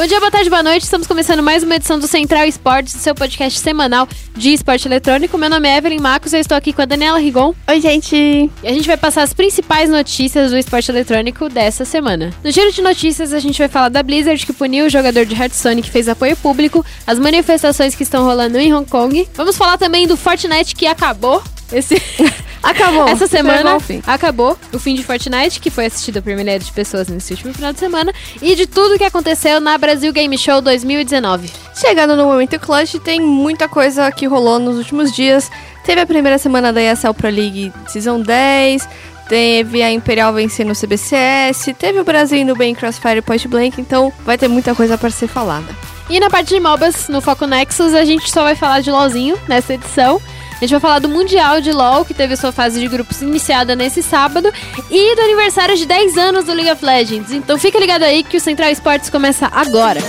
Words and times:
Bom 0.00 0.06
dia, 0.06 0.18
boa 0.18 0.30
tarde, 0.30 0.48
boa 0.48 0.62
noite. 0.62 0.84
Estamos 0.84 1.06
começando 1.06 1.42
mais 1.42 1.62
uma 1.62 1.76
edição 1.76 1.98
do 1.98 2.06
Central 2.06 2.46
Esportes, 2.46 2.94
seu 2.94 3.14
podcast 3.14 3.58
semanal 3.58 4.08
de 4.34 4.50
esporte 4.50 4.88
eletrônico. 4.88 5.36
Meu 5.36 5.50
nome 5.50 5.68
é 5.68 5.76
Evelyn 5.76 6.00
Marcos, 6.00 6.32
eu 6.32 6.40
estou 6.40 6.56
aqui 6.56 6.72
com 6.72 6.80
a 6.80 6.86
Daniela 6.86 7.18
Rigon. 7.18 7.54
Oi, 7.68 7.80
gente! 7.82 8.16
E 8.16 8.66
a 8.66 8.72
gente 8.72 8.86
vai 8.86 8.96
passar 8.96 9.24
as 9.24 9.34
principais 9.34 9.90
notícias 9.90 10.52
do 10.52 10.56
esporte 10.56 10.90
eletrônico 10.90 11.50
dessa 11.50 11.84
semana. 11.84 12.32
No 12.42 12.50
giro 12.50 12.72
de 12.72 12.80
notícias, 12.80 13.34
a 13.34 13.38
gente 13.38 13.58
vai 13.58 13.68
falar 13.68 13.90
da 13.90 14.02
Blizzard, 14.02 14.46
que 14.46 14.54
puniu 14.54 14.86
o 14.86 14.88
jogador 14.88 15.26
de 15.26 15.34
Hearthstone 15.34 15.82
que 15.82 15.90
fez 15.90 16.08
apoio 16.08 16.34
público, 16.34 16.82
as 17.06 17.18
manifestações 17.18 17.94
que 17.94 18.02
estão 18.02 18.24
rolando 18.24 18.56
em 18.56 18.72
Hong 18.72 18.88
Kong. 18.88 19.28
Vamos 19.34 19.54
falar 19.54 19.76
também 19.76 20.06
do 20.06 20.16
Fortnite 20.16 20.74
que 20.74 20.86
acabou. 20.86 21.42
Esse... 21.70 22.00
Acabou. 22.62 23.08
Essa 23.08 23.26
semana 23.26 23.78
acabou 24.06 24.56
o 24.72 24.78
fim 24.78 24.94
de 24.94 25.02
Fortnite, 25.02 25.60
que 25.60 25.70
foi 25.70 25.86
assistido 25.86 26.22
por 26.22 26.34
milhares 26.34 26.66
de 26.66 26.72
pessoas 26.72 27.08
nesse 27.08 27.32
último 27.32 27.54
final 27.54 27.72
de 27.72 27.78
semana, 27.78 28.12
e 28.40 28.54
de 28.54 28.66
tudo 28.66 28.98
que 28.98 29.04
aconteceu 29.04 29.60
na 29.60 29.76
Brasil 29.78 30.12
Game 30.12 30.36
Show 30.36 30.60
2019. 30.60 31.50
Chegando 31.74 32.16
no 32.16 32.24
momento 32.24 32.58
clutch, 32.58 32.96
tem 32.96 33.20
muita 33.20 33.68
coisa 33.68 34.10
que 34.12 34.26
rolou 34.26 34.58
nos 34.58 34.76
últimos 34.76 35.12
dias. 35.12 35.50
Teve 35.84 36.02
a 36.02 36.06
primeira 36.06 36.38
semana 36.38 36.72
da 36.72 36.82
ESL 36.82 37.14
Pro 37.14 37.30
League 37.30 37.72
Season 37.88 38.20
10, 38.20 38.86
teve 39.28 39.82
a 39.82 39.90
Imperial 39.90 40.32
vencendo 40.34 40.72
o 40.72 40.76
CBCS, 40.76 41.74
teve 41.78 42.00
o 42.00 42.04
Brasil 42.04 42.38
indo 42.38 42.54
bem 42.54 42.72
em 42.72 42.74
Crossfire 42.74 43.22
Point 43.22 43.48
Blank, 43.48 43.80
então 43.80 44.12
vai 44.24 44.36
ter 44.36 44.48
muita 44.48 44.74
coisa 44.74 44.98
para 44.98 45.08
ser 45.10 45.28
falada. 45.28 45.74
E 46.10 46.18
na 46.18 46.28
parte 46.28 46.48
de 46.48 46.60
MOBAs, 46.60 47.08
no 47.08 47.20
Foco 47.20 47.46
Nexus, 47.46 47.94
a 47.94 48.04
gente 48.04 48.30
só 48.30 48.42
vai 48.42 48.56
falar 48.56 48.80
de 48.80 48.90
LOLzinho 48.90 49.38
nessa 49.48 49.74
edição. 49.74 50.20
A 50.60 50.64
gente 50.66 50.72
vai 50.72 50.80
falar 50.80 50.98
do 50.98 51.08
Mundial 51.08 51.58
de 51.62 51.72
LoL, 51.72 52.04
que 52.04 52.12
teve 52.12 52.36
sua 52.36 52.52
fase 52.52 52.78
de 52.78 52.86
grupos 52.86 53.22
iniciada 53.22 53.74
nesse 53.74 54.02
sábado, 54.02 54.52
e 54.90 55.16
do 55.16 55.22
aniversário 55.22 55.74
de 55.74 55.86
10 55.86 56.18
anos 56.18 56.44
do 56.44 56.52
League 56.52 56.70
of 56.70 56.84
Legends. 56.84 57.32
Então 57.32 57.58
fica 57.58 57.78
ligado 57.80 58.02
aí 58.02 58.22
que 58.22 58.36
o 58.36 58.40
Central 58.40 58.68
Esportes 58.68 59.08
começa 59.08 59.48
agora. 59.50 60.00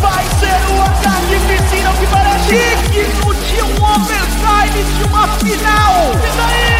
Vai 0.00 0.24
ser 0.40 0.56
o 0.72 0.80
ataque 0.80 1.36
piscina 1.46 1.92
que 2.00 2.06
parece 2.06 2.48
digno 2.92 3.34
de 3.34 3.62
um 3.62 3.74
overtime 3.84 4.84
de 4.96 5.04
uma 5.04 5.28
final. 5.36 6.12
E 6.14 6.30
daí? 6.38 6.78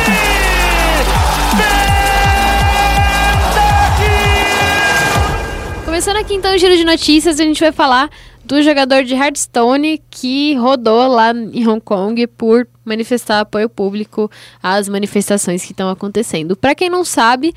Começando 5.84 6.16
aqui 6.16 6.34
então 6.34 6.54
o 6.54 6.58
giro 6.58 6.74
de 6.76 6.84
notícias, 6.84 7.38
a 7.38 7.44
gente 7.44 7.60
vai 7.60 7.72
falar 7.72 8.08
do 8.48 8.62
jogador 8.62 9.04
de 9.04 9.14
Hearthstone 9.14 10.02
que 10.10 10.54
rodou 10.54 11.06
lá 11.06 11.32
em 11.32 11.68
Hong 11.68 11.82
Kong 11.82 12.26
por 12.28 12.66
manifestar 12.82 13.40
apoio 13.40 13.68
público 13.68 14.30
às 14.62 14.88
manifestações 14.88 15.62
que 15.62 15.72
estão 15.72 15.90
acontecendo. 15.90 16.56
Para 16.56 16.74
quem 16.74 16.88
não 16.88 17.04
sabe, 17.04 17.54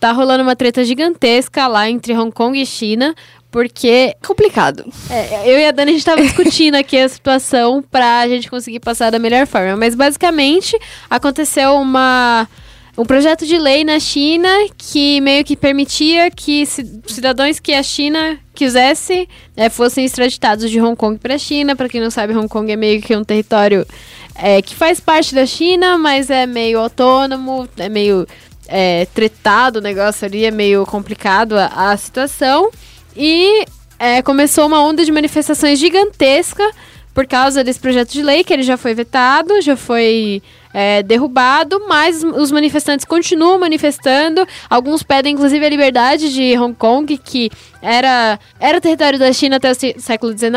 tá 0.00 0.10
rolando 0.10 0.42
uma 0.42 0.56
treta 0.56 0.82
gigantesca 0.84 1.66
lá 1.66 1.88
entre 1.88 2.14
Hong 2.16 2.32
Kong 2.32 2.58
e 2.58 2.64
China, 2.64 3.14
porque. 3.50 4.16
Complicado. 4.26 4.86
É, 5.10 5.52
eu 5.54 5.58
e 5.58 5.66
a 5.66 5.70
Dani, 5.70 5.90
a 5.90 5.94
gente 5.94 6.04
tava 6.06 6.22
discutindo 6.22 6.76
aqui 6.76 6.96
a 6.96 7.10
situação 7.10 7.84
pra 7.90 8.26
gente 8.26 8.48
conseguir 8.48 8.80
passar 8.80 9.10
da 9.10 9.18
melhor 9.18 9.46
forma. 9.46 9.76
Mas 9.76 9.94
basicamente 9.94 10.74
aconteceu 11.10 11.74
uma 11.74 12.48
um 12.96 13.04
projeto 13.04 13.46
de 13.46 13.58
lei 13.58 13.84
na 13.84 13.98
China 13.98 14.48
que 14.76 15.20
meio 15.20 15.44
que 15.44 15.56
permitia 15.56 16.30
que 16.30 16.64
cidadãos 17.06 17.58
que 17.58 17.72
a 17.72 17.82
China 17.82 18.38
quisesse 18.54 19.26
é, 19.56 19.70
fossem 19.70 20.04
extraditados 20.04 20.70
de 20.70 20.80
Hong 20.80 20.94
Kong 20.94 21.18
para 21.18 21.34
a 21.34 21.38
China. 21.38 21.74
Para 21.74 21.88
quem 21.88 22.00
não 22.00 22.10
sabe, 22.10 22.36
Hong 22.36 22.48
Kong 22.48 22.70
é 22.70 22.76
meio 22.76 23.00
que 23.00 23.16
um 23.16 23.24
território 23.24 23.86
é, 24.34 24.60
que 24.60 24.74
faz 24.74 25.00
parte 25.00 25.34
da 25.34 25.46
China, 25.46 25.96
mas 25.96 26.28
é 26.28 26.46
meio 26.46 26.78
autônomo, 26.80 27.66
é 27.78 27.88
meio 27.88 28.26
é, 28.68 29.06
tretado 29.06 29.78
o 29.78 29.82
negócio 29.82 30.26
ali, 30.26 30.44
é 30.44 30.50
meio 30.50 30.84
complicado 30.84 31.56
a, 31.58 31.92
a 31.92 31.96
situação. 31.96 32.70
E 33.16 33.64
é, 33.98 34.20
começou 34.20 34.66
uma 34.66 34.82
onda 34.82 35.02
de 35.04 35.12
manifestações 35.12 35.78
gigantesca 35.78 36.70
por 37.14 37.26
causa 37.26 37.62
desse 37.62 37.80
projeto 37.80 38.12
de 38.12 38.22
lei, 38.22 38.42
que 38.42 38.52
ele 38.52 38.62
já 38.62 38.76
foi 38.76 38.94
vetado, 38.94 39.60
já 39.60 39.76
foi 39.76 40.42
é, 40.72 41.02
derrubado, 41.02 41.82
mas 41.88 42.22
os 42.22 42.50
manifestantes 42.50 43.04
continuam 43.04 43.58
manifestando. 43.58 44.46
Alguns 44.68 45.02
pedem, 45.02 45.34
inclusive, 45.34 45.64
a 45.64 45.68
liberdade 45.68 46.32
de 46.32 46.58
Hong 46.58 46.74
Kong, 46.74 47.18
que 47.18 47.50
era, 47.80 48.38
era 48.58 48.80
território 48.80 49.18
da 49.18 49.32
China 49.32 49.56
até 49.56 49.70
o 49.70 49.74
século 50.00 50.36
XIX, 50.36 50.52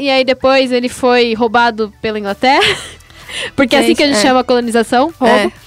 e 0.00 0.10
aí 0.10 0.24
depois 0.24 0.72
ele 0.72 0.88
foi 0.88 1.34
roubado 1.34 1.92
pela 2.00 2.18
Inglaterra. 2.18 2.62
Porque 3.56 3.74
é 3.74 3.80
assim 3.80 3.94
que 3.94 4.02
a 4.02 4.06
gente 4.06 4.18
é. 4.18 4.22
chama 4.22 4.40
a 4.40 4.44
colonização, 4.44 5.12
roubo. 5.18 5.34
É. 5.34 5.64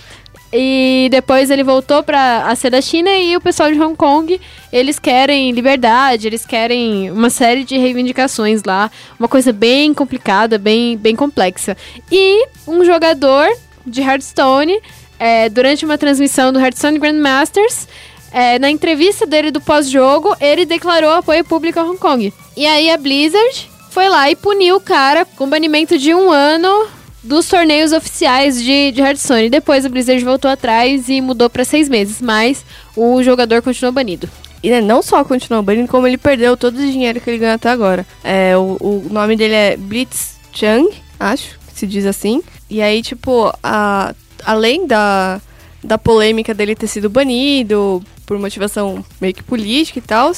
E 0.51 1.09
depois 1.11 1.49
ele 1.49 1.63
voltou 1.63 2.01
para 2.01 2.47
a 2.47 2.55
ser 2.55 2.69
da 2.69 2.81
China 2.81 3.09
e 3.09 3.35
o 3.35 3.41
pessoal 3.41 3.69
de 3.69 3.79
Hong 3.79 3.97
Kong, 3.97 4.39
eles 4.71 4.97
querem 4.97 5.51
liberdade, 5.51 6.25
eles 6.25 6.45
querem 6.45 7.11
uma 7.11 7.29
série 7.29 7.65
de 7.65 7.77
reivindicações 7.77 8.63
lá, 8.63 8.89
uma 9.19 9.27
coisa 9.27 9.51
bem 9.51 9.93
complicada, 9.93 10.57
bem, 10.57 10.95
bem 10.97 11.17
complexa. 11.17 11.75
E 12.09 12.47
um 12.65 12.85
jogador 12.85 13.49
de 13.87 14.01
Hearthstone, 14.01 14.79
é, 15.19 15.49
durante 15.49 15.85
uma 15.85 15.97
transmissão 15.97 16.53
do 16.53 16.59
Hearthstone 16.59 16.99
Grandmasters, 16.99 17.87
é, 18.31 18.59
na 18.59 18.69
entrevista 18.69 19.25
dele 19.25 19.51
do 19.51 19.61
pós-jogo, 19.61 20.35
ele 20.39 20.65
declarou 20.65 21.11
apoio 21.11 21.43
público 21.43 21.79
a 21.79 21.83
Hong 21.83 21.97
Kong. 21.97 22.33
E 22.55 22.65
aí 22.65 22.91
a 22.91 22.97
Blizzard 22.97 23.69
foi 23.89 24.09
lá 24.09 24.29
e 24.29 24.35
puniu 24.35 24.75
o 24.75 24.81
cara 24.81 25.25
com 25.25 25.49
banimento 25.49 25.97
de 25.97 26.13
um 26.13 26.29
ano 26.29 26.87
dos 27.23 27.47
torneios 27.47 27.91
oficiais 27.91 28.61
de, 28.61 28.91
de 28.91 29.01
Hearthstone. 29.01 29.49
Depois 29.49 29.85
a 29.85 29.89
Blizzard 29.89 30.23
voltou 30.23 30.51
atrás 30.51 31.09
e 31.09 31.19
mudou 31.19 31.49
para 31.49 31.65
seis 31.65 31.89
meses, 31.89 32.21
mas 32.21 32.63
o 32.95 33.21
jogador 33.23 33.61
continuou 33.61 33.93
banido. 33.93 34.29
E 34.63 34.69
né, 34.69 34.81
não 34.81 35.01
só 35.01 35.23
continuou 35.23 35.63
banido, 35.63 35.87
como 35.87 36.07
ele 36.07 36.17
perdeu 36.17 36.57
todo 36.57 36.75
o 36.75 36.91
dinheiro 36.91 37.21
que 37.21 37.29
ele 37.29 37.37
ganhou 37.39 37.55
até 37.55 37.69
agora. 37.69 38.05
É, 38.23 38.57
o, 38.57 38.77
o 38.79 39.07
nome 39.11 39.35
dele 39.35 39.53
é 39.53 39.77
Blitz 39.77 40.35
Chang, 40.53 40.89
acho 41.19 41.57
que 41.67 41.79
se 41.79 41.87
diz 41.87 42.05
assim. 42.05 42.41
E 42.69 42.81
aí, 42.81 43.01
tipo, 43.01 43.51
a, 43.63 44.13
além 44.43 44.85
da, 44.85 45.41
da 45.83 45.97
polêmica 45.97 46.53
dele 46.53 46.75
ter 46.75 46.87
sido 46.87 47.09
banido 47.09 48.03
por 48.25 48.37
motivação 48.37 49.03
meio 49.21 49.33
que 49.33 49.43
política 49.43 49.99
e 49.99 50.01
tal, 50.01 50.31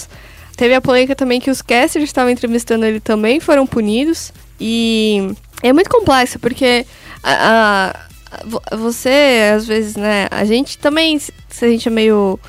teve 0.55 0.75
a 0.75 0.81
polêmica 0.81 1.15
também 1.15 1.39
que 1.39 1.49
os 1.49 1.61
casters 1.61 2.03
que 2.03 2.09
estavam 2.09 2.31
entrevistando 2.31 2.85
ele 2.85 2.99
também 2.99 3.39
foram 3.39 3.65
punidos. 3.65 4.31
E 4.59 5.31
é 5.63 5.73
muito 5.73 5.89
complexo, 5.89 6.37
porque 6.37 6.85
a, 7.23 7.95
a, 8.31 8.75
você, 8.75 9.51
às 9.55 9.65
vezes, 9.65 9.95
né, 9.95 10.27
a 10.29 10.45
gente 10.45 10.77
também, 10.77 11.17
se 11.17 11.31
a 11.65 11.67
gente 11.67 11.87
é 11.87 11.91
meio 11.91 12.39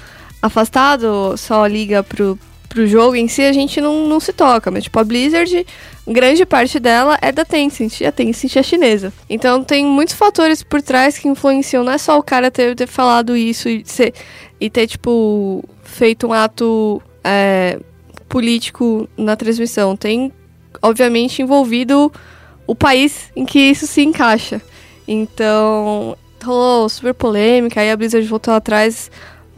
afastado, 0.43 1.37
só 1.37 1.67
liga 1.67 2.03
pro, 2.03 2.39
pro 2.71 2.87
jogo 2.87 3.17
em 3.17 3.29
si, 3.29 3.43
a 3.43 3.53
gente 3.53 3.81
não, 3.81 4.07
não 4.07 4.19
se 4.19 4.33
toca. 4.33 4.71
Mas, 4.71 4.85
tipo, 4.85 4.99
a 4.99 5.05
Blizzard 5.05 5.67
grande 6.07 6.47
parte 6.47 6.81
dela 6.81 7.19
é 7.21 7.31
da 7.31 7.45
Tencent, 7.45 8.01
e 8.01 8.07
a 8.07 8.13
Tencent 8.13 8.57
é 8.57 8.63
chinesa. 8.63 9.13
Então 9.29 9.63
tem 9.63 9.85
muitos 9.85 10.15
fatores 10.15 10.63
por 10.63 10.81
trás 10.83 11.19
que 11.19 11.29
influenciam, 11.29 11.85
não 11.85 11.93
é 11.93 11.99
só 11.99 12.19
o 12.19 12.23
cara 12.23 12.51
ter, 12.51 12.75
ter 12.75 12.87
falado 12.87 13.37
isso 13.37 13.69
e, 13.69 13.83
ser, 13.85 14.15
e 14.61 14.71
ter, 14.71 14.87
tipo, 14.87 15.65
feito 15.83 16.27
um 16.27 16.33
ato 16.33 17.03
é, 17.23 17.79
político 18.29 19.09
na 19.17 19.37
transmissão. 19.37 19.97
Tem, 19.97 20.33
obviamente, 20.81 21.43
envolvido 21.43 22.13
o 22.67 22.75
país 22.75 23.31
em 23.37 23.45
que 23.45 23.59
isso 23.59 23.87
se 23.87 24.03
encaixa. 24.03 24.61
Então, 25.07 26.17
rolou 26.43 26.89
super 26.89 27.15
polêmica, 27.15 27.81
aí 27.81 27.91
a 27.91 27.97
Blizzard 27.97 28.27
voltou 28.27 28.55
atrás 28.55 29.11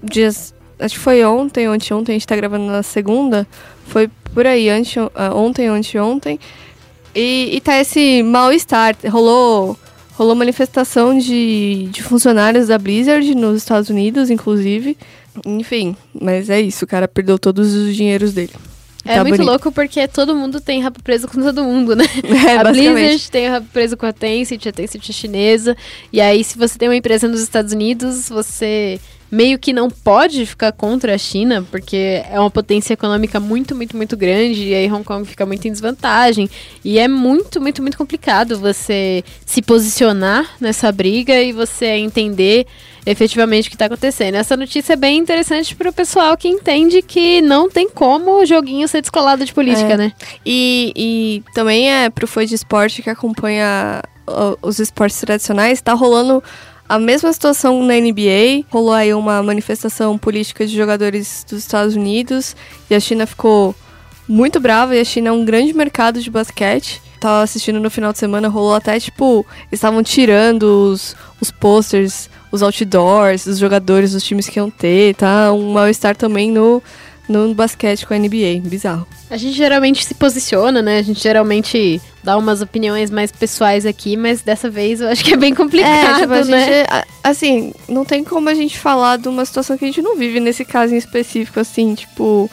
dias. 0.03 0.55
Acho 0.82 0.94
que 0.94 1.00
foi 1.00 1.25
ontem, 1.25 1.69
ontem, 1.69 1.94
ontem, 1.94 2.12
a 2.12 2.15
gente 2.15 2.26
tá 2.26 2.37
gravando 2.37 2.66
na 2.66 2.82
segunda. 2.82 3.47
Foi 3.87 4.10
por 4.34 4.47
aí, 4.47 4.69
ante, 4.69 4.98
uh, 4.98 5.10
ontem, 5.34 5.69
anteontem. 5.69 6.38
E, 7.15 7.50
e 7.53 7.60
tá 7.60 7.78
esse 7.78 8.22
mal-estar. 8.22 8.97
Rolou, 9.09 9.78
rolou 10.15 10.34
manifestação 10.34 11.16
de, 11.19 11.88
de 11.91 12.03
funcionários 12.03 12.69
da 12.69 12.78
Blizzard 12.78 13.34
nos 13.34 13.59
Estados 13.59 13.91
Unidos, 13.91 14.31
inclusive. 14.31 14.97
Enfim, 15.47 15.97
mas 16.12 16.50
é 16.50 16.60
isso, 16.60 16.84
o 16.84 16.88
cara 16.88 17.09
perdeu 17.09 17.38
todos 17.38 17.75
os 17.75 17.94
dinheiros 17.94 18.32
dele. 18.32 18.52
É 19.05 19.17
tá 19.17 19.23
muito 19.23 19.37
bonito. 19.37 19.50
louco 19.50 19.73
porque 19.73 20.06
todo 20.06 20.34
mundo 20.34 20.61
tem 20.61 20.81
rabo 20.81 21.02
preso 21.02 21.26
com 21.26 21.40
todo 21.40 21.64
mundo, 21.64 21.96
né? 21.96 22.05
É, 22.49 22.56
a 22.56 22.64
Blizzard 22.64 23.31
tem 23.31 23.49
rabo 23.49 23.67
preso 23.73 23.96
com 23.96 24.06
a 24.06 24.12
Tencent, 24.12 24.64
a 24.67 24.73
Tencent 24.73 25.08
é 25.08 25.12
chinesa. 25.12 25.76
E 26.12 26.20
aí, 26.20 26.44
se 26.44 26.56
você 26.56 26.79
tem 26.79 26.88
uma 26.88 26.96
empresa 26.96 27.26
nos 27.26 27.40
Estados 27.40 27.73
Unidos, 27.73 28.29
você 28.29 29.00
meio 29.32 29.58
que 29.58 29.73
não 29.73 29.88
pode 29.88 30.44
ficar 30.44 30.73
contra 30.73 31.14
a 31.14 31.19
China, 31.19 31.67
porque 31.70 32.23
é 32.31 32.38
uma 32.38 32.50
potência 32.50 32.93
econômica 32.93 33.40
muito, 33.40 33.75
muito, 33.75 33.96
muito 33.96 34.14
grande, 34.14 34.69
e 34.69 34.75
aí 34.75 34.93
Hong 34.93 35.02
Kong 35.02 35.26
fica 35.26 35.46
muito 35.46 35.67
em 35.67 35.73
desvantagem. 35.73 36.50
E 36.84 36.99
é 36.99 37.08
muito, 37.08 37.58
muito, 37.58 37.81
muito 37.81 37.96
complicado 37.96 38.58
você 38.58 39.25
se 39.46 39.62
posicionar 39.62 40.50
nessa 40.61 40.93
briga 40.93 41.40
e 41.40 41.50
você 41.50 41.87
entender 41.87 42.67
efetivamente 43.06 43.69
o 43.69 43.70
que 43.70 43.75
está 43.75 43.87
acontecendo. 43.87 44.34
Essa 44.34 44.55
notícia 44.55 44.93
é 44.93 44.96
bem 44.96 45.19
interessante 45.19 45.75
para 45.75 45.88
o 45.88 45.93
pessoal 45.94 46.37
que 46.37 46.46
entende 46.46 47.00
que 47.00 47.40
não 47.40 47.70
tem 47.70 47.88
como 47.88 48.43
o 48.43 48.44
joguinho 48.44 48.87
ser 48.87 49.00
descolado 49.00 49.46
de 49.46 49.55
política, 49.55 49.94
é. 49.94 49.96
né? 49.96 50.12
E, 50.44 50.93
e 50.94 51.43
também 51.55 51.90
é 51.90 52.11
para 52.11 52.26
o 52.26 52.29
fã 52.29 52.44
de 52.44 52.55
esporte 52.55 53.02
que 53.02 53.08
acompanha 53.08 54.02
os 54.61 54.79
esportes 54.79 55.19
tradicionais, 55.19 55.79
está 55.79 55.94
rolando 55.94 56.43
A 56.93 56.99
mesma 56.99 57.33
situação 57.33 57.83
na 57.83 57.94
NBA, 57.94 58.67
rolou 58.69 58.93
aí 58.93 59.15
uma 59.15 59.43
manifestação 59.43 60.19
política 60.19 60.67
de 60.67 60.77
jogadores 60.77 61.43
dos 61.49 61.61
Estados 61.61 61.97
Unidos 61.97 62.55
e 62.91 62.94
a 62.94 63.00
China 63.00 63.27
ficou 63.27 63.75
muito 64.29 64.61
brava 64.61 64.94
e 64.94 65.00
a 65.00 65.05
China 65.05 65.31
é 65.31 65.33
um 65.33 65.43
grande 65.43 65.73
mercado 65.73 66.21
de 66.21 66.31
basquete. 66.31 67.00
Tava 67.19 67.44
assistindo 67.44 67.81
no 67.81 67.91
final 67.91 68.12
de 68.12 68.19
semana, 68.19 68.47
rolou 68.47 68.75
até 68.75 69.00
tipo, 69.00 69.47
estavam 69.73 70.03
tirando 70.03 70.65
os, 70.65 71.17
os 71.41 71.50
posters, 71.50 72.29
os 72.50 72.62
outdoors, 72.62 73.47
os 73.47 73.56
jogadores 73.56 74.12
dos 74.12 74.23
times 74.23 74.47
que 74.47 74.59
iam 74.59 74.69
ter, 74.69 75.15
tá? 75.15 75.50
Um 75.50 75.73
mal-estar 75.73 76.15
também 76.15 76.50
no, 76.50 76.83
no 77.28 77.54
basquete 77.54 78.06
com 78.06 78.14
a 78.14 78.19
NBA, 78.19 78.60
bizarro. 78.64 79.06
A 79.30 79.36
gente 79.36 79.56
geralmente 79.56 80.04
se 80.04 80.14
posiciona, 80.14 80.82
né? 80.82 80.98
A 80.98 81.02
gente 81.02 81.22
geralmente 81.22 82.00
dá 82.22 82.36
umas 82.36 82.60
opiniões 82.60 83.10
mais 83.10 83.30
pessoais 83.32 83.86
aqui, 83.86 84.16
mas 84.16 84.42
dessa 84.42 84.69
vez 84.69 85.00
eu 85.00 85.08
acho 85.08 85.24
que 85.24 85.34
é 85.34 85.36
bem 85.36 85.54
complicado, 85.54 86.19
É, 86.19 86.20
tipo, 86.20 86.32
a 86.32 86.44
né? 86.44 86.66
gente, 86.66 86.88
assim, 87.22 87.72
não 87.88 88.04
tem 88.04 88.22
como 88.24 88.48
a 88.48 88.54
gente 88.54 88.78
falar 88.78 89.19
de 89.19 89.28
uma 89.28 89.44
situação 89.44 89.78
que 89.78 89.84
a 89.84 89.88
gente 89.88 90.02
não 90.02 90.16
vive 90.16 90.40
nesse 90.40 90.64
caso 90.64 90.94
em 90.94 90.98
específico, 90.98 91.60
assim, 91.60 91.94
tipo, 91.94 92.50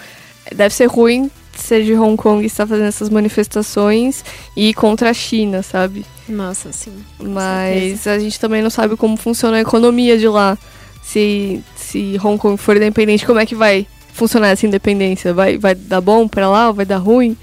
deve 0.55 0.73
ser 0.73 0.85
ruim 0.85 1.29
ser 1.55 1.83
de 1.83 1.93
Hong 1.93 2.15
Kong 2.15 2.41
e 2.41 2.45
estar 2.45 2.65
fazendo 2.65 2.87
essas 2.87 3.09
manifestações 3.09 4.23
e 4.55 4.69
ir 4.69 4.73
contra 4.73 5.09
a 5.09 5.13
China, 5.13 5.61
sabe? 5.61 6.05
Nossa, 6.27 6.71
sim. 6.71 6.93
Mas 7.19 8.07
a 8.07 8.17
gente 8.17 8.39
também 8.39 8.61
não 8.61 8.69
sabe 8.69 8.95
como 8.95 9.17
funciona 9.17 9.57
a 9.57 9.61
economia 9.61 10.17
de 10.17 10.27
lá. 10.27 10.57
Se, 11.03 11.61
se 11.75 12.17
Hong 12.23 12.37
Kong 12.37 12.55
for 12.57 12.77
independente, 12.77 13.25
como 13.25 13.39
é 13.39 13.45
que 13.45 13.55
vai 13.55 13.85
funcionar 14.19 14.49
essa 14.49 14.67
independência? 14.67 15.33
Vai, 15.33 15.57
vai 15.57 15.73
dar 15.73 16.01
bom 16.01 16.27
pra 16.27 16.49
lá 16.49 16.67
ou 16.67 16.73
vai 16.73 16.85
dar 16.85 16.97
ruim? 16.97 17.35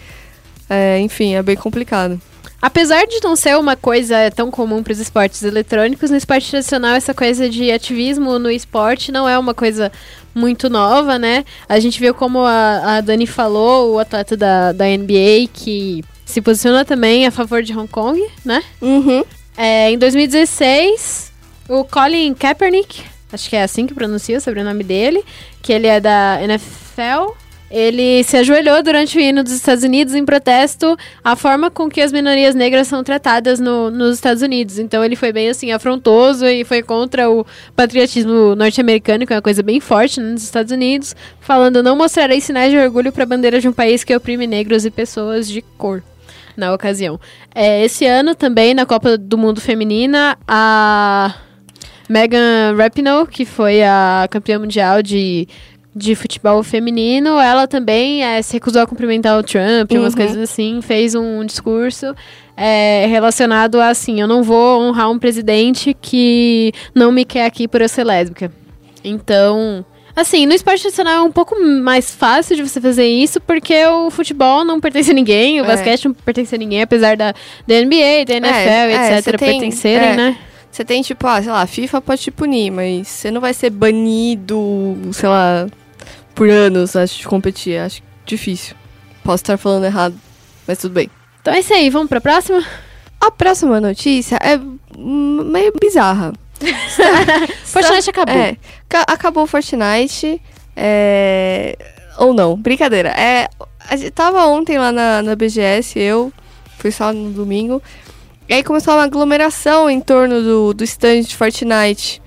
É, 0.68 1.00
enfim, 1.00 1.34
é 1.34 1.42
bem 1.42 1.56
complicado. 1.56 2.20
Apesar 2.60 3.06
de 3.06 3.20
não 3.22 3.36
ser 3.36 3.56
uma 3.56 3.76
coisa 3.76 4.30
tão 4.34 4.50
comum 4.50 4.82
para 4.82 4.92
os 4.92 4.98
esportes 4.98 5.42
eletrônicos, 5.42 6.10
no 6.10 6.16
esporte 6.16 6.50
tradicional 6.50 6.94
essa 6.94 7.14
coisa 7.14 7.48
de 7.48 7.70
ativismo 7.70 8.38
no 8.38 8.50
esporte 8.50 9.12
não 9.12 9.28
é 9.28 9.38
uma 9.38 9.54
coisa 9.54 9.92
muito 10.34 10.68
nova, 10.68 11.18
né? 11.18 11.44
A 11.68 11.78
gente 11.78 12.00
viu 12.00 12.14
como 12.14 12.40
a, 12.40 12.96
a 12.96 13.00
Dani 13.00 13.26
falou, 13.26 13.94
o 13.94 13.98
atleta 13.98 14.36
da, 14.36 14.72
da 14.72 14.84
NBA 14.84 15.48
que 15.52 16.02
se 16.24 16.40
posiciona 16.40 16.84
também 16.84 17.26
a 17.26 17.30
favor 17.30 17.62
de 17.62 17.76
Hong 17.76 17.88
Kong, 17.88 18.20
né? 18.44 18.62
Uhum. 18.80 19.24
É, 19.56 19.90
em 19.90 19.98
2016, 19.98 21.32
o 21.68 21.84
Colin 21.84 22.34
Kaepernick, 22.34 23.02
acho 23.32 23.48
que 23.50 23.56
é 23.56 23.62
assim 23.62 23.86
que 23.86 23.94
pronuncia 23.94 24.38
o 24.38 24.40
sobrenome 24.40 24.84
dele, 24.84 25.24
que 25.62 25.72
ele 25.72 25.86
é 25.86 26.00
da 26.00 26.38
NFL, 26.42 27.32
ele 27.68 28.22
se 28.22 28.36
ajoelhou 28.36 28.80
durante 28.80 29.18
o 29.18 29.20
hino 29.20 29.42
dos 29.42 29.52
Estados 29.52 29.82
Unidos 29.82 30.14
em 30.14 30.24
protesto 30.24 30.96
à 31.24 31.34
forma 31.34 31.68
com 31.68 31.88
que 31.88 32.00
as 32.00 32.12
minorias 32.12 32.54
negras 32.54 32.86
são 32.86 33.02
tratadas 33.02 33.58
no- 33.58 33.90
nos 33.90 34.14
Estados 34.14 34.40
Unidos. 34.40 34.78
Então 34.78 35.04
ele 35.04 35.16
foi 35.16 35.32
bem 35.32 35.48
assim 35.48 35.72
afrontoso 35.72 36.46
e 36.46 36.64
foi 36.64 36.80
contra 36.80 37.28
o 37.28 37.44
patriotismo 37.74 38.54
norte-americano, 38.54 39.26
que 39.26 39.32
é 39.32 39.36
uma 39.36 39.42
coisa 39.42 39.64
bem 39.64 39.80
forte 39.80 40.20
né, 40.20 40.30
nos 40.30 40.44
Estados 40.44 40.70
Unidos, 40.70 41.16
falando 41.40 41.82
não 41.82 41.96
mostrarei 41.96 42.40
sinais 42.40 42.70
de 42.70 42.78
orgulho 42.78 43.10
para 43.10 43.24
a 43.24 43.26
bandeira 43.26 43.60
de 43.60 43.66
um 43.68 43.72
país 43.72 44.04
que 44.04 44.14
oprime 44.14 44.46
negros 44.46 44.84
e 44.84 44.90
pessoas 44.90 45.48
de 45.48 45.60
cor. 45.76 46.02
Na 46.56 46.72
ocasião. 46.72 47.20
É, 47.54 47.84
esse 47.84 48.06
ano 48.06 48.34
também, 48.34 48.72
na 48.72 48.86
Copa 48.86 49.18
do 49.18 49.36
Mundo 49.36 49.60
Feminina, 49.60 50.38
a 50.48 51.34
Megan 52.08 52.74
Rapinoe, 52.76 53.26
que 53.26 53.44
foi 53.44 53.82
a 53.82 54.26
campeã 54.30 54.58
mundial 54.58 55.02
de, 55.02 55.48
de 55.94 56.14
futebol 56.14 56.62
feminino, 56.62 57.38
ela 57.40 57.66
também 57.66 58.22
eh, 58.24 58.42
se 58.42 58.54
recusou 58.54 58.82
a 58.82 58.86
cumprimentar 58.86 59.38
o 59.38 59.42
Trump, 59.42 59.90
umas 59.92 60.12
Uhum. 60.12 60.18
coisas 60.20 60.36
assim, 60.38 60.80
fez 60.82 61.14
um 61.14 61.44
discurso 61.44 62.14
eh, 62.56 63.06
relacionado 63.08 63.80
a 63.80 63.88
assim, 63.88 64.20
eu 64.20 64.26
não 64.28 64.42
vou 64.42 64.80
honrar 64.82 65.10
um 65.10 65.18
presidente 65.18 65.96
que 66.00 66.72
não 66.94 67.10
me 67.10 67.24
quer 67.24 67.44
aqui 67.46 67.66
por 67.66 67.80
eu 67.80 67.88
ser 67.88 68.04
lésbica. 68.04 68.50
Então, 69.04 69.84
assim, 70.14 70.46
no 70.46 70.52
esporte 70.54 70.82
tradicional 70.82 71.16
é 71.18 71.22
um 71.22 71.30
pouco 71.32 71.54
mais 71.60 72.14
fácil 72.14 72.56
de 72.56 72.62
você 72.62 72.80
fazer 72.80 73.06
isso, 73.06 73.40
porque 73.40 73.84
o 73.86 74.10
futebol 74.10 74.64
não 74.64 74.80
pertence 74.80 75.10
a 75.10 75.14
ninguém, 75.14 75.60
o 75.60 75.64
É. 75.64 75.66
basquete 75.68 76.06
não 76.06 76.14
pertence 76.14 76.54
a 76.54 76.58
ninguém, 76.58 76.82
apesar 76.82 77.16
da, 77.16 77.32
da 77.66 77.74
NBA, 77.80 78.24
da 78.26 78.34
NFL, 78.34 78.50
é, 78.50 79.20
você 79.22 79.30
etc., 79.30 79.38
pertencerem, 79.40 80.08
é. 80.08 80.16
né? 80.16 80.36
Você 80.76 80.84
tem, 80.84 81.00
tipo, 81.00 81.26
ah, 81.26 81.40
sei 81.42 81.50
lá, 81.50 81.62
a 81.62 81.66
FIFA 81.66 82.02
pode 82.02 82.20
te 82.20 82.30
punir, 82.30 82.70
mas 82.70 83.08
você 83.08 83.30
não 83.30 83.40
vai 83.40 83.54
ser 83.54 83.70
banido, 83.70 84.94
sei 85.10 85.26
lá, 85.26 85.66
por 86.34 86.50
anos 86.50 86.94
antes 86.94 87.16
de 87.16 87.26
competir. 87.26 87.80
Acho 87.80 88.02
difícil. 88.26 88.76
Posso 89.24 89.42
estar 89.42 89.56
falando 89.56 89.84
errado, 89.86 90.14
mas 90.68 90.76
tudo 90.76 90.92
bem. 90.92 91.08
Então 91.40 91.54
é 91.54 91.60
isso 91.60 91.72
aí, 91.72 91.88
vamos 91.88 92.10
pra 92.10 92.20
próxima? 92.20 92.62
A 93.18 93.30
próxima 93.30 93.80
notícia 93.80 94.36
é 94.42 94.60
meio 94.98 95.72
bizarra. 95.80 96.34
Fortnite 97.64 98.10
acabou. 98.10 98.34
É, 98.36 98.56
ca- 98.86 99.04
acabou 99.08 99.44
o 99.44 99.46
Fortnite. 99.46 100.42
É, 100.76 101.74
ou 102.18 102.34
não, 102.34 102.54
brincadeira. 102.54 103.08
É, 103.18 103.48
a 103.88 103.96
gente 103.96 104.10
tava 104.10 104.44
ontem 104.44 104.76
lá 104.76 104.92
na, 104.92 105.22
na 105.22 105.34
BGS, 105.34 105.98
eu 105.98 106.30
fui 106.78 106.90
só 106.90 107.14
no 107.14 107.30
domingo. 107.30 107.82
E 108.48 108.54
aí 108.54 108.62
começou 108.62 108.94
uma 108.94 109.02
aglomeração 109.02 109.90
em 109.90 110.00
torno 110.00 110.40
do, 110.40 110.74
do 110.74 110.84
stand 110.84 111.22
de 111.22 111.36
Fortnite. 111.36 112.22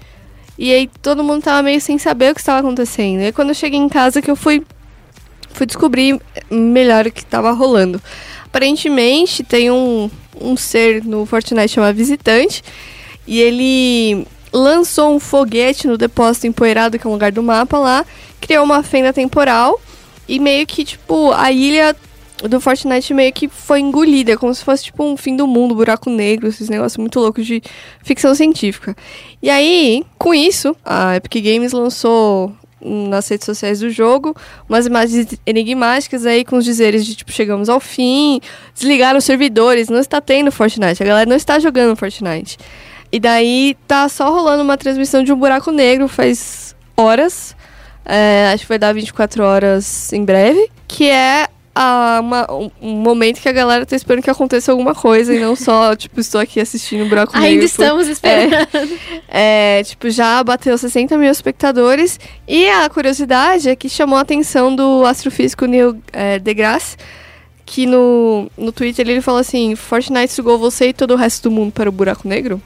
E 0.57 0.74
aí 0.74 0.89
todo 1.01 1.24
mundo 1.24 1.44
tava 1.44 1.63
meio 1.63 1.80
sem 1.80 1.98
saber 1.98 2.31
o 2.31 2.36
que 2.36 2.42
estava 2.42 2.60
acontecendo. 2.60 3.21
E 3.21 3.31
quando 3.31 3.50
eu 3.50 3.56
cheguei 3.56 3.80
em 3.80 3.88
casa 3.88 4.21
que 4.21 4.30
eu 4.30 4.36
fui, 4.36 4.62
fui 5.51 5.66
descobrir 5.66 6.19
melhor 6.51 7.07
o 7.07 7.12
que 7.12 7.21
estava 7.21 7.51
rolando. 7.51 8.01
Aparentemente 8.45 9.44
tem 9.44 9.71
um, 9.71 10.12
um 10.39 10.57
ser 10.57 11.06
no 11.06 11.25
Fortnite 11.25 11.69
chamado 11.69 11.95
Visitante. 11.95 12.62
E 13.25 13.39
ele 13.39 14.27
lançou 14.51 15.16
um 15.16 15.19
foguete 15.19 15.88
no 15.88 15.98
depósito 15.98 16.48
empoeirado, 16.48 17.00
que 17.00 17.07
é 17.07 17.10
um 17.10 17.13
lugar 17.13 17.31
do 17.31 17.42
mapa 17.42 17.77
lá. 17.77 18.06
Criou 18.42 18.66
uma 18.66 18.83
fenda 18.83 19.13
temporal. 19.13 19.80
E 20.27 20.39
meio 20.39 20.68
que, 20.68 20.83
tipo, 20.83 21.31
a 21.31 21.50
ilha 21.51 21.95
do 22.47 22.62
Fortnite 22.62 23.13
meio 23.13 23.33
que 23.33 23.47
foi 23.47 23.80
engolida, 23.80 24.38
como 24.38 24.53
se 24.53 24.63
fosse 24.63 24.86
tipo 24.86 25.03
um 25.03 25.18
fim 25.18 25.36
do 25.36 25.45
mundo, 25.45 25.75
buraco 25.75 26.09
negro, 26.09 26.47
esses 26.47 26.69
negócios 26.69 26.97
muito 26.97 27.19
loucos 27.19 27.45
de 27.45 27.62
ficção 28.01 28.33
científica. 28.33 28.95
E 29.41 29.50
aí, 29.50 30.06
com 30.18 30.33
isso, 30.33 30.75
a 30.86 31.18
Epic 31.18 31.44
Games 31.44 31.74
lançou 31.74 32.53
nas 32.81 33.27
redes 33.27 33.45
sociais 33.45 33.81
do 33.81 33.89
jogo 33.89 34.33
umas 34.68 34.86
imagens 34.86 35.38
enigmáticas 35.45 36.25
aí 36.25 36.45
com 36.45 36.56
os 36.56 36.63
dizeres 36.63 37.06
de 37.06 37.13
tipo 37.13 37.30
chegamos 37.30 37.68
ao 37.68 37.77
fim, 37.77 38.39
desligaram 38.74 39.18
os 39.18 39.25
servidores, 39.25 39.89
não 39.89 40.00
está 40.00 40.21
tendo 40.21 40.50
Fortnite, 40.50 41.03
a 41.03 41.06
galera 41.06 41.30
não 41.30 41.35
está 41.35 41.59
jogando 41.59 41.95
Fortnite. 41.97 42.57
E 43.12 43.19
daí 43.19 43.75
tá 43.88 44.07
só 44.07 44.31
rolando 44.31 44.63
uma 44.63 44.77
transmissão 44.77 45.24
de 45.24 45.33
um 45.33 45.35
buraco 45.35 45.71
negro 45.71 46.07
faz 46.07 46.75
horas. 46.95 47.56
É, 48.06 48.51
acho 48.53 48.63
que 48.63 48.69
vai 48.69 48.80
dar 48.80 48.94
24 48.94 49.44
horas 49.44 50.13
em 50.13 50.24
breve. 50.24 50.69
Que 50.88 51.09
é 51.09 51.47
a- 51.74 52.19
uma- 52.21 52.47
um, 52.52 52.69
momento 52.81 53.40
que 53.42 53.47
a 53.47 53.52
galera 53.52 53.85
tá 53.85 53.95
esperando 53.95 54.23
que 54.23 54.30
aconteça 54.30 54.71
alguma 54.71 54.94
coisa 54.95 55.33
e 55.33 55.40
não 55.40 55.56
só, 55.56 55.95
tipo, 55.97 56.19
estou 56.19 56.42
aqui 56.42 56.59
assistindo 56.59 57.06
o 57.06 57.09
buraco 57.09 57.33
negro. 57.33 57.47
Ainda 57.47 57.66
estamos 57.66 58.07
esperando. 58.07 58.68
é, 59.28 59.81
tipo, 59.83 60.09
já 60.09 60.44
bateu 60.44 60.78
60 60.78 61.18
mil 61.18 61.31
espectadores. 61.31 62.19
E 62.47 62.68
a 62.69 62.90
curiosidade 62.90 63.69
é 63.69 63.76
que 63.76 63.88
chamou 63.90 64.18
a 64.18 64.21
atenção 64.21 64.76
do 64.76 65.06
astrofísico 65.06 65.66
Neil 65.66 65.97
é, 66.11 66.40
deGrasse, 66.40 66.97
que 67.66 67.85
no, 67.85 68.49
no 68.57 68.71
Twitter 68.71 69.07
ele 69.07 69.21
falou 69.21 69.40
assim: 69.40 69.76
Fortnite 69.76 70.33
sugou 70.33 70.57
você 70.57 70.90
e 70.90 70.94
todo 70.94 71.11
o 71.11 71.16
resto 71.16 71.49
do 71.49 71.52
mundo 71.56 71.71
para 71.71 71.88
o 71.88 71.92
buraco 71.92 72.28
negro? 72.28 72.61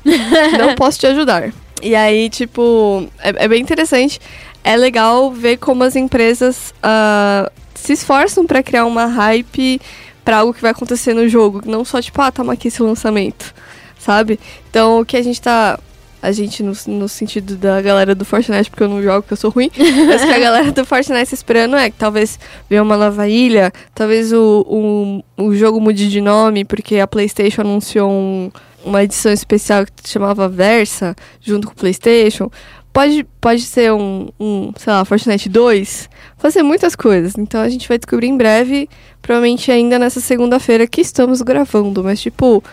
Não 0.57 0.75
posso 0.75 0.99
te 0.99 1.07
ajudar. 1.07 1.51
E 1.81 1.93
aí, 1.95 2.29
tipo, 2.29 3.05
é, 3.19 3.43
é 3.43 3.47
bem 3.47 3.61
interessante. 3.61 4.19
É 4.63 4.77
legal 4.77 5.29
ver 5.29 5.57
como 5.57 5.83
as 5.83 5.97
empresas 5.97 6.73
ah, 6.81 7.51
se 7.83 7.93
esforçam 7.93 8.45
para 8.45 8.63
criar 8.63 8.85
uma 8.85 9.05
hype 9.05 9.79
para 10.23 10.37
algo 10.37 10.53
que 10.53 10.61
vai 10.61 10.71
acontecer 10.71 11.13
no 11.13 11.27
jogo. 11.27 11.61
Não 11.65 11.83
só, 11.83 12.01
tipo, 12.01 12.21
ah, 12.21 12.31
toma 12.31 12.53
aqui 12.53 12.69
esse 12.69 12.81
lançamento, 12.81 13.53
sabe? 13.99 14.39
Então, 14.69 14.99
o 15.01 15.05
que 15.05 15.17
a 15.17 15.21
gente 15.21 15.41
tá. 15.41 15.79
A 16.21 16.31
gente, 16.31 16.63
no, 16.63 16.71
no 16.87 17.09
sentido 17.09 17.57
da 17.57 17.81
galera 17.81 18.15
do 18.15 18.23
Fortnite, 18.23 18.69
porque 18.69 18.81
eu 18.83 18.87
não 18.87 19.03
jogo, 19.03 19.23
porque 19.23 19.33
eu 19.33 19.37
sou 19.37 19.49
ruim. 19.51 19.69
mas 20.07 20.23
o 20.23 20.25
que 20.25 20.31
a 20.33 20.39
galera 20.39 20.71
do 20.71 20.85
Fortnite 20.85 21.29
tá 21.31 21.33
esperando 21.35 21.75
é 21.75 21.89
que 21.89 21.97
talvez 21.97 22.39
venha 22.69 22.81
uma 22.81 22.95
nova 22.95 23.27
ilha, 23.27 23.73
talvez 23.93 24.31
o, 24.31 25.21
o, 25.37 25.43
o 25.43 25.53
jogo 25.53 25.81
mude 25.81 26.09
de 26.09 26.21
nome, 26.21 26.63
porque 26.63 26.97
a 26.99 27.05
PlayStation 27.07 27.59
anunciou 27.61 28.09
um- 28.09 28.49
uma 28.85 29.03
edição 29.03 29.33
especial 29.33 29.85
que 29.85 30.09
chamava 30.09 30.47
Versa, 30.47 31.13
junto 31.41 31.67
com 31.67 31.73
o 31.73 31.75
PlayStation. 31.75 32.49
Pode, 32.93 33.23
pode 33.41 33.63
ser 33.63 33.91
um, 33.91 34.29
um, 34.39 34.71
sei 34.77 34.93
lá, 34.93 35.03
Fortnite 35.03 35.49
2. 35.49 36.09
Pode 36.39 36.53
ser 36.53 36.61
muitas 36.61 36.95
coisas. 36.95 37.35
Então 37.35 37.59
a 37.59 37.67
gente 37.67 37.87
vai 37.89 37.97
descobrir 37.97 38.27
em 38.27 38.37
breve, 38.37 38.87
provavelmente 39.19 39.71
ainda 39.71 39.97
nessa 39.97 40.19
segunda-feira 40.19 40.85
que 40.85 41.01
estamos 41.01 41.41
gravando. 41.41 42.03
Mas, 42.03 42.21
tipo, 42.21 42.63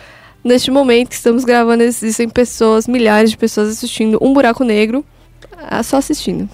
neste 0.45 0.71
momento 0.71 1.09
que 1.09 1.15
estamos 1.15 1.43
gravando, 1.43 1.83
existem 1.83 2.29
pessoas, 2.29 2.87
milhares 2.87 3.31
de 3.31 3.39
pessoas 3.39 3.71
assistindo 3.71 4.19
um 4.21 4.35
buraco 4.35 4.63
negro. 4.63 5.03
ah, 5.57 5.83
Só 5.83 5.97
assistindo. 5.97 6.47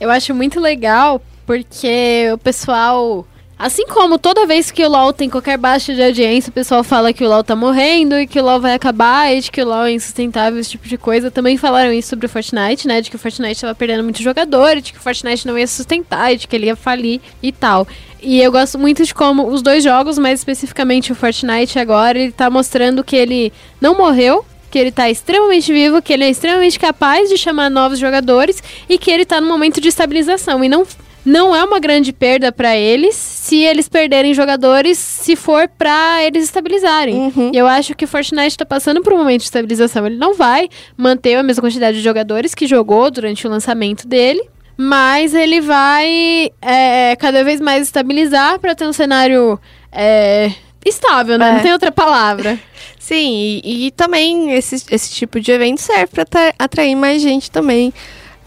Eu 0.00 0.10
acho 0.10 0.32
muito 0.32 0.60
legal 0.60 1.20
porque 1.44 2.30
o 2.32 2.38
pessoal 2.38 3.26
Assim 3.58 3.88
como 3.88 4.20
toda 4.20 4.46
vez 4.46 4.70
que 4.70 4.84
o 4.84 4.88
LoL 4.88 5.12
tem 5.12 5.28
qualquer 5.28 5.58
baixa 5.58 5.92
de 5.92 6.00
audiência, 6.00 6.48
o 6.48 6.52
pessoal 6.52 6.84
fala 6.84 7.12
que 7.12 7.24
o 7.24 7.28
LoL 7.28 7.42
tá 7.42 7.56
morrendo 7.56 8.16
e 8.16 8.24
que 8.24 8.38
o 8.38 8.44
LoL 8.44 8.60
vai 8.60 8.72
acabar 8.72 9.34
e 9.34 9.40
de 9.40 9.50
que 9.50 9.60
o 9.60 9.66
LoL 9.66 9.86
é 9.86 9.90
insustentável, 9.90 10.60
esse 10.60 10.70
tipo 10.70 10.86
de 10.86 10.96
coisa. 10.96 11.28
Também 11.28 11.56
falaram 11.56 11.92
isso 11.92 12.10
sobre 12.10 12.26
o 12.26 12.28
Fortnite, 12.28 12.86
né? 12.86 13.00
De 13.00 13.10
que 13.10 13.16
o 13.16 13.18
Fortnite 13.18 13.60
tava 13.60 13.74
perdendo 13.74 14.04
muito 14.04 14.22
jogador, 14.22 14.80
de 14.80 14.92
que 14.92 14.98
o 14.98 15.02
Fortnite 15.02 15.44
não 15.44 15.58
ia 15.58 15.66
sustentar, 15.66 16.36
de 16.36 16.46
que 16.46 16.54
ele 16.54 16.66
ia 16.66 16.76
falir 16.76 17.20
e 17.42 17.50
tal. 17.50 17.84
E 18.22 18.40
eu 18.40 18.52
gosto 18.52 18.78
muito 18.78 19.04
de 19.04 19.12
como 19.12 19.48
os 19.48 19.60
dois 19.60 19.82
jogos, 19.82 20.18
mais 20.18 20.38
especificamente 20.38 21.10
o 21.10 21.16
Fortnite 21.16 21.80
agora, 21.80 22.16
ele 22.16 22.30
tá 22.30 22.48
mostrando 22.48 23.02
que 23.02 23.16
ele 23.16 23.52
não 23.80 23.96
morreu, 23.96 24.46
que 24.70 24.78
ele 24.78 24.92
tá 24.92 25.10
extremamente 25.10 25.72
vivo, 25.72 26.00
que 26.00 26.12
ele 26.12 26.22
é 26.22 26.30
extremamente 26.30 26.78
capaz 26.78 27.28
de 27.28 27.36
chamar 27.36 27.68
novos 27.68 27.98
jogadores 27.98 28.62
e 28.88 28.98
que 28.98 29.10
ele 29.10 29.24
tá 29.24 29.40
no 29.40 29.48
momento 29.48 29.80
de 29.80 29.88
estabilização. 29.88 30.62
E 30.62 30.68
não 30.68 30.86
não 31.28 31.54
é 31.54 31.62
uma 31.62 31.78
grande 31.78 32.12
perda 32.12 32.50
para 32.50 32.76
eles 32.76 33.14
se 33.14 33.56
eles 33.62 33.88
perderem 33.88 34.32
jogadores, 34.34 34.98
se 34.98 35.36
for 35.36 35.68
para 35.68 36.24
eles 36.24 36.44
estabilizarem. 36.44 37.14
Uhum. 37.14 37.50
Eu 37.54 37.66
acho 37.66 37.94
que 37.94 38.04
o 38.04 38.08
Fortnite 38.08 38.56
tá 38.56 38.64
passando 38.64 39.02
por 39.02 39.12
um 39.12 39.18
momento 39.18 39.40
de 39.40 39.46
estabilização. 39.46 40.06
Ele 40.06 40.16
não 40.16 40.34
vai 40.34 40.68
manter 40.96 41.34
a 41.36 41.42
mesma 41.42 41.62
quantidade 41.62 41.98
de 41.98 42.02
jogadores 42.02 42.54
que 42.54 42.66
jogou 42.66 43.10
durante 43.10 43.46
o 43.46 43.50
lançamento 43.50 44.06
dele. 44.06 44.42
Mas 44.80 45.34
ele 45.34 45.60
vai 45.60 46.50
é, 46.62 47.16
cada 47.16 47.42
vez 47.42 47.60
mais 47.60 47.82
estabilizar 47.82 48.60
para 48.60 48.76
ter 48.76 48.86
um 48.86 48.92
cenário 48.92 49.58
é, 49.90 50.52
estável, 50.86 51.36
né? 51.36 51.48
É. 51.48 51.52
Não 51.54 51.60
tem 51.60 51.72
outra 51.72 51.90
palavra. 51.90 52.56
Sim, 52.96 53.60
e, 53.64 53.86
e 53.86 53.90
também 53.90 54.52
esse, 54.52 54.76
esse 54.90 55.14
tipo 55.14 55.40
de 55.40 55.50
evento 55.50 55.80
serve 55.80 56.06
pra 56.06 56.22
atra- 56.22 56.54
atrair 56.58 56.94
mais 56.94 57.20
gente 57.20 57.50
também. 57.50 57.92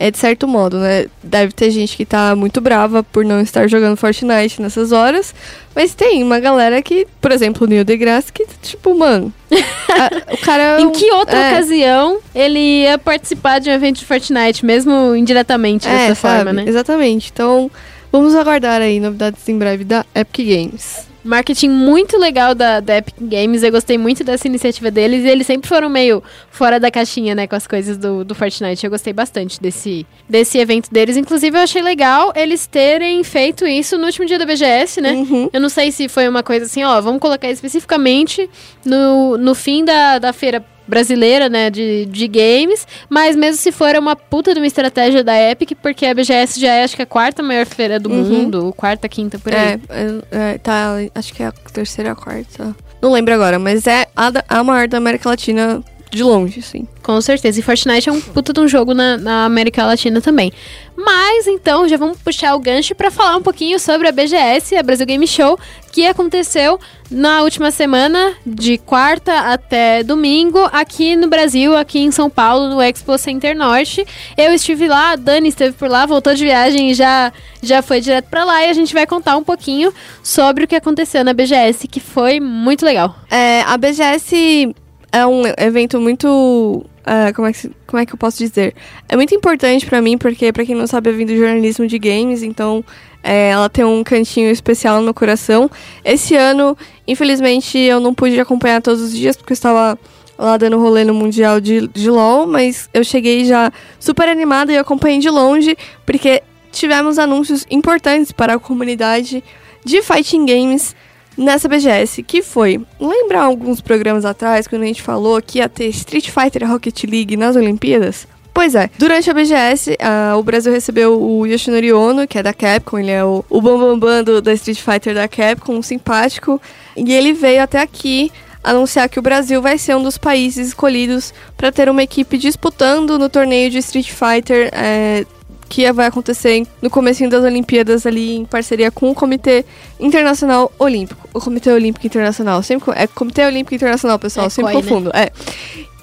É 0.04 0.10
de 0.10 0.18
certo 0.18 0.48
modo, 0.48 0.80
né? 0.80 1.06
Deve 1.22 1.52
ter 1.54 1.70
gente 1.70 1.96
que 1.96 2.06
tá 2.06 2.36
muito 2.36 2.60
brava 2.60 3.04
por 3.04 3.24
não 3.24 3.40
estar 3.40 3.68
jogando 3.68 3.96
Fortnite 3.96 4.60
nessas 4.60 4.92
horas. 4.92 5.34
Mas 5.76 5.94
tem 5.94 6.24
uma 6.24 6.40
galera 6.40 6.82
que, 6.82 7.06
por 7.22 7.32
exemplo, 7.32 7.68
o 7.68 7.70
Neil 7.70 7.86
deGrasse, 7.86 8.34
que, 8.34 8.46
tipo, 8.64 8.98
mano. 8.98 9.32
a- 9.52 10.34
o 10.34 10.38
cara. 10.40 10.64
é 10.64 10.82
em 10.82 10.90
que 10.90 11.12
outra 11.12 11.38
é, 11.38 11.52
ocasião 11.54 12.20
ele 12.34 12.58
ia 12.82 12.98
participar 12.98 13.60
de 13.60 13.70
um 13.70 13.74
evento 13.74 14.00
de 14.00 14.06
Fortnite, 14.06 14.66
mesmo 14.66 15.16
indiretamente 15.16 15.88
é, 15.88 15.92
dessa 16.10 16.16
sabe? 16.16 16.36
forma, 16.38 16.54
né? 16.54 16.64
Exatamente. 16.68 17.30
Então, 17.32 17.70
vamos 18.12 18.34
aguardar 18.34 18.82
aí 18.82 19.00
novidades 19.00 19.48
em 19.48 19.58
breve 19.58 19.84
da 19.84 20.04
Epic 20.16 20.48
Games. 20.48 21.11
Marketing 21.24 21.70
muito 21.70 22.18
legal 22.18 22.56
da, 22.56 22.80
da 22.80 22.98
Epic 22.98 23.16
Games, 23.20 23.64
eu 23.64 23.72
gostei 23.72 23.98
muito 23.98 24.24
dessa 24.24 24.48
iniciativa 24.48 24.90
deles 24.90 25.24
e 25.24 25.28
eles 25.28 25.46
sempre 25.46 25.68
foram 25.68 25.90
meio 25.90 26.24
fora 26.50 26.80
da 26.80 26.90
caixinha, 26.90 27.36
né, 27.36 27.48
com 27.48 27.56
as 27.56 27.68
coisas 27.68 27.98
do, 27.98 28.24
do 28.24 28.34
Fortnite. 28.34 28.84
Eu 28.84 28.90
gostei 28.90 29.14
bastante 29.14 29.62
desse, 29.62 30.06
desse 30.28 30.58
evento 30.58 30.92
deles. 30.92 31.18
Inclusive, 31.18 31.58
eu 31.58 31.62
achei 31.62 31.82
legal 31.82 32.34
eles 32.36 32.66
terem 32.66 33.24
feito 33.24 33.66
isso 33.66 33.98
no 33.98 34.06
último 34.06 34.26
dia 34.26 34.40
da 34.40 34.46
BGS, 34.46 35.02
né? 35.02 35.14
Uhum. 35.14 35.50
Eu 35.54 35.62
não 35.62 35.70
sei 35.70 35.92
se 35.92 36.08
foi 36.08 36.28
uma 36.28 36.44
coisa 36.44 36.66
assim, 36.66 36.84
ó, 36.84 37.00
vamos 37.02 37.20
colocar 37.20 37.50
especificamente 37.50 38.50
no, 38.86 39.38
no 39.38 39.54
fim 39.54 39.86
da, 39.86 40.20
da 40.20 40.34
feira 40.34 40.64
brasileira, 40.92 41.48
né, 41.48 41.70
de, 41.70 42.06
de 42.06 42.28
games, 42.28 42.86
mas 43.10 43.34
mesmo 43.36 43.56
se 43.62 43.72
for 43.72 43.96
é 43.96 44.00
uma 44.00 44.14
puta 44.16 44.54
de 44.54 44.60
uma 44.60 44.68
estratégia 44.68 45.24
da 45.24 45.34
Epic, 45.40 45.72
porque 45.82 46.06
a 46.06 46.14
BGS 46.14 46.60
já 46.60 46.74
é, 46.74 46.84
acho 46.84 46.98
que 46.98 47.02
a 47.02 47.06
quarta 47.06 47.42
maior 47.42 47.66
feira 47.66 47.98
do 47.98 48.10
Uhum. 48.12 48.24
mundo, 48.26 48.74
quarta, 48.76 49.08
quinta, 49.08 49.40
por 49.40 49.54
aí. 49.56 49.58
É, 49.60 49.80
é, 49.90 50.20
é, 50.54 50.58
tá, 50.58 50.96
acho 51.16 51.34
que 51.34 51.42
é 51.42 51.48
a 51.48 51.52
terceira 51.72 52.12
a 52.12 52.16
quarta. 52.16 52.76
Não 53.02 53.12
lembro 53.14 53.34
agora, 53.34 53.58
mas 53.58 53.88
é 53.88 54.06
a, 54.16 54.32
a 54.60 54.64
maior 54.64 54.88
da 54.90 54.98
América 54.98 55.30
Latina 55.30 55.82
de 56.12 56.24
longe, 56.24 56.62
sim. 56.62 56.86
Com 57.02 57.22
certeza. 57.22 57.58
E 57.58 57.64
Fortnite 57.64 58.10
é 58.10 58.12
um 58.12 58.20
puta 58.20 58.52
de 58.52 58.60
um 58.60 58.68
jogo 58.68 58.94
na, 58.94 59.16
na 59.18 59.46
América 59.46 59.86
Latina 59.86 60.20
também. 60.20 60.52
Mas 60.96 61.48
então 61.48 61.88
já 61.88 61.96
vamos 61.96 62.18
puxar 62.18 62.54
o 62.54 62.60
gancho 62.60 62.94
para 62.94 63.10
falar 63.10 63.38
um 63.38 63.42
pouquinho 63.42 63.80
sobre 63.80 64.10
a 64.10 64.12
BGS, 64.12 64.76
a 64.76 64.84
Brasil 64.84 65.06
Game 65.06 65.26
Show, 65.26 65.58
que 65.92 66.06
aconteceu 66.08 66.80
na 67.10 67.44
última 67.44 67.72
semana, 67.72 68.34
de 68.46 68.78
quarta 68.78 69.52
até 69.52 70.02
domingo, 70.02 70.60
aqui 70.72 71.16
no 71.16 71.28
Brasil, 71.28 71.76
aqui 71.76 72.00
em 72.00 72.12
São 72.12 72.30
Paulo, 72.30 72.70
no 72.70 72.82
Expo 72.82 73.18
Center 73.18 73.56
Norte. 73.56 74.06
Eu 74.38 74.54
estive 74.54 74.88
lá, 74.88 75.12
a 75.12 75.16
Dani 75.18 75.50
esteve 75.50 75.76
por 75.76 75.90
lá, 75.90 76.06
voltou 76.06 76.34
de 76.34 76.46
viagem 76.46 76.92
e 76.92 76.94
já, 76.94 77.34
já 77.62 77.82
foi 77.82 78.00
direto 78.00 78.30
para 78.30 78.46
lá. 78.46 78.66
E 78.66 78.70
a 78.70 78.74
gente 78.74 78.94
vai 78.94 79.06
contar 79.06 79.36
um 79.36 79.44
pouquinho 79.44 79.94
sobre 80.24 80.64
o 80.64 80.68
que 80.68 80.76
aconteceu 80.76 81.24
na 81.24 81.34
BGS, 81.34 81.88
que 81.88 82.00
foi 82.00 82.40
muito 82.40 82.86
legal. 82.86 83.16
É, 83.30 83.62
a 83.64 83.78
BGS 83.78 84.74
é 85.12 85.26
um 85.26 85.44
evento 85.58 86.00
muito. 86.00 86.86
é, 87.06 87.34
como, 87.34 87.48
é 87.48 87.52
que, 87.52 87.70
como 87.86 88.02
é 88.02 88.06
que 88.06 88.14
eu 88.14 88.18
posso 88.18 88.38
dizer? 88.38 88.74
É 89.10 89.18
muito 89.18 89.36
importante 89.36 89.86
pra 89.86 90.02
mim, 90.02 90.18
porque, 90.18 90.54
pra 90.54 90.66
quem 90.66 90.76
não 90.76 90.88
sabe, 90.88 91.10
eu 91.10 91.18
vim 91.18 91.26
do 91.26 91.36
jornalismo 91.36 91.86
de 91.86 92.00
games, 92.00 92.42
então 92.42 92.84
é, 93.24 93.50
ela 93.50 93.70
tem 93.70 93.86
um 93.86 94.04
cantinho 94.04 94.50
especial 94.50 95.02
no 95.02 95.14
coração. 95.14 95.70
Esse 96.04 96.36
ano, 96.36 96.78
infelizmente, 97.08 97.78
eu 97.78 98.00
não 98.00 98.14
pude 98.14 98.40
acompanhar 98.40 98.82
todos 98.82 99.02
os 99.02 99.16
dias, 99.16 99.38
porque 99.38 99.54
eu 99.54 99.56
estava 99.56 99.98
lá 100.38 100.58
dando 100.58 100.80
rolê 100.80 101.04
no 101.04 101.14
Mundial 101.14 101.62
de, 101.62 101.88
de 101.88 102.10
LoL, 102.10 102.48
mas 102.48 102.90
eu 102.94 103.04
cheguei 103.04 103.46
já 103.46 103.72
super 104.00 104.28
animada 104.28 104.74
e 104.74 104.78
acompanhei 104.78 105.20
de 105.20 105.30
longe, 105.30 105.78
porque 106.06 106.42
tivemos 106.72 107.20
anúncios 107.20 107.66
importantes 107.70 108.32
para 108.32 108.56
a 108.56 108.60
comunidade 108.60 109.44
de 109.86 110.02
fighting 110.02 110.46
games 110.46 110.96
nessa 111.38 111.68
BGS, 111.68 112.24
que 112.24 112.42
foi, 112.42 112.82
lembrar 113.00 113.44
alguns 113.44 113.82
programas 113.82 114.26
atrás, 114.26 114.68
quando 114.68 114.84
a 114.84 114.86
gente 114.86 115.02
falou 115.02 115.42
que 115.42 115.60
ia 115.60 115.70
ter 115.70 115.88
Street 115.88 116.30
Fighter 116.30 116.70
Rocket 116.70 117.04
League 117.04 117.38
nas 117.38 117.56
Olimpíadas? 117.56 118.28
Pois 118.54 118.76
é, 118.76 118.90
durante 118.98 119.30
a 119.30 119.34
BGS, 119.34 119.98
ah, 120.00 120.36
o 120.38 120.44
Brasil 120.44 120.74
recebeu 120.74 121.20
o 121.22 121.46
Yoshinori 121.46 121.94
Ono, 121.94 122.28
que 122.28 122.38
é 122.38 122.44
da 122.44 122.54
Capcom, 122.54 123.00
ele 123.00 123.12
é 123.12 123.24
o, 123.24 123.46
o 123.50 123.62
bambambam 123.62 124.24
bam, 124.24 124.42
da 124.42 124.54
Street 124.54 124.80
Fighter 124.80 125.14
da 125.14 125.28
Capcom, 125.28 125.78
um 125.78 125.82
simpático, 125.82 126.62
e 126.96 127.14
ele 127.14 127.32
veio 127.34 127.64
até 127.64 127.80
aqui 127.80 128.32
anunciar 128.64 129.10
que 129.10 129.18
o 129.18 129.22
Brasil 129.22 129.62
vai 129.62 129.78
ser 129.78 129.96
um 129.96 130.04
dos 130.04 130.18
países 130.18 130.68
escolhidos 130.68 131.34
para 131.58 131.72
ter 131.72 131.90
uma 131.90 132.04
equipe 132.04 132.38
disputando 132.38 133.18
no 133.18 133.30
torneio 133.30 133.72
de 133.72 133.80
Street 133.80 134.12
Fighter 134.12 134.70
é, 134.74 135.26
que 135.72 135.90
vai 135.94 136.08
acontecer 136.08 136.68
no 136.82 136.90
comecinho 136.90 137.30
das 137.30 137.46
Olimpíadas 137.46 138.06
ali 138.06 138.36
em 138.36 138.46
parceria 138.46 138.92
com 138.92 139.10
o 139.10 139.16
Comitê 139.16 139.66
Internacional 139.98 140.70
Olímpico. 140.78 141.30
O 141.34 141.40
Comitê 141.40 141.72
Olímpico 141.72 142.06
Internacional, 142.06 142.62
sempre 142.62 142.92
é 142.96 143.08
Comitê 143.08 143.46
Olímpico 143.46 143.74
Internacional, 143.74 144.20
pessoal, 144.20 144.48
É 144.48 144.50
sempre 144.50 144.74
COI, 144.74 144.82
né? 144.82 144.90
confundo. 144.90 145.12
É. 145.14 145.32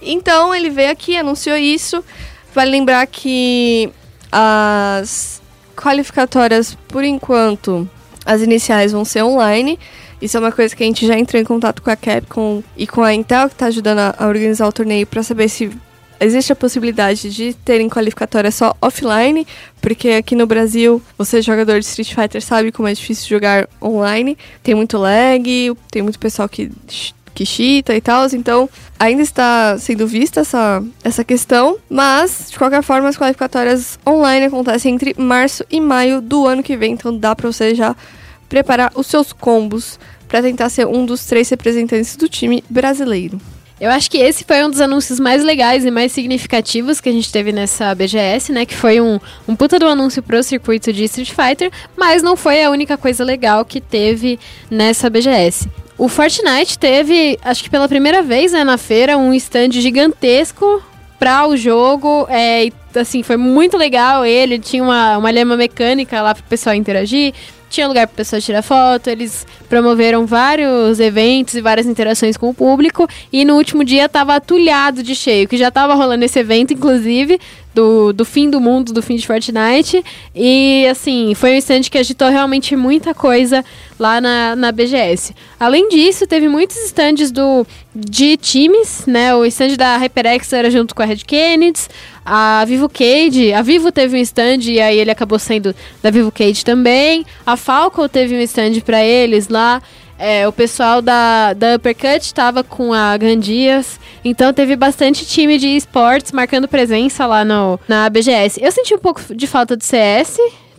Então 0.01 0.55
ele 0.55 0.71
veio 0.71 0.91
aqui, 0.91 1.17
anunciou 1.17 1.57
isso. 1.57 2.03
Vale 2.55 2.71
lembrar 2.71 3.07
que 3.07 3.91
as 4.33 5.41
qualificatórias, 5.77 6.77
por 6.89 7.05
enquanto, 7.05 7.89
as 8.25 8.43
iniciais 8.43 8.93
vão 8.93 9.05
ser 9.05 9.23
online. 9.23 9.79
Isso 10.21 10.37
é 10.37 10.41
uma 10.41 10.51
coisa 10.53 10.75
que 10.75 10.83
a 10.83 10.87
gente 10.87 11.07
já 11.07 11.17
entrou 11.17 11.41
em 11.41 11.45
contato 11.45 11.81
com 11.81 11.91
a 11.91 11.97
Capcom 11.97 12.63
e 12.77 12.87
com 12.87 13.03
a 13.03 13.15
Intel, 13.15 13.49
que 13.49 13.55
está 13.55 13.67
ajudando 13.67 14.01
a, 14.01 14.27
organizar 14.27 14.67
o 14.67 14.73
torneio, 14.73 15.07
para 15.07 15.23
saber 15.23 15.49
se 15.49 15.71
existe 16.21 16.53
a 16.53 16.57
possibilidade 16.57 17.31
de 17.31 17.55
terem 17.55 17.89
qualificatória 17.89 18.51
só 18.51 18.75
offline, 18.83 19.47
porque 19.81 20.11
aqui 20.11 20.35
no 20.35 20.47
Brasil, 20.47 21.01
você 21.17 21.41
jogador 21.41 21.79
de 21.79 21.87
Street 21.87 22.13
Fighter 22.13 22.43
sabe 22.43 22.73
como 22.73 22.89
é 22.89 22.93
difícil 22.93 23.29
jogar 23.29 23.69
online. 23.81 24.37
Tem 24.63 24.75
muito 24.75 24.99
lag, 24.99 25.77
tem 25.91 26.03
muito 26.03 26.19
pessoal 26.19 26.49
que, 26.49 26.71
cheata 27.45 27.95
e 27.95 28.01
tal, 28.01 28.27
então 28.33 28.69
ainda 28.99 29.23
está 29.23 29.77
sendo 29.79 30.07
vista 30.07 30.41
essa, 30.41 30.83
essa 31.03 31.25
questão, 31.25 31.77
mas 31.89 32.49
de 32.51 32.59
qualquer 32.59 32.83
forma 32.83 33.09
as 33.09 33.17
qualificatórias 33.17 33.99
online 34.07 34.47
acontecem 34.47 34.95
entre 34.95 35.15
março 35.19 35.65
e 35.71 35.81
maio 35.81 36.21
do 36.21 36.47
ano 36.47 36.63
que 36.63 36.77
vem, 36.77 36.93
então 36.93 37.17
dá 37.17 37.35
pra 37.35 37.51
você 37.51 37.75
já 37.75 37.97
preparar 38.49 38.93
os 38.95 39.07
seus 39.07 39.33
combos 39.33 39.99
para 40.27 40.43
tentar 40.43 40.69
ser 40.69 40.87
um 40.87 41.05
dos 41.05 41.25
três 41.25 41.49
representantes 41.49 42.17
do 42.17 42.29
time 42.29 42.63
brasileiro. 42.69 43.41
Eu 43.81 43.91
acho 43.91 44.11
que 44.11 44.19
esse 44.19 44.43
foi 44.43 44.65
um 44.65 44.71
dos 44.71 44.81
anúncios 44.81 45.21
mais 45.21 45.45
legais 45.45 45.85
e 45.85 45.91
mais 45.91 46.11
significativos 46.11 47.01
que 47.01 47.09
a 47.09 47.13
gente 47.13 47.31
teve 47.31 47.53
nessa 47.53 47.95
BGS, 47.95 48.53
né? 48.53 48.67
Que 48.67 48.75
foi 48.75 49.01
um, 49.01 49.21
um 49.47 49.55
puta 49.55 49.79
do 49.79 49.87
anúncio 49.87 50.21
pro 50.21 50.43
circuito 50.43 50.93
de 50.93 51.05
Street 51.05 51.31
Fighter, 51.31 51.71
mas 51.97 52.21
não 52.21 52.37
foi 52.37 52.63
a 52.65 52.71
única 52.71 52.99
coisa 52.99 53.23
legal 53.23 53.65
que 53.65 53.81
teve 53.81 54.37
nessa 54.69 55.09
BGS. 55.09 55.69
O 55.99 56.07
Fortnite 56.07 56.79
teve, 56.79 57.37
acho 57.43 57.63
que 57.65 57.69
pela 57.69 57.89
primeira 57.89 58.23
vez 58.23 58.53
né, 58.53 58.63
na 58.63 58.79
feira, 58.79 59.19
um 59.19 59.35
stand 59.35 59.73
gigantesco 59.73 60.81
para 61.19 61.47
o 61.49 61.57
jogo. 61.57 62.25
É, 62.31 62.69
assim, 62.95 63.25
foi 63.25 63.37
muito 63.37 63.77
legal 63.77 64.25
ele. 64.25 64.61
Tinha 64.61 64.83
uma, 64.83 65.19
uma 65.19 65.31
lema 65.31 65.57
mecânica 65.57 66.23
lá 66.23 66.37
pro 66.37 66.45
pessoal 66.45 66.77
interagir. 66.77 67.35
Tinha 67.69 67.87
lugar 67.87 68.07
para 68.07 68.17
pessoa 68.17 68.41
tirar 68.41 68.63
foto, 68.63 69.09
eles 69.09 69.47
promoveram 69.69 70.27
vários 70.27 70.99
eventos 71.01 71.55
e 71.55 71.61
várias 71.61 71.87
interações 71.87 72.37
com 72.37 72.49
o 72.49 72.55
público. 72.55 73.07
E 73.33 73.45
no 73.45 73.57
último 73.57 73.85
dia 73.85 74.09
tava 74.09 74.35
atulhado 74.35 75.03
de 75.03 75.15
cheio, 75.15 75.47
que 75.47 75.57
já 75.57 75.71
tava 75.71 75.95
rolando 75.95 76.25
esse 76.25 76.39
evento, 76.39 76.73
inclusive, 76.73 77.39
do, 77.75 78.13
do 78.13 78.25
fim 78.25 78.51
do 78.51 78.61
mundo, 78.61 78.93
do 78.93 79.01
fim 79.03 79.17
de 79.17 79.27
Fortnite. 79.27 80.05
E 80.35 80.87
assim, 80.91 81.35
foi 81.35 81.55
um 81.55 81.59
stand 81.59 81.83
que 81.83 81.99
agitou 81.99 82.29
realmente 82.29 82.75
muita 82.75 83.15
coisa 83.15 83.65
lá 83.99 84.21
na, 84.21 84.57
na 84.57 84.73
BGS. 84.73 85.35
Além 85.61 85.89
disso, 85.89 86.27
teve 86.27 86.49
muitos 86.49 86.77
stands 86.87 87.31
do, 87.31 87.67
de 87.95 88.37
times, 88.37 89.05
né? 89.07 89.35
O 89.35 89.45
stand 89.45 89.77
da 89.77 89.97
HyperX 89.97 90.53
era 90.53 90.71
junto 90.71 90.95
com 90.95 91.03
a 91.03 91.05
Red 91.05 91.19
Kennedy. 91.19 91.81
A 92.31 92.63
Vivo 92.67 92.91
Cage, 92.91 93.55
a 93.55 93.63
Vivo 93.63 93.91
teve 93.91 94.15
um 94.15 94.21
stand 94.21 94.59
e 94.65 94.79
aí 94.79 94.99
ele 94.99 95.11
acabou 95.11 95.39
sendo 95.39 95.75
da 96.03 96.11
Vivo 96.11 96.31
Cage 96.31 96.63
também. 96.63 97.25
A 97.47 97.57
Falco 97.57 98.07
teve 98.07 98.35
um 98.35 98.41
stand 98.41 98.81
pra 98.85 99.03
eles 99.03 99.49
lá. 99.49 99.81
É, 100.19 100.47
o 100.47 100.53
pessoal 100.53 101.01
da, 101.01 101.55
da 101.55 101.77
Uppercut 101.77 102.35
tava 102.35 102.63
com 102.63 102.93
a 102.93 103.17
Gandias. 103.17 103.99
Então 104.23 104.53
teve 104.53 104.77
bastante 104.77 105.25
time 105.25 105.57
de 105.57 105.69
esportes 105.69 106.33
marcando 106.33 106.69
presença 106.69 107.25
lá 107.25 107.47
no, 107.47 107.81
na 107.89 108.11
BGS. 108.11 108.63
Eu 108.63 108.73
senti 108.73 108.95
um 108.95 108.99
pouco 108.99 109.23
de 109.35 109.47
falta 109.47 109.75
do 109.75 109.83
CS. 109.83 110.39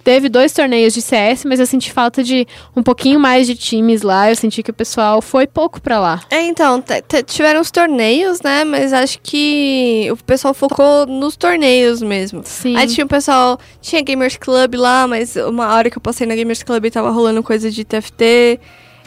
Teve 0.09 0.27
dois 0.27 0.51
torneios 0.51 0.95
de 0.95 1.03
CS, 1.03 1.45
mas 1.45 1.59
eu 1.59 1.67
senti 1.67 1.91
falta 1.91 2.23
de 2.23 2.47
um 2.75 2.81
pouquinho 2.81 3.19
mais 3.19 3.45
de 3.45 3.55
times 3.55 4.01
lá. 4.01 4.27
Eu 4.27 4.35
senti 4.35 4.63
que 4.63 4.71
o 4.71 4.73
pessoal 4.73 5.21
foi 5.21 5.45
pouco 5.45 5.79
pra 5.79 5.99
lá. 5.99 6.23
É, 6.31 6.41
então, 6.41 6.83
tiveram 7.27 7.61
os 7.61 7.69
torneios, 7.69 8.41
né? 8.41 8.63
Mas 8.63 8.91
acho 8.91 9.19
que 9.21 10.07
o 10.11 10.17
pessoal 10.23 10.51
focou 10.55 11.05
nos 11.05 11.37
torneios 11.37 12.01
mesmo. 12.01 12.41
Sim. 12.43 12.75
Aí 12.75 12.87
tinha 12.87 13.05
o 13.05 13.07
pessoal, 13.07 13.59
tinha 13.81 14.01
Gamers 14.01 14.35
Club 14.35 14.73
lá, 14.77 15.05
mas 15.05 15.35
uma 15.35 15.75
hora 15.75 15.91
que 15.91 15.97
eu 15.99 16.01
passei 16.01 16.25
na 16.25 16.33
Gamers 16.33 16.63
Club 16.63 16.89
tava 16.89 17.11
rolando 17.11 17.43
coisa 17.43 17.69
de 17.69 17.85
TFT. 17.85 18.59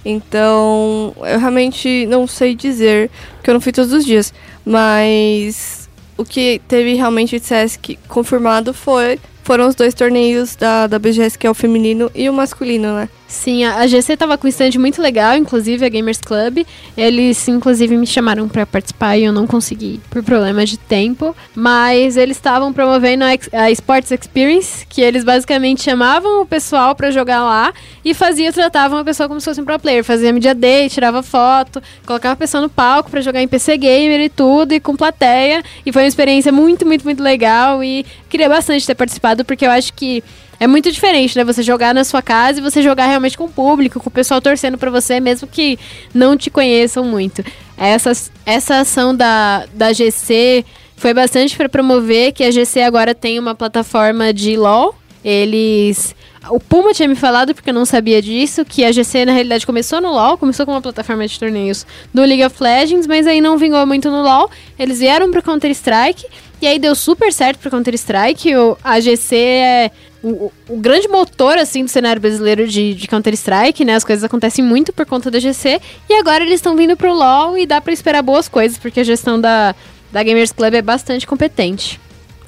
Então, 0.05 1.17
eu 1.19 1.41
realmente 1.41 2.07
não 2.07 2.29
sei 2.29 2.55
dizer, 2.55 3.11
porque 3.35 3.51
eu 3.51 3.55
não 3.55 3.61
fui 3.61 3.73
todos 3.73 3.93
os 3.93 4.05
dias. 4.05 4.33
Mas 4.65 5.82
o 6.23 6.25
que 6.25 6.61
teve 6.67 6.95
realmente 6.95 7.39
de 7.39 7.47
que- 7.79 7.99
confirmado 8.09 8.73
foi, 8.73 9.19
foram 9.43 9.69
os 9.69 9.75
dois 9.75 9.93
torneios 9.95 10.57
da, 10.57 10.87
da 10.87 10.99
BGS, 10.99 11.37
que 11.39 11.47
é 11.47 11.51
o 11.51 11.55
feminino 11.55 12.11
e 12.15 12.29
o 12.29 12.33
masculino, 12.33 12.95
né? 12.95 13.09
Sim, 13.33 13.65
a, 13.65 13.87
GC 13.87 14.15
tava 14.15 14.37
com 14.37 14.47
um 14.47 14.51
stand 14.51 14.73
muito 14.79 15.01
legal, 15.01 15.35
inclusive 15.35 15.87
a 15.87 15.89
Gamers 15.89 16.21
Club. 16.21 16.67
Eles, 16.95 17.49
inclusive, 17.49 17.97
me 17.97 18.07
chamaram 18.07 18.47
pra 18.47 18.67
participar 18.67 19.17
e 19.17 19.25
eu 19.25 19.33
não 19.33 19.47
consegui 19.47 20.01
por 20.11 20.23
problema 20.23 20.67
de 20.67 20.77
tempo. 20.77 21.35
Mas 21.55 22.19
eles 22.19 22.37
estavam 22.37 22.75
promovendo 22.75 23.25
a, 23.25 23.31
a 23.59 23.71
Sports 23.71 24.11
Experience, 24.11 24.87
que 24.87 25.01
eles 25.01 25.25
basicamente 25.25 25.83
chamavam 25.83 26.43
o 26.43 26.47
pessoal 26.47 26.95
pra 26.95 27.11
jogar 27.11 27.43
lá 27.43 27.73
e 28.05 28.13
fazia, 28.13 28.53
tratavam 28.53 28.99
a 28.99 29.05
pessoa 29.05 29.27
como 29.27 29.41
se 29.41 29.47
fosse 29.47 29.63
um 29.63 29.65
pro 29.65 29.79
player. 29.79 30.05
Fazia 30.05 30.31
media 30.31 30.55
day, 30.55 30.91
tirava 30.91 31.23
foto, 31.23 31.83
colocava 32.05 32.35
a 32.35 32.37
pessoa 32.37 32.61
no 32.61 32.69
palco 32.69 33.11
pra 33.11 33.23
jogar 33.23 33.43
em 33.43 33.49
PC 33.49 33.79
Gamer 33.79 34.21
e 34.21 34.29
tudo, 34.29 34.75
e 34.75 34.79
com 34.79 34.95
plateia. 34.95 35.65
E 35.87 35.91
foi 35.91 36.03
uma 36.03 36.09
experiência 36.09 36.53
muito, 36.53 36.85
muito, 36.85 37.03
muito 37.03 37.23
legal. 37.23 37.83
E 37.83 38.05
queria 38.29 38.51
bastante 38.51 38.87
ter 38.87 38.95
participado, 38.95 39.43
porque 39.43 39.65
eu 39.65 39.71
acho 39.71 39.95
que 39.95 40.23
é 40.61 40.67
muito 40.67 40.91
diferente, 40.91 41.37
né? 41.37 41.45
Você 41.45 41.63
jogar 41.63 41.95
na 41.95 42.05
sua 42.05 42.23
casa 42.23 42.59
e 42.61 42.63
você 42.63 42.83
jogar 42.83 43.07
realmente 43.07 43.37
com 43.37 43.45
o 43.45 43.51
público, 43.51 44.01
com 44.01 44.09
o 44.09 44.13
pessoal 44.13 44.41
torcendo 44.41 44.79
pra 44.79 44.91
você, 44.91 45.21
mesmo 45.21 45.49
que 45.49 45.79
não 46.15 46.37
te 46.37 46.51
conheçam 46.51 47.05
muito. 47.05 47.45
Essa, 47.77 48.13
essa 48.47 48.79
ação 48.81 49.15
da, 49.15 49.67
da 49.75 49.93
GC 49.93 50.65
foi 50.97 51.13
bastante 51.13 51.57
pra 51.57 51.69
promover 51.69 52.33
que 52.33 52.45
a 52.45 52.51
GC 52.51 52.83
agora 52.83 53.13
tem 53.13 53.39
uma 53.39 53.57
plataforma 53.57 54.33
de 54.33 54.57
LoL. 54.57 54.95
Eles. 55.25 56.15
O 56.51 56.59
Puma 56.59 56.93
tinha 56.93 57.09
me 57.09 57.15
falado, 57.15 57.55
porque 57.55 57.71
eu 57.71 57.75
não 57.75 57.85
sabia 57.85 58.21
disso, 58.21 58.65
que 58.65 58.85
a 58.85 58.91
GC 58.91 59.25
na 59.25 59.33
realidade 59.33 59.65
começou 59.65 60.01
no 60.01 60.11
LoL, 60.11 60.37
começou 60.37 60.67
com 60.67 60.73
uma 60.73 60.83
plataforma 60.83 61.27
de 61.27 61.39
torneios 61.39 61.87
do 62.13 62.23
League 62.23 62.45
of 62.45 62.57
Legends, 62.61 63.07
mas 63.07 63.27
aí 63.29 63.41
não 63.41 63.57
vingou 63.57 63.87
muito 63.87 64.11
no 64.11 64.23
LoL. 64.23 64.51
Eles 64.79 64.99
vieram 64.99 65.31
pro 65.31 65.41
Counter-Strike 65.43 66.27
e 66.61 66.67
aí 66.67 66.79
deu 66.81 66.95
super 66.97 67.33
certo 67.33 67.59
pro 67.61 67.71
Counter-Strike. 67.71 68.51
A 68.83 68.99
GC 68.99 69.37
é 69.37 69.91
o, 70.21 70.51
o- 70.69 70.77
grande 70.79 71.07
motor, 71.07 71.57
assim, 71.59 71.85
do 71.85 71.91
cenário 71.91 72.21
brasileiro 72.21 72.67
de, 72.67 72.95
de 72.95 73.07
Counter-Strike, 73.07 73.85
né? 73.85 73.95
As 73.95 74.03
coisas 74.05 74.25
acontecem 74.25 74.65
muito 74.65 74.93
por 74.93 75.07
conta 75.07 75.31
da 75.31 75.39
GC. 75.39 75.81
E 76.11 76.15
agora 76.15 76.43
eles 76.43 76.57
estão 76.57 76.75
vindo 76.77 76.97
pro 76.97 77.15
LoL 77.15 77.57
e 77.57 77.67
dá 77.67 77.81
pra 77.81 77.93
esperar 77.93 78.21
boas 78.23 78.49
coisas, 78.49 78.79
porque 78.79 78.99
a 79.01 79.05
gestão 79.05 79.41
da, 79.41 79.77
da 80.11 80.23
Gamers 80.25 80.51
Club 80.51 80.75
é 80.75 80.83
bastante 80.83 81.25
competente. 81.25 82.01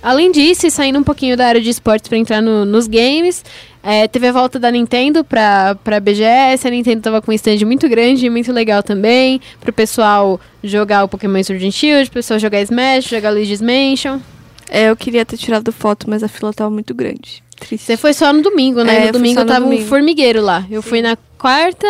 Além 0.05 0.31
disso, 0.31 0.69
saindo 0.71 0.99
um 0.99 1.03
pouquinho 1.03 1.35
da 1.37 1.47
área 1.47 1.61
de 1.63 1.71
esportes 1.71 2.09
para 2.09 2.19
entrar 2.19 2.43
no- 2.43 2.67
nos 2.67 2.87
games, 2.87 3.43
é, 3.83 4.07
teve 4.07 4.27
a 4.29 4.33
volta 4.33 4.59
da 4.59 4.71
Nintendo 4.71 5.25
pra, 5.25 5.75
pra 5.83 5.99
BGS. 5.99 6.69
A 6.69 6.71
Nintendo 6.71 7.01
tava 7.01 7.23
com 7.23 7.31
um 7.33 7.35
stand 7.35 7.65
muito 7.65 7.89
grande 7.89 8.27
e 8.27 8.31
muito 8.31 8.53
legal 8.53 8.83
também. 8.83 9.41
Pro 9.61 9.73
pessoal 9.73 10.39
jogar 10.63 11.05
o 11.05 11.09
Pokémon 11.09 11.43
Sword 11.43 11.67
and 11.67 11.71
Shield, 11.71 12.11
pro 12.11 12.19
pessoal 12.19 12.39
jogar 12.39 12.61
Smash, 12.61 13.07
jogar 13.09 13.31
Luigi's 13.31 13.63
Mansion. 13.63 14.19
É, 14.69 14.91
eu 14.91 14.97
queria 14.97 15.25
ter 15.25 15.39
tirado 15.39 15.73
foto, 15.73 16.09
mas 16.09 16.23
a 16.23 16.29
fila 16.29 16.53
tava 16.53 16.71
muito 16.71 16.95
grande. 16.95 17.43
Triste. 17.59 17.85
Você 17.87 17.97
foi 17.97 18.13
só 18.13 18.33
no 18.33 18.43
domingo, 18.43 18.83
né? 18.85 19.05
É, 19.05 19.07
no 19.07 19.13
domingo 19.13 19.35
só 19.41 19.45
no 19.45 19.47
tava 19.53 19.65
um 19.65 19.71
domingo. 19.71 19.89
formigueiro 19.89 20.43
lá. 20.43 20.67
Eu 20.71 20.83
fui 20.83 21.01
na 21.01 21.17
quarta 21.39 21.87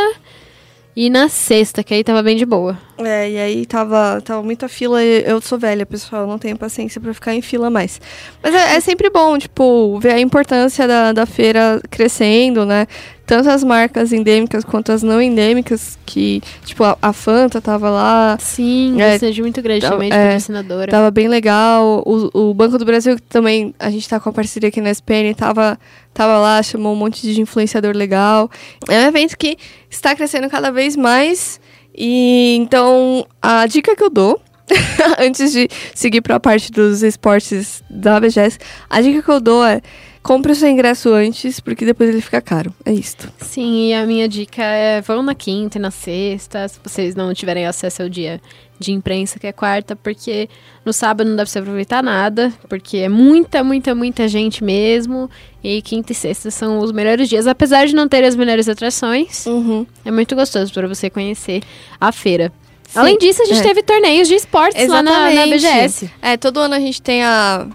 e 0.97 1.11
na 1.11 1.29
sexta, 1.29 1.83
que 1.83 1.93
aí 1.93 2.05
tava 2.05 2.23
bem 2.23 2.37
de 2.37 2.47
boa. 2.47 2.79
É, 2.99 3.31
e 3.31 3.39
aí 3.39 3.67
tava, 3.67 4.21
tava 4.25 4.43
muita 4.43 4.69
fila. 4.69 5.03
Eu 5.03 5.41
sou 5.41 5.59
velha, 5.59 5.85
pessoal, 5.85 6.27
não 6.27 6.39
tenho 6.39 6.57
paciência 6.57 7.01
pra 7.01 7.13
ficar 7.13 7.35
em 7.35 7.43
fila 7.43 7.69
mais. 7.69 8.01
Mas 8.43 8.55
é, 8.55 8.77
é 8.77 8.81
sempre 8.81 9.11
bom, 9.11 9.37
tipo, 9.37 9.99
ver 9.99 10.13
a 10.13 10.21
importância 10.21 10.87
da, 10.87 11.13
da 11.13 11.27
feira 11.27 11.81
crescendo, 11.91 12.65
né? 12.65 12.87
Tanto 13.27 13.49
as 13.49 13.65
marcas 13.65 14.13
endêmicas 14.13 14.65
quanto 14.65 14.93
as 14.93 15.03
não 15.03 15.21
endêmicas, 15.21 15.99
que, 16.05 16.43
tipo, 16.65 16.85
a, 16.85 16.97
a 17.01 17.13
Fanta 17.13 17.59
tava 17.61 17.89
lá, 17.89 18.37
Sim, 18.39 19.01
É, 19.01 19.15
stand 19.17 19.41
muito 19.41 19.63
grande 19.63 19.87
também 19.87 20.11
de 20.11 20.17
é, 20.17 20.25
patrocinadora. 20.27 20.91
tava 20.91 21.11
bem 21.11 21.27
legal. 21.27 22.03
O, 22.05 22.51
o 22.51 22.55
Banco 22.55 22.77
do 22.77 22.85
Brasil, 22.85 23.17
que 23.17 23.23
também 23.23 23.75
a 23.79 23.91
gente 23.91 24.07
tá 24.09 24.21
com 24.21 24.29
a 24.29 24.33
parceria 24.33 24.69
aqui 24.69 24.81
na 24.81 24.91
SPN, 24.91 25.35
tava, 25.35 25.79
tava 26.13 26.39
lá, 26.39 26.63
chamou 26.63 26.93
um 26.93 26.97
monte 26.97 27.23
de 27.23 27.41
influenciador 27.41 27.97
legal. 27.97 28.51
É 28.91 28.99
um 28.99 29.09
evento 29.09 29.39
que 29.39 29.57
está 29.89 30.15
crescendo 30.15 30.51
cada 30.51 30.71
vez 30.71 30.95
mais. 30.95 31.59
E 31.97 32.57
então, 32.61 33.27
a 33.41 33.67
dica 33.67 33.97
que 33.97 34.03
eu 34.03 34.11
dou, 34.11 34.39
antes 35.19 35.53
de 35.53 35.69
seguir 35.95 36.21
para 36.21 36.37
a 36.37 36.41
parte 36.41 36.71
dos 36.71 37.03
esportes 37.03 37.83
da 37.89 38.19
BGS, 38.21 38.59
a 38.91 39.01
dica 39.01 39.23
que 39.23 39.31
eu 39.31 39.41
dou 39.41 39.65
é 39.65 39.81
compre 40.25 40.53
o 40.53 40.55
seu 40.55 40.69
ingresso 40.69 41.13
antes, 41.13 41.61
porque 41.61 41.85
depois 41.85 42.09
ele 42.09 42.23
fica 42.23 42.41
caro. 42.41 42.75
É 42.83 42.93
isto. 42.93 43.31
Sim, 43.39 43.91
e 43.91 43.95
a 43.95 44.07
minha 44.07 44.27
dica 44.27 44.63
é 44.63 45.03
vão 45.03 45.23
na 45.23 45.35
quinta 45.35 45.77
e 45.77 45.81
na 45.81 45.91
sexta, 45.91 46.67
se 46.67 46.81
vocês 46.83 47.15
não 47.15 47.33
tiverem 47.35 47.67
acesso 47.67 48.03
ao 48.03 48.09
dia 48.09 48.41
de 48.79 48.91
imprensa, 48.91 49.39
que 49.39 49.47
é 49.47 49.53
quarta, 49.53 49.95
porque 49.95 50.49
no 50.85 50.95
sábado 50.95 51.29
não 51.29 51.37
dá 51.37 51.43
pra 51.43 51.51
você 51.51 51.59
aproveitar 51.59 52.03
nada, 52.03 52.53
porque 52.69 52.97
é 52.97 53.09
muita, 53.09 53.63
muita, 53.63 53.95
muita 53.95 54.27
gente 54.27 54.65
mesmo. 54.65 55.31
E 55.63 55.83
quinta 55.83 56.13
e 56.13 56.15
sexta 56.15 56.51
são 56.51 56.79
os 56.79 56.91
melhores 56.91 57.29
dias, 57.29 57.47
apesar 57.47 57.87
de 57.87 57.95
não 57.95 58.09
ter 58.09 58.25
as 58.25 58.35
melhores 58.35 58.67
atrações. 58.67 59.45
Uhum. 59.45 59.87
É 60.05 60.11
muito 60.11 60.35
gostoso 60.35 60.73
para 60.73 60.89
você 60.89 61.11
conhecer 61.11 61.63
a 62.01 62.11
feira. 62.11 62.51
Sim, 62.89 62.99
Além 62.99 63.19
disso, 63.19 63.43
a 63.43 63.45
gente 63.45 63.61
é. 63.61 63.63
teve 63.63 63.83
torneios 63.83 64.27
de 64.27 64.35
esportes 64.35 64.89
lá 64.89 65.03
na, 65.03 65.11
na 65.11 65.33
Exatamente. 65.33 65.67
BGS. 65.67 66.11
É, 66.23 66.37
todo 66.39 66.61
ano 66.61 66.75
a 66.75 66.81
gente 66.81 67.03
tem 67.03 67.23
a. 67.23 67.69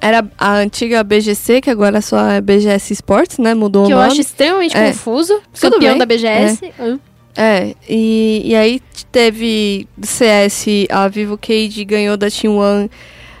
Era 0.00 0.24
a 0.38 0.56
antiga 0.56 1.02
BGC, 1.04 1.60
que 1.60 1.70
agora 1.70 2.00
só 2.00 2.28
é 2.30 2.40
BGS 2.40 2.92
Sports, 2.92 3.38
né? 3.38 3.54
Mudou 3.54 3.86
Que 3.86 3.92
o 3.92 3.94
eu 3.94 3.98
nome. 3.98 4.10
acho 4.12 4.20
extremamente 4.20 4.76
É. 4.76 4.88
confuso. 4.88 5.40
Tudo 5.58 5.72
Campeão 5.74 5.90
bem. 5.92 5.98
da 5.98 6.06
BGS. 6.06 6.72
Hum. 6.80 6.98
É, 7.36 7.74
e, 7.88 8.42
e 8.44 8.54
aí 8.54 8.80
teve 9.10 9.88
CS, 10.02 10.66
a 10.90 11.08
Vivo 11.08 11.38
Cage 11.38 11.84
ganhou 11.84 12.16
da 12.16 12.28
Team 12.30 12.56
One 12.58 12.90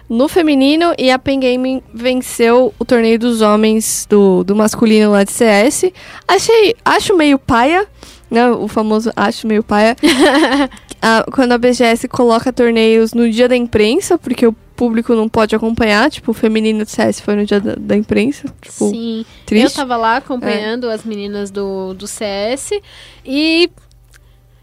no 0.08 0.28
feminino 0.28 0.94
e 0.98 1.10
a 1.10 1.18
Pen 1.18 1.40
Gaming 1.40 1.82
venceu 1.92 2.72
o 2.78 2.84
torneio 2.84 3.18
dos 3.18 3.40
homens 3.42 4.06
do, 4.08 4.42
do 4.44 4.54
masculino 4.56 5.10
lá 5.10 5.24
de 5.24 5.32
CS. 5.32 5.90
Achei, 6.26 6.74
acho 6.84 7.14
meio 7.16 7.38
paia, 7.38 7.86
né? 8.30 8.50
O 8.50 8.66
famoso 8.68 9.10
acho 9.16 9.46
meio 9.46 9.62
paia. 9.62 9.96
Ah, 11.04 11.24
quando 11.32 11.50
a 11.50 11.58
BGS 11.58 12.06
coloca 12.06 12.52
torneios 12.52 13.12
no 13.12 13.28
dia 13.28 13.48
da 13.48 13.56
imprensa, 13.56 14.16
porque 14.16 14.46
o 14.46 14.54
público 14.82 15.14
não 15.14 15.28
pode 15.28 15.54
acompanhar, 15.54 16.10
tipo, 16.10 16.32
o 16.32 16.34
feminino 16.34 16.84
de 16.84 16.90
CS 16.90 17.20
foi 17.20 17.36
no 17.36 17.44
dia 17.46 17.60
da, 17.60 17.74
da 17.78 17.96
imprensa. 17.96 18.48
Tipo, 18.60 18.90
Sim. 18.90 19.24
triste. 19.46 19.64
Eu 19.64 19.70
tava 19.70 19.96
lá 19.96 20.16
acompanhando 20.16 20.90
as 20.90 21.04
meninas 21.04 21.50
do, 21.52 21.94
do 21.94 22.06
CS 22.08 22.70
e 23.24 23.70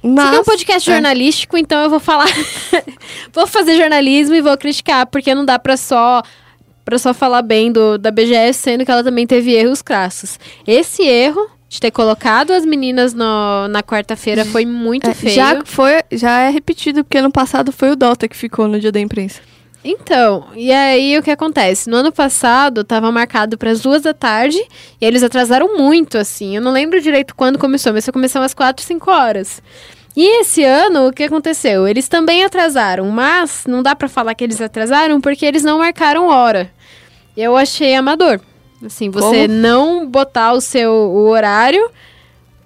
Mas, 0.04 0.12
Isso 0.14 0.28
aqui 0.28 0.36
é 0.36 0.40
um 0.42 0.44
podcast 0.44 0.90
é. 0.90 0.94
jornalístico, 0.94 1.58
então 1.58 1.82
eu 1.84 1.90
vou 1.90 2.00
falar. 2.02 2.28
vou 3.34 3.48
fazer 3.48 3.78
jornalismo 3.78 4.36
e 4.36 4.42
vou 4.42 4.58
criticar, 4.58 5.06
porque 5.08 5.34
não 5.34 5.46
dá 5.46 5.58
pra 5.58 5.78
só. 5.78 6.22
Pra 6.84 6.98
só 6.98 7.14
falar 7.14 7.42
bem 7.44 7.72
do, 7.72 7.98
da 7.98 8.10
BGS, 8.12 8.60
sendo 8.60 8.84
que 8.84 8.92
ela 8.92 9.04
também 9.04 9.26
teve 9.28 9.54
erros 9.54 9.82
crassos. 9.82 10.40
Esse 10.66 11.04
erro 11.04 11.48
de 11.70 11.80
ter 11.80 11.92
colocado 11.92 12.52
as 12.52 12.66
meninas 12.66 13.14
no- 13.14 13.68
na 13.70 13.84
quarta-feira 13.84 14.44
foi 14.44 14.66
muito 14.66 15.08
É, 15.08 15.14
feio. 15.14 15.36
já 15.36 15.62
foi, 15.64 16.02
já 16.12 16.40
é 16.42 16.50
repetido, 16.50 17.04
porque 17.04 17.20
ano 17.20 17.32
passado 17.32 17.72
foi 17.72 17.92
o 17.92 17.96
Dota 17.96 18.28
que 18.28 18.36
ficou 18.36 18.68
no 18.68 18.80
dia 18.80 18.92
da 18.92 19.00
imprensa. 19.00 19.40
Então, 19.84 20.48
e 20.56 20.72
aí 20.72 21.18
o 21.18 21.24
que 21.24 21.32
acontece? 21.32 21.90
No 21.90 21.98
ano 21.98 22.12
passado 22.12 22.84
tava 22.84 23.12
marcado 23.12 23.58
para 23.58 23.72
as 23.72 23.80
duas 23.80 24.02
da 24.02 24.14
tarde 24.14 24.62
e 25.00 25.06
eles 25.06 25.24
atrasaram 25.24 25.78
muito, 25.78 26.18
assim. 26.18 26.56
Eu 26.56 26.62
não 26.62 26.72
lembro 26.72 27.02
direito 27.02 27.34
quando 27.34 27.58
começou, 27.58 27.94
mas 27.94 28.10
começou 28.10 28.42
umas 28.42 28.54
4, 28.54 28.84
5 28.84 29.10
horas. 29.10 29.62
E 30.18 30.42
esse 30.42 30.64
ano, 30.64 31.08
o 31.08 31.14
que 31.14 31.24
aconteceu? 31.24 31.88
Eles 31.88 32.10
também 32.10 32.44
atrasaram, 32.44 33.10
mas 33.10 33.64
não 33.66 33.82
dá 33.82 33.96
pra 33.96 34.10
falar 34.10 34.36
que 34.36 34.44
eles 34.44 34.60
atrasaram 34.60 35.22
porque 35.22 35.46
eles 35.46 35.64
não 35.64 35.80
marcaram 35.80 36.28
hora. 36.28 36.70
Eu 37.38 37.56
achei 37.56 37.96
amador. 37.96 38.42
Assim, 38.86 39.10
você 39.10 39.48
Como? 39.48 39.60
não 39.60 40.06
botar 40.06 40.54
o 40.54 40.62
seu 40.62 40.92
o 40.92 41.30
horário 41.30 41.90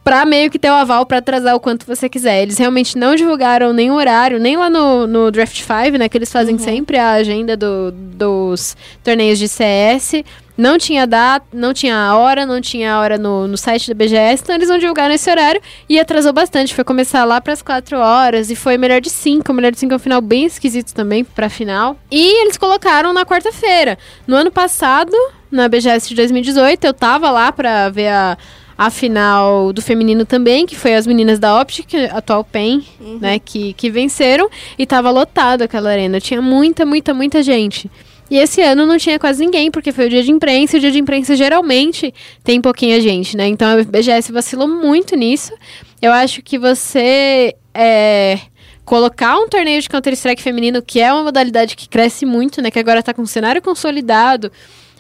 pra 0.04 0.26
meio 0.26 0.52
que 0.52 0.60
ter 0.60 0.70
o 0.70 0.74
aval 0.74 1.06
pra 1.06 1.20
atrasar 1.20 1.56
o 1.56 1.60
quanto 1.60 1.86
você 1.86 2.10
quiser. 2.10 2.42
Eles 2.42 2.58
realmente 2.58 2.98
não 2.98 3.16
divulgaram 3.16 3.72
nenhum 3.72 3.96
horário, 3.96 4.40
nem 4.40 4.58
lá 4.58 4.70
no, 4.70 5.08
no 5.08 5.32
Draft 5.32 5.62
5, 5.62 5.98
né? 5.98 6.10
Que 6.10 6.18
eles 6.18 6.32
fazem 6.32 6.58
sempre 6.58 6.98
a 6.98 7.14
agenda 7.14 7.56
do, 7.56 7.92
dos 7.92 8.76
torneios 9.04 9.40
de 9.40 9.48
CS. 9.48 10.24
Não 10.56 10.78
tinha 10.78 11.08
data, 11.08 11.46
não 11.52 11.74
tinha 11.74 11.98
a 11.98 12.16
hora, 12.16 12.46
não 12.46 12.62
tinha 12.62 12.94
a 12.94 13.00
hora 13.00 13.18
no, 13.18 13.48
no 13.48 13.58
site 13.58 13.88
da 13.88 13.96
BGS, 13.96 14.44
então 14.44 14.54
eles 14.54 14.70
não 14.70 14.78
divulgaram 14.78 15.12
esse 15.12 15.28
horário 15.28 15.60
e 15.90 16.00
atrasou 16.00 16.32
bastante. 16.32 16.76
Foi 16.76 16.84
começar 16.84 17.24
lá 17.24 17.42
pras 17.42 17.64
4 17.64 17.98
horas 17.98 18.52
e 18.52 18.56
foi 18.56 18.78
melhor 18.78 19.02
de 19.02 19.10
5. 19.10 19.52
Melhor 19.52 19.72
de 19.72 19.80
5 19.80 19.94
é 19.94 19.96
um 19.96 20.00
final 20.00 20.22
bem 20.22 20.46
esquisito 20.46 20.94
também 20.94 21.24
pra 21.24 21.50
final. 21.50 21.98
E 22.12 22.44
eles 22.44 22.56
colocaram 22.56 23.12
na 23.14 23.26
quarta-feira. 23.26 23.98
No 24.28 24.36
ano 24.36 24.52
passado, 24.52 25.16
na 25.50 25.68
BGS 25.68 26.10
de 26.10 26.16
2018, 26.16 26.86
eu 26.86 26.94
tava 26.94 27.32
lá 27.32 27.52
pra 27.52 27.90
ver 27.90 28.10
a, 28.10 28.38
a 28.78 28.90
final 28.90 29.72
do 29.72 29.82
feminino 29.82 30.26
também, 30.26 30.66
que 30.66 30.76
foi 30.76 30.96
as 30.96 31.06
meninas 31.06 31.40
da 31.40 31.60
Optic, 31.60 31.94
atual 32.12 32.44
PEN, 32.44 32.84
né, 33.22 33.40
que, 33.40 33.74
que 33.74 33.90
venceram. 33.90 34.50
E 34.78 34.86
tava 34.86 35.10
lotado 35.10 35.62
aquela 35.62 35.90
arena. 35.90 36.20
Tinha 36.20 36.42
muita, 36.42 36.86
muita, 36.86 37.14
muita 37.14 37.44
gente. 37.44 37.90
E 38.30 38.38
esse 38.38 38.62
ano 38.62 38.86
não 38.86 38.98
tinha 38.98 39.20
quase 39.20 39.46
ninguém, 39.46 39.70
porque 39.70 39.92
foi 39.92 40.08
o 40.08 40.10
dia 40.10 40.24
de 40.24 40.32
imprensa, 40.32 40.76
e 40.76 40.80
o 40.80 40.82
dia 40.82 40.92
de 40.92 41.00
imprensa 41.00 41.36
geralmente 41.36 42.14
tem 42.44 42.60
pouquinha 42.62 43.00
gente, 43.00 43.38
né? 43.38 43.48
Então 43.48 43.68
a 43.68 43.84
BGS 43.84 44.32
vacilou 44.32 44.68
muito 44.68 45.16
nisso. 45.16 45.54
Eu 46.02 46.12
acho 46.12 46.42
que 46.42 46.58
você 46.58 47.56
é, 47.74 48.40
colocar 48.86 49.38
um 49.38 49.48
torneio 49.48 49.82
de 49.82 49.90
Counter-Strike 49.90 50.42
feminino, 50.42 50.82
que 50.82 51.00
é 51.00 51.12
uma 51.14 51.24
modalidade 51.24 51.76
que 51.76 51.88
cresce 51.88 52.26
muito, 52.26 52.62
né? 52.62 52.72
Que 52.72 52.80
agora 52.80 53.04
tá 53.04 53.14
com 53.14 53.22
um 53.22 53.28
cenário 53.28 53.62
consolidado, 53.62 54.52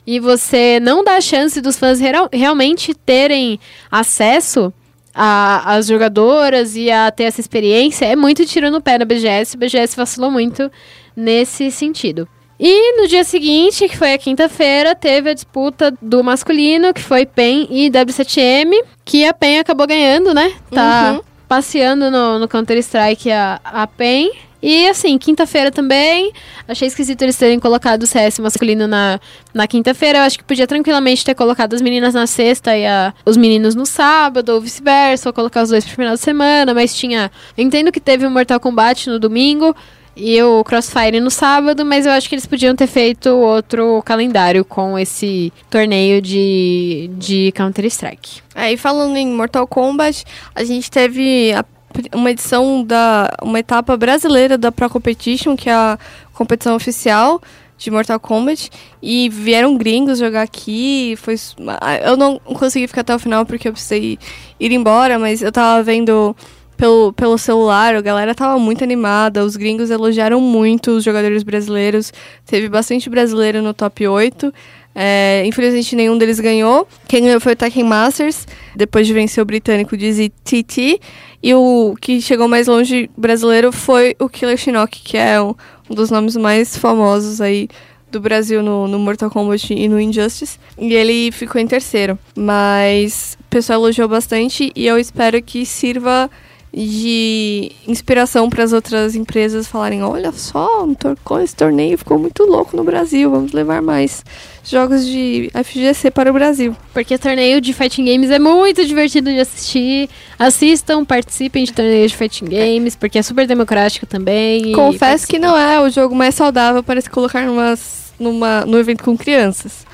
e 0.06 0.20
você 0.20 0.80
não 0.82 1.04
dá 1.04 1.18
a 1.18 1.22
chance 1.22 1.60
dos 1.62 1.78
fãs 1.78 2.00
real- 2.00 2.30
realmente 2.32 2.94
terem 2.94 3.60
acesso 3.92 4.74
às 5.16 5.88
jogadoras 5.88 6.76
e 6.76 6.90
a 6.90 7.12
ter 7.12 7.26
essa 7.26 7.40
experiência, 7.40 8.06
é 8.06 8.16
muito 8.16 8.46
tiro 8.46 8.72
no 8.72 8.82
pé 8.82 8.98
na 8.98 9.06
BGS. 9.06 9.56
A 9.56 9.60
BGS 9.60 9.96
vacilou 9.96 10.32
muito 10.32 10.72
nesse 11.16 11.70
sentido. 11.72 12.28
E 12.60 13.00
no 13.02 13.08
dia 13.08 13.24
seguinte, 13.24 13.88
que 13.90 13.98
foi 13.98 14.14
a 14.14 14.18
quinta-feira, 14.18 14.96
teve 14.96 15.30
a 15.30 15.34
disputa 15.34 15.94
do 16.02 16.24
masculino, 16.24 16.94
que 16.94 17.02
foi 17.02 17.26
PEN 17.26 17.68
e 17.70 17.90
W7M, 17.90 18.72
que 19.04 19.26
a 19.26 19.34
PEN 19.34 19.60
acabou 19.60 19.86
ganhando, 19.86 20.34
né? 20.34 20.54
Tá 20.72 21.14
Uhum. 21.14 21.22
passeando 21.48 22.10
no, 22.10 22.40
no 22.40 22.48
Counter-Strike 22.48 23.30
a, 23.32 23.60
a 23.64 23.86
PEN. 23.88 24.32
E 24.66 24.88
assim, 24.88 25.18
quinta-feira 25.18 25.70
também. 25.72 26.32
Achei 26.66 26.88
esquisito 26.88 27.22
eles 27.22 27.36
terem 27.36 27.60
colocado 27.60 28.04
o 28.04 28.08
CS 28.08 28.40
masculino 28.40 28.88
na, 28.88 29.20
na 29.54 29.68
quinta-feira. 29.68 30.20
Eu 30.20 30.24
acho 30.24 30.38
que 30.38 30.44
podia 30.46 30.66
tranquilamente 30.66 31.26
ter 31.26 31.36
colocado 31.36 31.74
as 31.74 31.82
meninas 31.82 32.14
na 32.14 32.26
sexta 32.26 32.76
e 32.78 32.86
a- 32.88 33.14
os 33.26 33.36
meninos 33.36 33.76
no 33.76 33.86
sábado, 33.86 34.54
ou 34.54 34.62
vice-versa, 34.62 35.28
ou 35.28 35.34
colocar 35.34 35.64
os 35.64 35.70
dois 35.70 35.84
pro 35.84 35.96
final 35.96 36.14
de 36.14 36.22
semana. 36.22 36.74
Mas 36.74 36.96
tinha. 36.96 37.30
Entendo 37.58 37.92
que 37.92 38.00
teve 38.00 38.26
o 38.26 38.32
Mortal 38.32 38.58
Kombat 38.58 39.10
no 39.10 39.20
domingo 39.20 39.76
e 40.16 40.42
o 40.42 40.64
Crossfire 40.64 41.20
no 41.20 41.30
sábado, 41.32 41.84
mas 41.84 42.06
eu 42.06 42.12
acho 42.14 42.30
que 42.30 42.36
eles 42.36 42.46
podiam 42.46 42.74
ter 42.76 42.88
feito 42.88 43.30
outro 43.32 44.02
calendário 44.06 44.64
com 44.64 44.98
esse 44.98 45.52
torneio 45.70 46.22
de, 46.22 47.10
de 47.18 47.52
Counter-Strike. 47.54 48.42
É, 48.56 48.72
e 48.72 48.78
falando 48.78 49.18
em 49.18 49.28
Mortal 49.28 49.66
Kombat, 49.68 50.24
a 50.56 50.64
gente 50.64 50.90
teve 50.90 51.52
a 51.52 51.66
uma 52.14 52.32
edição 52.32 52.84
da. 52.84 53.30
uma 53.42 53.60
etapa 53.60 53.96
brasileira 53.98 54.58
da 54.58 54.72
Pro 54.72 54.90
Competition, 54.90 55.56
que 55.56 55.70
é 55.70 55.74
a 55.74 55.98
competição 56.34 56.76
oficial 56.76 57.42
de 57.78 57.92
Mortal 57.92 58.20
Kombat. 58.20 58.70
E 59.02 59.30
vieram 59.30 59.78
gringos 59.78 60.20
jogar 60.20 60.42
aqui. 60.42 61.16
Foi, 61.18 61.36
ah, 61.82 61.98
eu 61.98 62.18
não 62.18 62.40
consegui 62.40 62.88
ficar 62.88 63.02
até 63.02 63.16
o 63.16 63.20
final 63.20 63.46
porque 63.46 63.68
eu 63.68 63.74
precisei 63.74 64.18
ir 64.60 64.72
embora, 64.72 65.20
mas 65.20 65.42
eu 65.42 65.52
tava 65.52 65.84
vendo. 65.84 66.36
Pelo, 66.76 67.14
pelo 67.14 67.38
celular, 67.38 67.96
a 67.96 68.02
galera 68.02 68.34
tava 68.34 68.58
muito 68.58 68.84
animada, 68.84 69.46
os 69.46 69.56
gringos 69.56 69.92
elogiaram 69.92 70.42
muito 70.42 70.92
os 70.92 71.04
jogadores 71.04 71.44
brasileiros, 71.44 72.12
teve 72.48 72.68
bastante 72.68 73.10
brasileiro 73.12 73.62
no 73.62 73.76
top 73.76 74.08
8. 74.08 74.52
É, 74.96 75.44
infelizmente 75.46 75.96
nenhum 75.96 76.18
deles 76.18 76.40
ganhou. 76.40 76.88
Quem 77.08 77.24
ganhou 77.24 77.40
foi 77.40 77.54
o 77.54 77.56
Tekken 77.56 77.84
Masters, 77.84 78.48
depois 78.76 79.08
de 79.08 79.14
vencer 79.14 79.42
o 79.42 79.46
britânico 79.46 79.98
Dizzy 79.98 80.32
TT. 80.44 81.00
E 81.42 81.54
o 81.54 81.96
que 82.00 82.22
chegou 82.22 82.48
mais 82.48 82.68
longe 82.68 83.10
brasileiro 83.18 83.72
foi 83.72 84.16
o 84.20 84.30
Killer 84.30 84.58
Shinnok, 84.58 85.02
que 85.02 85.18
é 85.18 85.42
um, 85.42 85.56
um 85.90 85.96
dos 85.96 86.10
nomes 86.10 86.38
mais 86.38 86.78
famosos 86.78 87.42
aí 87.42 87.68
do 88.10 88.22
Brasil 88.22 88.62
no, 88.62 88.88
no 88.88 89.00
Mortal 89.00 89.30
Kombat 89.30 89.74
e 89.74 89.88
no 89.90 90.00
Injustice. 90.00 90.60
E 90.78 90.94
ele 90.94 91.32
ficou 91.32 91.60
em 91.60 91.68
terceiro. 91.68 92.18
Mas 92.36 93.38
o 93.42 93.50
pessoal 93.50 93.80
elogiou 93.80 94.08
bastante 94.08 94.72
e 94.76 94.86
eu 94.86 94.98
espero 94.98 95.42
que 95.42 95.66
sirva 95.66 96.30
de 96.76 97.72
inspiração 97.88 98.50
para 98.50 98.64
as 98.64 98.74
outras 98.74 99.16
empresas 99.16 99.68
falarem: 99.68 100.04
olha 100.04 100.32
só, 100.32 100.84
um 100.84 100.94
tor- 100.94 101.18
esse 101.44 101.56
torneio 101.56 101.98
ficou 101.98 102.18
muito 102.18 102.44
louco 102.44 102.76
no 102.76 102.84
Brasil, 102.84 103.30
vamos 103.30 103.52
levar 103.52 103.82
mais 103.82 104.24
jogos 104.66 105.06
de 105.06 105.52
FGC 105.54 106.10
para 106.10 106.32
o 106.32 106.34
Brasil. 106.34 106.76
Porque 106.94 107.18
torneio 107.18 107.62
de 107.62 107.74
fighting 107.74 108.06
games 108.06 108.32
é 108.32 108.40
muito 108.40 108.86
divertido 108.86 109.30
de 109.32 109.40
assistir. 109.40 110.10
Assistam, 110.40 111.06
participem 111.06 111.64
de 111.64 111.72
torneios 111.74 112.12
de 112.12 112.18
fighting 112.18 112.46
games, 112.46 112.96
porque 112.96 113.20
é 113.20 113.22
super 113.22 113.46
democrático 113.46 114.06
também. 114.06 114.72
Confesso 114.74 115.28
que 115.28 115.38
não 115.38 115.56
é 115.58 115.80
o 115.80 115.90
jogo 115.90 116.16
mais 116.16 116.34
saudável 116.34 116.82
para 116.82 117.00
se 117.00 117.10
colocar 117.10 117.46
numas, 117.46 118.14
numa, 118.20 118.66
num 118.66 118.78
evento 118.80 119.04
com 119.04 119.16
crianças. 119.18 119.86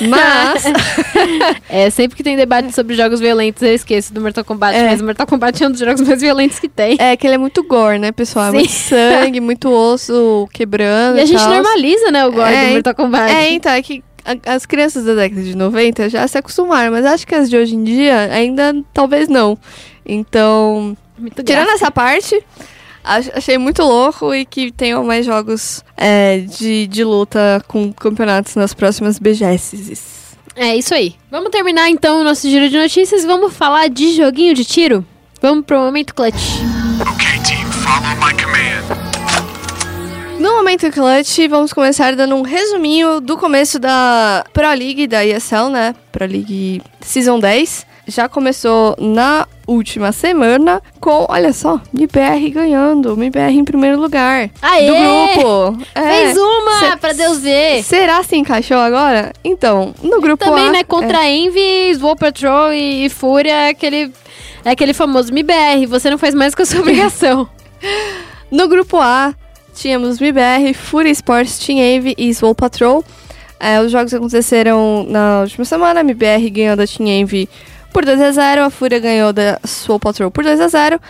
Mas 0.00 0.64
É, 1.68 1.90
sempre 1.90 2.16
que 2.16 2.22
tem 2.22 2.36
debate 2.36 2.74
sobre 2.74 2.94
jogos 2.94 3.20
violentos, 3.20 3.62
eu 3.62 3.74
esqueço 3.74 4.12
do 4.12 4.20
Mortal 4.20 4.44
Kombat. 4.44 4.76
É. 4.76 4.88
Mas 4.90 5.00
o 5.00 5.04
Mortal 5.04 5.26
Kombat 5.26 5.62
é 5.62 5.66
um 5.66 5.70
dos 5.70 5.80
jogos 5.80 6.00
mais 6.00 6.20
violentos 6.20 6.58
que 6.58 6.68
tem. 6.68 6.96
é 6.98 7.16
que 7.16 7.26
ele 7.26 7.34
é 7.34 7.38
muito 7.38 7.62
gore, 7.62 7.98
né, 7.98 8.12
pessoal? 8.12 8.46
É 8.46 8.52
muito 8.52 8.70
sangue, 8.70 9.40
muito 9.40 9.70
osso 9.70 10.48
quebrando. 10.52 11.18
E 11.18 11.20
a 11.20 11.26
gente 11.26 11.42
normaliza, 11.44 12.10
né, 12.10 12.26
o 12.26 12.32
gore 12.32 12.52
É, 12.54 12.66
do 12.68 12.72
Mortal 12.74 12.94
Kombat. 12.94 13.32
É, 13.34 13.50
então, 13.52 13.72
é 13.72 13.82
que 13.82 14.02
as 14.44 14.66
crianças 14.66 15.04
da 15.04 15.14
década 15.14 15.42
de 15.42 15.56
90 15.56 16.08
já 16.08 16.26
se 16.26 16.36
acostumaram, 16.36 16.90
mas 16.92 17.04
acho 17.04 17.26
que 17.26 17.34
as 17.34 17.48
de 17.48 17.56
hoje 17.56 17.76
em 17.76 17.84
dia 17.84 18.28
ainda 18.32 18.74
talvez 18.92 19.28
não. 19.28 19.56
Então, 20.04 20.96
Muito 21.18 21.42
tirando 21.42 21.66
gráfico. 21.66 21.84
essa 21.84 21.90
parte, 21.90 22.42
achei 23.06 23.56
muito 23.56 23.82
louco 23.82 24.34
e 24.34 24.44
que 24.44 24.72
tenham 24.72 25.04
mais 25.04 25.24
jogos 25.24 25.84
é, 25.96 26.38
de, 26.40 26.86
de 26.86 27.04
luta 27.04 27.62
com 27.68 27.92
campeonatos 27.92 28.56
nas 28.56 28.74
próximas 28.74 29.18
BGS. 29.18 30.36
É 30.56 30.74
isso 30.74 30.94
aí. 30.94 31.14
Vamos 31.30 31.50
terminar 31.50 31.88
então 31.88 32.20
o 32.20 32.24
nosso 32.24 32.48
giro 32.48 32.68
de 32.68 32.76
notícias 32.76 33.24
e 33.24 33.26
vamos 33.26 33.54
falar 33.54 33.88
de 33.88 34.14
joguinho 34.14 34.54
de 34.54 34.64
tiro? 34.64 35.04
Vamos 35.40 35.64
pro 35.64 35.78
momento 35.78 36.14
clutch. 36.14 36.60
Okay, 37.12 37.38
team, 37.44 37.70
follow 37.70 38.16
my 38.16 38.32
command. 38.42 38.66
No 40.40 40.56
momento 40.56 40.90
clutch, 40.90 41.38
vamos 41.48 41.72
começar 41.72 42.14
dando 42.16 42.34
um 42.34 42.42
resuminho 42.42 43.20
do 43.20 43.36
começo 43.36 43.78
da 43.78 44.44
Pro 44.52 44.68
League 44.68 45.06
da 45.06 45.24
ESL, 45.24 45.68
né? 45.70 45.94
Pro 46.10 46.26
League 46.26 46.82
Season 47.00 47.38
10. 47.38 47.86
Já 48.06 48.28
começou 48.28 48.94
na 48.98 49.48
última 49.66 50.12
semana 50.12 50.80
com, 51.00 51.26
olha 51.28 51.52
só, 51.52 51.80
MBR 51.92 52.50
ganhando, 52.50 53.14
MBR 53.14 53.52
em 53.58 53.64
primeiro 53.64 54.00
lugar 54.00 54.48
Aê! 54.62 54.86
do 54.86 54.94
grupo. 54.94 55.84
É. 55.92 56.02
Fez 56.02 56.36
uma, 56.38 56.78
Cê- 56.78 56.96
pra 56.96 57.12
Deus 57.12 57.40
ver. 57.40 57.82
Será 57.82 58.22
se 58.22 58.36
encaixou 58.36 58.76
agora? 58.76 59.32
Então, 59.42 59.92
no 60.04 60.20
grupo 60.20 60.44
Também, 60.44 60.68
A, 60.68 60.70
né, 60.72 60.84
contra 60.84 61.18
a 61.18 61.28
Envy, 61.28 61.96
Swole 61.98 62.16
Patrol 62.16 62.72
e, 62.72 63.06
e 63.06 63.08
Fúria, 63.08 63.52
é 63.52 63.68
aquele, 63.70 64.12
é 64.64 64.70
aquele 64.70 64.94
famoso 64.94 65.32
MBR, 65.32 65.86
você 65.86 66.08
não 66.08 66.16
faz 66.18 66.32
mais 66.32 66.54
que 66.54 66.62
a 66.62 66.66
sua 66.66 66.80
obrigação. 66.80 67.48
No 68.48 68.68
grupo 68.68 68.98
A, 69.00 69.34
tínhamos 69.74 70.20
MIBR, 70.20 70.72
Fury 70.72 71.10
Sports, 71.10 71.58
Team 71.58 71.78
Envy 71.80 72.14
e 72.16 72.32
Swole 72.32 72.54
Patrol. 72.54 73.04
É, 73.58 73.80
os 73.80 73.90
jogos 73.90 74.14
aconteceram 74.14 75.04
na 75.08 75.40
última 75.40 75.64
semana. 75.64 75.98
A 75.98 76.02
MBR 76.04 76.48
ganhou 76.50 76.76
da 76.76 76.86
Team 76.86 77.08
Envy 77.08 77.48
por 77.96 78.04
2 78.04 78.20
a 78.20 78.30
0 78.30 78.62
a 78.62 78.68
Fúria 78.68 78.98
ganhou 78.98 79.32
da 79.32 79.58
Swole 79.64 79.98
Patrol 79.98 80.30
por 80.30 80.44
2 80.44 80.60
a 80.60 80.68
0 80.68 81.00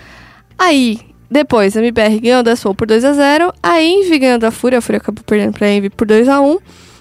Aí, 0.56 1.00
depois, 1.28 1.76
a 1.76 1.80
MBR 1.80 2.20
ganhou 2.20 2.44
da 2.44 2.54
Swole 2.54 2.76
por 2.76 2.86
2 2.86 3.04
a 3.04 3.12
0 3.12 3.52
a 3.60 3.82
Envy 3.82 4.20
ganhou 4.20 4.38
da 4.38 4.52
Fúria, 4.52 4.78
a 4.78 4.80
Fúria 4.80 4.98
acabou 4.98 5.24
perdendo 5.24 5.52
pra 5.52 5.68
Envy 5.68 5.90
por 5.90 6.06
2 6.06 6.28
a 6.28 6.40
1 6.40 6.58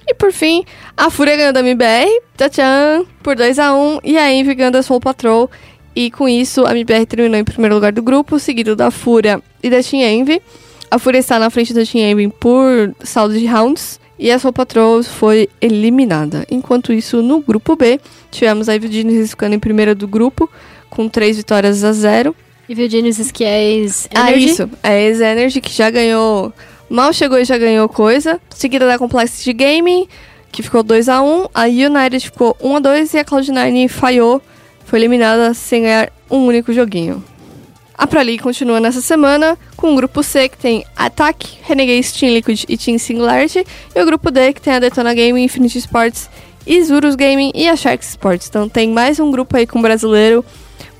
e 0.07 0.15
por 0.15 0.31
fim, 0.31 0.65
a 0.97 1.11
Fúria 1.11 1.37
ganhou 1.37 1.53
da 1.53 1.59
MBR, 1.59 2.09
tchan, 2.35 3.05
por 3.21 3.35
2 3.35 3.59
a 3.59 3.75
1 3.75 3.99
e 4.03 4.17
a 4.17 4.33
Envy 4.33 4.55
ganhou 4.55 4.71
da 4.71 4.81
Swole 4.81 5.01
Patrol. 5.01 5.51
E 5.95 6.09
com 6.09 6.27
isso, 6.27 6.65
a 6.65 6.71
MBR 6.71 7.05
terminou 7.05 7.39
em 7.39 7.43
primeiro 7.43 7.75
lugar 7.75 7.91
do 7.91 8.01
grupo, 8.01 8.39
seguido 8.39 8.75
da 8.75 8.89
Fúria 8.89 9.39
e 9.61 9.69
da 9.69 9.83
Team 9.83 10.01
Envy. 10.01 10.41
A 10.89 10.97
Fúria 10.97 11.19
está 11.19 11.37
na 11.37 11.51
frente 11.51 11.75
da 11.75 11.85
Team 11.85 12.09
Envy 12.09 12.29
por 12.29 12.91
saldo 13.03 13.37
de 13.37 13.45
rounds. 13.45 13.99
E 14.17 14.31
a 14.31 14.39
Soul 14.39 14.53
Patrol 14.53 15.03
foi 15.03 15.49
eliminada. 15.59 16.45
Enquanto 16.49 16.93
isso, 16.93 17.21
no 17.21 17.41
grupo 17.41 17.75
B, 17.75 17.99
tivemos 18.31 18.69
a 18.69 18.75
Evil 18.75 18.91
Genius 18.91 19.31
ficando 19.31 19.55
em 19.55 19.59
primeira 19.59 19.93
do 19.93 20.07
grupo, 20.07 20.49
com 20.89 21.09
três 21.09 21.35
vitórias 21.37 21.83
a 21.83 21.91
zero. 21.91 22.33
E 22.67 22.73
viu 22.73 22.89
Genesis 22.89 23.31
que 23.31 23.43
é 23.43 23.63
ex 23.63 24.07
Ah, 24.15 24.31
isso. 24.31 24.69
A 24.81 24.93
ex-Energy, 24.93 25.61
que 25.61 25.71
já 25.71 25.89
ganhou... 25.89 26.51
Mal 26.89 27.11
chegou 27.13 27.37
e 27.37 27.45
já 27.45 27.57
ganhou 27.57 27.89
coisa. 27.89 28.39
Seguida 28.49 28.87
da 28.87 28.97
Complexity 28.97 29.53
Gaming, 29.53 30.07
que 30.51 30.63
ficou 30.63 30.83
2 30.83 31.09
a 31.09 31.21
1 31.21 31.47
A 31.53 31.65
United 31.65 32.19
ficou 32.25 32.55
1 32.61 32.75
a 32.75 32.79
2 32.79 33.13
E 33.13 33.19
a 33.19 33.25
Cloud9 33.25 33.89
falhou. 33.89 34.41
Foi 34.85 34.99
eliminada 34.99 35.53
sem 35.53 35.81
ganhar 35.81 36.11
um 36.29 36.45
único 36.45 36.71
joguinho. 36.71 37.23
A 37.97 38.05
Pro 38.05 38.19
League 38.19 38.39
continua 38.39 38.79
nessa 38.79 39.01
semana 39.01 39.57
com 39.77 39.93
o 39.93 39.95
grupo 39.95 40.21
C 40.21 40.49
que 40.49 40.57
tem 40.57 40.85
Attack, 40.95 41.59
Renegades 41.63 42.11
Team 42.11 42.33
Liquid 42.33 42.63
e 42.67 42.77
Team 42.77 42.97
Singularity, 42.97 43.65
e 43.95 44.01
o 44.01 44.05
grupo 44.05 44.29
D 44.31 44.53
que 44.53 44.61
tem 44.61 44.73
a 44.73 44.79
Detona 44.79 45.13
Gaming, 45.13 45.43
Infinity 45.43 45.77
Sports, 45.77 46.29
Isurus 46.67 47.15
Gaming 47.15 47.51
e 47.55 47.69
a 47.69 47.75
Sharks 47.75 48.09
Sports. 48.09 48.47
Então 48.49 48.67
tem 48.67 48.89
mais 48.89 49.19
um 49.19 49.31
grupo 49.31 49.55
aí 49.55 49.65
com 49.65 49.81
brasileiro. 49.81 50.43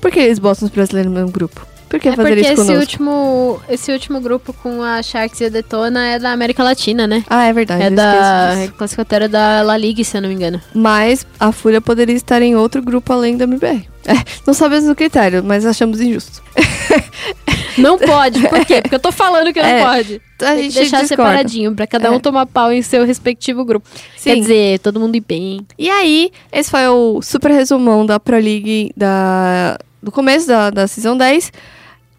Por 0.00 0.10
que 0.10 0.20
eles 0.20 0.38
botam 0.38 0.66
os 0.66 0.72
brasileiros 0.72 1.10
no 1.12 1.18
mesmo 1.18 1.32
grupo? 1.32 1.66
Por 1.88 2.00
que 2.00 2.08
É 2.08 2.16
fazer 2.16 2.34
porque 2.34 2.52
isso 2.52 2.62
esse 2.62 2.72
último, 2.76 3.60
esse 3.68 3.92
último 3.92 4.20
grupo 4.20 4.52
com 4.52 4.82
a 4.82 5.02
Sharks 5.02 5.40
e 5.40 5.44
a 5.44 5.48
Detona 5.48 6.04
é 6.06 6.18
da 6.18 6.32
América 6.32 6.62
Latina, 6.64 7.06
né? 7.06 7.24
Ah, 7.28 7.44
é 7.44 7.52
verdade. 7.52 7.82
É 7.82 7.90
da 7.90 8.68
classificatória 8.76 9.28
da 9.28 9.62
La 9.62 9.76
Liga, 9.76 10.02
se 10.02 10.16
eu 10.16 10.22
não 10.22 10.28
me 10.28 10.34
engano. 10.34 10.60
Mas 10.74 11.24
a 11.38 11.52
Fúria 11.52 11.80
poderia 11.80 12.16
estar 12.16 12.42
em 12.42 12.56
outro 12.56 12.82
grupo 12.82 13.12
além 13.12 13.36
da 13.36 13.44
MBR. 13.44 13.86
É, 14.06 14.14
não 14.46 14.54
sabemos 14.54 14.88
o 14.88 14.94
critério, 14.94 15.42
mas 15.44 15.66
achamos 15.66 16.00
injusto. 16.00 16.42
Não 17.78 17.98
pode, 17.98 18.40
por 18.48 18.64
quê? 18.64 18.80
Porque 18.80 18.94
eu 18.94 18.98
tô 19.00 19.12
falando 19.12 19.52
que 19.52 19.60
não 19.60 19.68
É, 19.68 19.84
pode. 19.84 20.22
A 20.40 20.44
Tem 20.46 20.56
que 20.56 20.62
gente 20.62 20.74
deixar 20.76 21.00
discorda. 21.02 21.06
separadinho, 21.32 21.74
pra 21.74 21.86
cada 21.86 22.10
um 22.10 22.14
É. 22.14 22.18
tomar 22.18 22.46
pau 22.46 22.72
em 22.72 22.80
seu 22.80 23.04
respectivo 23.04 23.66
grupo. 23.66 23.86
Quer 24.22 24.34
Sim. 24.34 24.40
dizer, 24.40 24.78
todo 24.78 24.98
mundo 24.98 25.14
ir 25.14 25.20
bem. 25.20 25.60
E 25.78 25.90
aí, 25.90 26.30
esse 26.50 26.70
foi 26.70 26.86
o 26.88 27.20
super 27.20 27.50
resumão 27.50 28.06
da 28.06 28.18
Pro 28.18 28.36
League 28.38 28.92
da, 28.96 29.76
do 30.02 30.10
começo 30.10 30.46
da, 30.46 30.70
da 30.70 30.86
Season 30.86 31.18
10. 31.18 31.52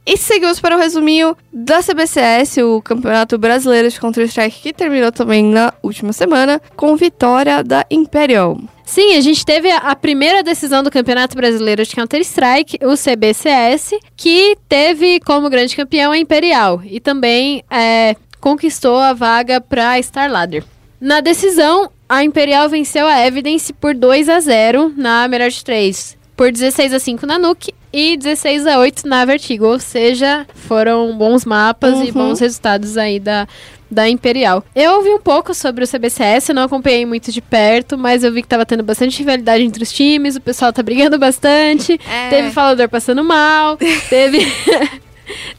E 0.09 0.15
seguimos 0.15 0.57
para 0.57 0.77
o 0.77 0.79
resuminho 0.79 1.35
da 1.51 1.81
CBCS, 1.83 2.59
o 2.59 2.81
Campeonato 2.81 3.37
Brasileiro 3.37 3.89
de 3.89 3.99
Counter-Strike, 3.99 4.61
que 4.61 4.71
terminou 4.71 5.11
também 5.11 5.43
na 5.43 5.73
última 5.83 6.13
semana, 6.13 6.61
com 6.77 6.95
vitória 6.95 7.61
da 7.61 7.85
Imperial. 7.91 8.57
Sim, 8.85 9.17
a 9.17 9.21
gente 9.21 9.45
teve 9.45 9.69
a- 9.69 9.93
primeira 9.97 10.41
decisão 10.41 10.81
do 10.81 10.89
Campeonato 10.89 11.35
Brasileiro 11.35 11.83
de 11.83 11.93
Counter-Strike, 11.93 12.79
o 12.85 12.95
CBCS, 12.95 13.99
que 14.15 14.55
teve 14.69 15.19
como 15.19 15.49
grande 15.49 15.75
campeão 15.75 16.13
a 16.13 16.17
Imperial 16.17 16.81
e 16.85 17.01
também 17.01 17.61
é, 17.69 18.15
conquistou 18.39 18.97
a 18.99 19.11
vaga 19.11 19.59
para 19.59 20.01
Star 20.01 20.31
Ladder. 20.31 20.63
Na 21.01 21.19
decisão, 21.19 21.91
a 22.07 22.23
Imperial 22.23 22.69
venceu 22.69 23.05
a 23.05 23.27
Evidence 23.27 23.73
por 23.73 23.93
2 23.93 24.29
a 24.29 24.39
0 24.39 24.93
na 24.95 25.27
melhor 25.27 25.49
de 25.49 25.61
3, 25.65 26.16
por 26.37 26.51
16 26.51 26.93
a 26.93 26.99
5 26.99 27.25
na 27.25 27.37
Nuke 27.39 27.73
e 27.91 28.15
16 28.15 28.65
a 28.67 28.77
8 28.79 29.07
na 29.07 29.25
Vertigo, 29.25 29.65
ou 29.65 29.79
seja, 29.79 30.45
foram 30.53 31.17
bons 31.17 31.43
mapas 31.43 31.95
e 31.99 32.05
Uhum. 32.07 32.11
bons 32.13 32.39
resultados 32.39 32.95
aí 32.97 33.19
da, 33.19 33.47
da 33.89 34.07
Imperial. 34.07 34.63
Eu 34.75 34.93
ouvi 34.97 35.09
um 35.09 35.19
pouco 35.19 35.53
sobre 35.53 35.83
o 35.83 35.87
CBCS, 35.87 36.49
não 36.53 36.63
acompanhei 36.63 37.05
muito 37.07 37.31
de 37.31 37.41
perto, 37.41 37.97
mas 37.97 38.23
eu 38.23 38.31
vi 38.31 38.41
que 38.43 38.47
tava 38.47 38.65
tendo 38.67 38.83
bastante 38.83 39.17
rivalidade 39.17 39.63
entre 39.63 39.81
os 39.81 39.91
times, 39.91 40.35
o 40.35 40.41
pessoal 40.41 40.71
tá 40.71 40.83
brigando 40.83 41.17
bastante, 41.17 41.99
É. 42.07 42.29
teve 42.29 42.51
falador 42.51 42.87
passando 42.87 43.23
mal, 43.23 43.77
teve... 44.09 44.39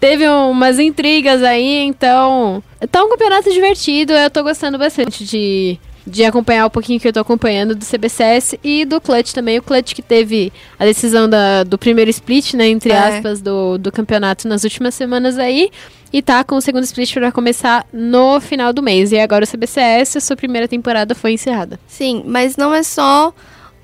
Teve 0.01 0.27
umas 0.27 0.79
intrigas 0.79 1.43
aí, 1.43 1.83
então. 1.83 2.63
Tá 2.91 3.05
um 3.05 3.09
campeonato 3.11 3.53
divertido, 3.53 4.15
eu 4.15 4.31
tô 4.31 4.43
gostando 4.43 4.79
bastante 4.79 5.25
de, 5.27 5.79
de 6.09 6.25
acompanhar 6.25 6.67
um 6.67 6.71
pouquinho 6.71 6.99
que 6.99 7.07
eu 7.07 7.13
tô 7.13 7.21
acompanhando 7.21 7.75
do 7.75 7.85
CBCS 7.85 8.57
e 8.65 8.85
do 8.85 9.01
Clutch 9.01 9.33
também. 9.33 9.59
O 9.59 9.63
Clutch 9.63 9.95
que 9.95 10.03
teve 10.03 10.53
a 10.79 10.85
decisão 10.85 11.29
da, 11.29 11.63
do 11.65 11.77
primeiro 11.79 12.11
split, 12.11 12.55
né, 12.55 12.69
entre 12.69 12.91
É. 12.91 12.99
aspas, 12.99 13.41
do, 13.41 13.79
do 13.79 13.93
campeonato 13.93 14.49
nas 14.49 14.65
últimas 14.65 14.95
semanas 14.95 15.39
aí. 15.39 15.71
E 16.13 16.23
tá 16.23 16.43
com 16.43 16.57
o 16.57 16.61
segundo 16.63 16.85
split 16.85 17.13
pra 17.13 17.31
começar 17.31 17.87
no 17.93 18.41
final 18.41 18.73
do 18.73 18.83
mês. 18.83 19.13
E 19.13 19.19
agora 19.19 19.45
o 19.45 19.47
CBCS, 19.47 20.17
a 20.17 20.21
sua 20.21 20.37
primeira 20.37 20.67
temporada 20.67 21.15
foi 21.15 21.33
encerrada. 21.33 21.79
Sim, 21.87 22.23
mas 22.27 22.57
não 22.57 22.75
é 22.75 22.83
só 22.83 23.33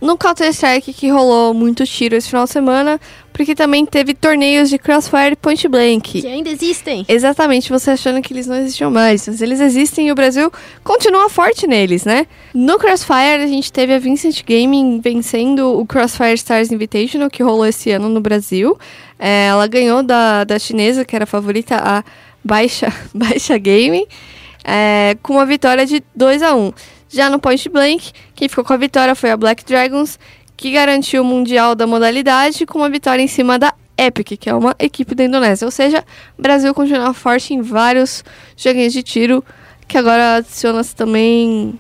no 0.04 0.18
Counter-Strike 0.18 0.92
que 0.92 1.08
rolou 1.08 1.54
muito 1.54 1.86
tiro 1.86 2.14
esse 2.14 2.28
final 2.28 2.44
de 2.44 2.50
semana, 2.50 3.00
porque 3.32 3.54
também 3.54 3.86
teve 3.86 4.12
torneios 4.12 4.68
de 4.68 4.78
Crossfire 4.78 5.32
e 5.32 5.36
Point 5.36 5.66
Blank. 5.66 6.20
Que 6.20 6.26
ainda 6.26 6.50
existem. 6.50 7.06
Exatamente, 7.08 7.70
você 7.70 7.92
achando 7.92 8.20
que 8.20 8.32
eles 8.32 8.46
não 8.46 8.56
existiam 8.56 8.90
mais. 8.90 9.26
Mas 9.26 9.40
eles 9.40 9.60
existem 9.60 10.08
e 10.08 10.12
o 10.12 10.14
Brasil 10.14 10.52
continua 10.84 11.30
forte 11.30 11.66
neles, 11.66 12.04
né? 12.04 12.26
No 12.52 12.78
Crossfire, 12.78 13.42
a 13.42 13.46
gente 13.46 13.72
teve 13.72 13.94
a 13.94 13.98
Vincent 13.98 14.42
Gaming 14.46 15.00
vencendo 15.00 15.80
o 15.80 15.86
Crossfire 15.86 16.34
Stars 16.34 16.70
Invitational, 16.70 17.30
que 17.30 17.42
rolou 17.42 17.64
esse 17.64 17.90
ano 17.90 18.10
no 18.10 18.20
Brasil. 18.20 18.78
É, 19.18 19.46
ela 19.46 19.66
ganhou 19.66 20.02
da, 20.02 20.44
da 20.44 20.58
chinesa, 20.58 21.02
que 21.02 21.16
era 21.16 21.24
a 21.24 21.26
favorita, 21.26 21.76
a 21.76 22.04
Baixa, 22.44 22.92
Baixa 23.14 23.56
Gaming, 23.56 24.06
é, 24.62 25.16
com 25.22 25.32
uma 25.32 25.46
vitória 25.46 25.86
de 25.86 26.02
2 26.14 26.42
a 26.42 26.54
1 26.54 26.72
Já 27.14 27.30
no 27.30 27.38
Point 27.38 27.68
Blank, 27.68 28.10
quem 28.34 28.48
ficou 28.48 28.64
com 28.64 28.72
a 28.72 28.76
vitória 28.76 29.14
foi 29.14 29.30
a 29.30 29.36
Black 29.36 29.64
Dragons, 29.64 30.18
que 30.56 30.72
garantiu 30.72 31.22
o 31.22 31.24
Mundial 31.24 31.74
da 31.76 31.86
modalidade 31.86 32.66
com 32.66 32.78
uma 32.78 32.90
vitória 32.90 33.22
em 33.22 33.28
cima 33.28 33.56
da 33.56 33.72
Epic, 33.96 34.36
que 34.38 34.50
é 34.50 34.54
uma 34.54 34.74
equipe 34.80 35.14
da 35.14 35.22
Indonésia. 35.22 35.64
Ou 35.64 35.70
seja, 35.70 36.04
o 36.36 36.42
Brasil 36.42 36.74
continua 36.74 37.14
forte 37.14 37.54
em 37.54 37.62
vários 37.62 38.24
joguinhos 38.56 38.92
de 38.92 39.02
tiro, 39.04 39.44
que 39.86 39.96
agora 39.96 40.36
adiciona-se 40.36 40.96
também 40.96 41.78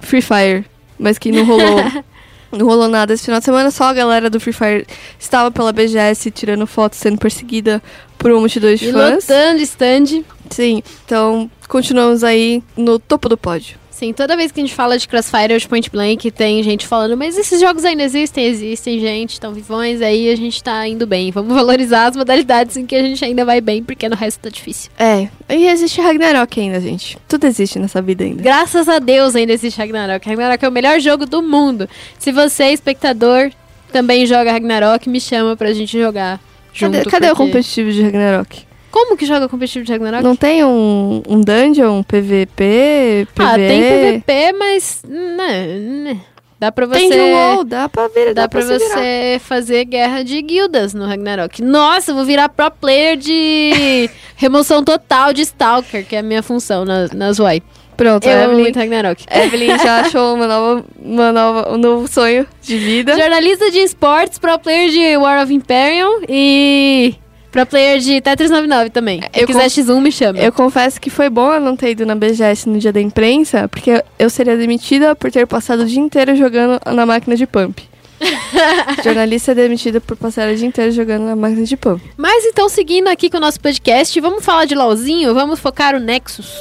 Free 0.00 0.22
Fire, 0.22 0.64
mas 0.98 1.18
que 1.18 1.30
não 1.30 1.44
rolou. 1.44 1.80
Não 2.52 2.66
rolou 2.66 2.86
nada 2.86 3.12
esse 3.12 3.24
final 3.24 3.40
de 3.40 3.44
semana, 3.46 3.68
só 3.72 3.82
a 3.86 3.92
galera 3.92 4.30
do 4.30 4.38
Free 4.38 4.52
Fire 4.52 4.86
estava 5.18 5.50
pela 5.50 5.72
BGS 5.72 6.30
tirando 6.30 6.64
fotos, 6.68 7.00
sendo 7.00 7.18
perseguida 7.18 7.82
por 8.16 8.30
uma 8.30 8.38
multidão 8.38 8.72
de 8.72 8.90
E 8.90 8.92
fãs. 8.92 9.26
lotando 9.28 9.60
stand. 9.62 10.22
Sim, 10.50 10.80
então 11.04 11.50
continuamos 11.66 12.22
aí 12.22 12.62
no 12.76 12.96
topo 13.00 13.28
do 13.28 13.36
pódio. 13.36 13.76
Sim, 13.94 14.12
toda 14.12 14.36
vez 14.36 14.50
que 14.50 14.58
a 14.60 14.64
gente 14.64 14.74
fala 14.74 14.98
de 14.98 15.06
Crossfire 15.06 15.52
ou 15.52 15.58
de 15.58 15.68
Point 15.68 15.88
Blank, 15.88 16.28
tem 16.32 16.60
gente 16.64 16.84
falando, 16.84 17.16
mas 17.16 17.38
esses 17.38 17.60
jogos 17.60 17.84
ainda 17.84 18.02
existem? 18.02 18.44
Existem, 18.44 18.98
gente, 18.98 19.34
estão 19.34 19.52
vivões, 19.52 20.02
aí 20.02 20.28
a 20.32 20.36
gente 20.36 20.60
tá 20.64 20.86
indo 20.88 21.06
bem. 21.06 21.30
Vamos 21.30 21.54
valorizar 21.54 22.06
as 22.08 22.16
modalidades 22.16 22.76
em 22.76 22.84
que 22.84 22.96
a 22.96 23.02
gente 23.02 23.24
ainda 23.24 23.44
vai 23.44 23.60
bem, 23.60 23.84
porque 23.84 24.08
no 24.08 24.16
resto 24.16 24.40
tá 24.40 24.48
difícil. 24.48 24.90
É, 24.98 25.28
e 25.48 25.68
existe 25.68 26.00
Ragnarok 26.00 26.60
ainda, 26.60 26.80
gente. 26.80 27.16
Tudo 27.28 27.44
existe 27.46 27.78
nessa 27.78 28.02
vida 28.02 28.24
ainda. 28.24 28.42
Graças 28.42 28.88
a 28.88 28.98
Deus 28.98 29.36
ainda 29.36 29.52
existe 29.52 29.78
Ragnarok. 29.78 30.28
Ragnarok 30.28 30.64
é 30.64 30.68
o 30.68 30.72
melhor 30.72 30.98
jogo 30.98 31.24
do 31.24 31.40
mundo. 31.40 31.88
Se 32.18 32.32
você, 32.32 32.64
espectador, 32.72 33.52
também 33.92 34.26
joga 34.26 34.50
Ragnarok, 34.50 35.08
me 35.08 35.20
chama 35.20 35.56
pra 35.56 35.72
gente 35.72 35.96
jogar 35.96 36.40
junto. 36.72 36.94
Cadê, 36.98 37.10
cadê 37.10 37.26
o 37.26 37.28
porque- 37.36 37.44
competitivo 37.44 37.92
de 37.92 38.02
Ragnarok? 38.02 38.64
Como 38.94 39.16
que 39.16 39.26
joga 39.26 39.48
competitivo 39.48 39.84
de 39.84 39.90
Ragnarok? 39.90 40.22
Não 40.22 40.36
tem 40.36 40.64
um, 40.64 41.20
um 41.28 41.40
dungeon, 41.40 41.98
um 41.98 42.02
PVP, 42.04 43.26
PVE? 43.34 43.44
Ah, 43.44 43.54
tem 43.56 44.20
PVP, 44.20 44.52
mas... 44.56 45.02
Né, 45.08 45.66
né. 45.66 46.20
Dá 46.60 46.70
pra 46.70 46.86
você... 46.86 47.00
Tem 47.00 47.10
de 47.10 47.18
WoW, 47.18 47.64
dá 47.64 47.88
pra 47.88 48.06
ver, 48.06 48.26
dá, 48.26 48.42
Dá 48.42 48.48
pra 48.48 48.60
virar. 48.60 48.78
você 48.78 49.40
fazer 49.42 49.84
guerra 49.86 50.22
de 50.22 50.40
guildas 50.40 50.94
no 50.94 51.08
Ragnarok. 51.08 51.60
Nossa, 51.60 52.12
eu 52.12 52.14
vou 52.14 52.24
virar 52.24 52.48
pro 52.48 52.70
player 52.70 53.16
de 53.16 54.08
remoção 54.36 54.84
total 54.84 55.32
de 55.32 55.42
Stalker, 55.42 56.06
que 56.06 56.14
é 56.14 56.20
a 56.20 56.22
minha 56.22 56.40
função 56.40 56.84
na, 56.84 57.08
nas 57.12 57.40
UI. 57.40 57.64
Pronto, 57.96 58.24
Eu 58.28 58.32
amo 58.32 58.44
Evelyn, 58.44 58.62
muito 58.62 58.78
Ragnarok. 58.78 59.24
Evelyn 59.28 59.76
já 59.76 60.02
achou 60.06 60.36
uma 60.36 60.46
nova, 60.46 60.84
uma 61.02 61.32
nova, 61.32 61.72
um 61.74 61.78
novo 61.78 62.06
sonho 62.06 62.46
de 62.62 62.78
vida. 62.78 63.16
Jornalista 63.16 63.72
de 63.72 63.78
esportes, 63.80 64.38
pro 64.38 64.56
player 64.56 64.88
de 64.90 65.16
War 65.16 65.42
of 65.42 65.52
Imperium 65.52 66.22
e 66.28 67.16
pro 67.54 67.64
player 67.64 68.00
de 68.00 68.20
Tetris 68.20 68.50
99 68.50 68.90
também. 68.90 69.20
Se 69.20 69.40
Eu 69.40 69.46
quiser 69.46 69.62
con- 69.62 69.92
X1, 69.94 70.00
me 70.00 70.10
chama. 70.10 70.40
Eu 70.40 70.52
confesso 70.52 71.00
que 71.00 71.08
foi 71.08 71.30
bom 71.30 71.52
eu 71.52 71.60
não 71.60 71.76
ter 71.76 71.90
ido 71.90 72.04
na 72.04 72.16
BGS 72.16 72.68
no 72.68 72.80
dia 72.80 72.92
da 72.92 73.00
imprensa, 73.00 73.68
porque 73.68 74.02
eu 74.18 74.28
seria 74.28 74.56
demitida 74.56 75.14
por 75.14 75.30
ter 75.30 75.46
passado 75.46 75.84
o 75.84 75.86
dia 75.86 76.00
inteiro 76.00 76.34
jogando 76.34 76.80
na 76.92 77.06
máquina 77.06 77.36
de 77.36 77.46
pump. 77.46 77.78
Jornalista 79.04 79.52
é 79.52 79.54
demitida 79.54 80.00
por 80.00 80.16
passar 80.16 80.48
o 80.48 80.56
dia 80.56 80.66
inteiro 80.66 80.90
jogando 80.90 81.26
na 81.26 81.36
máquina 81.36 81.64
de 81.64 81.76
pump. 81.76 82.02
Mas 82.16 82.44
então, 82.44 82.68
seguindo 82.68 83.06
aqui 83.06 83.30
com 83.30 83.36
o 83.36 83.40
nosso 83.40 83.60
podcast, 83.60 84.20
vamos 84.20 84.44
falar 84.44 84.64
de 84.64 84.74
LOLzinho? 84.74 85.32
Vamos 85.32 85.60
focar 85.60 85.94
o 85.94 86.00
Nexus. 86.00 86.56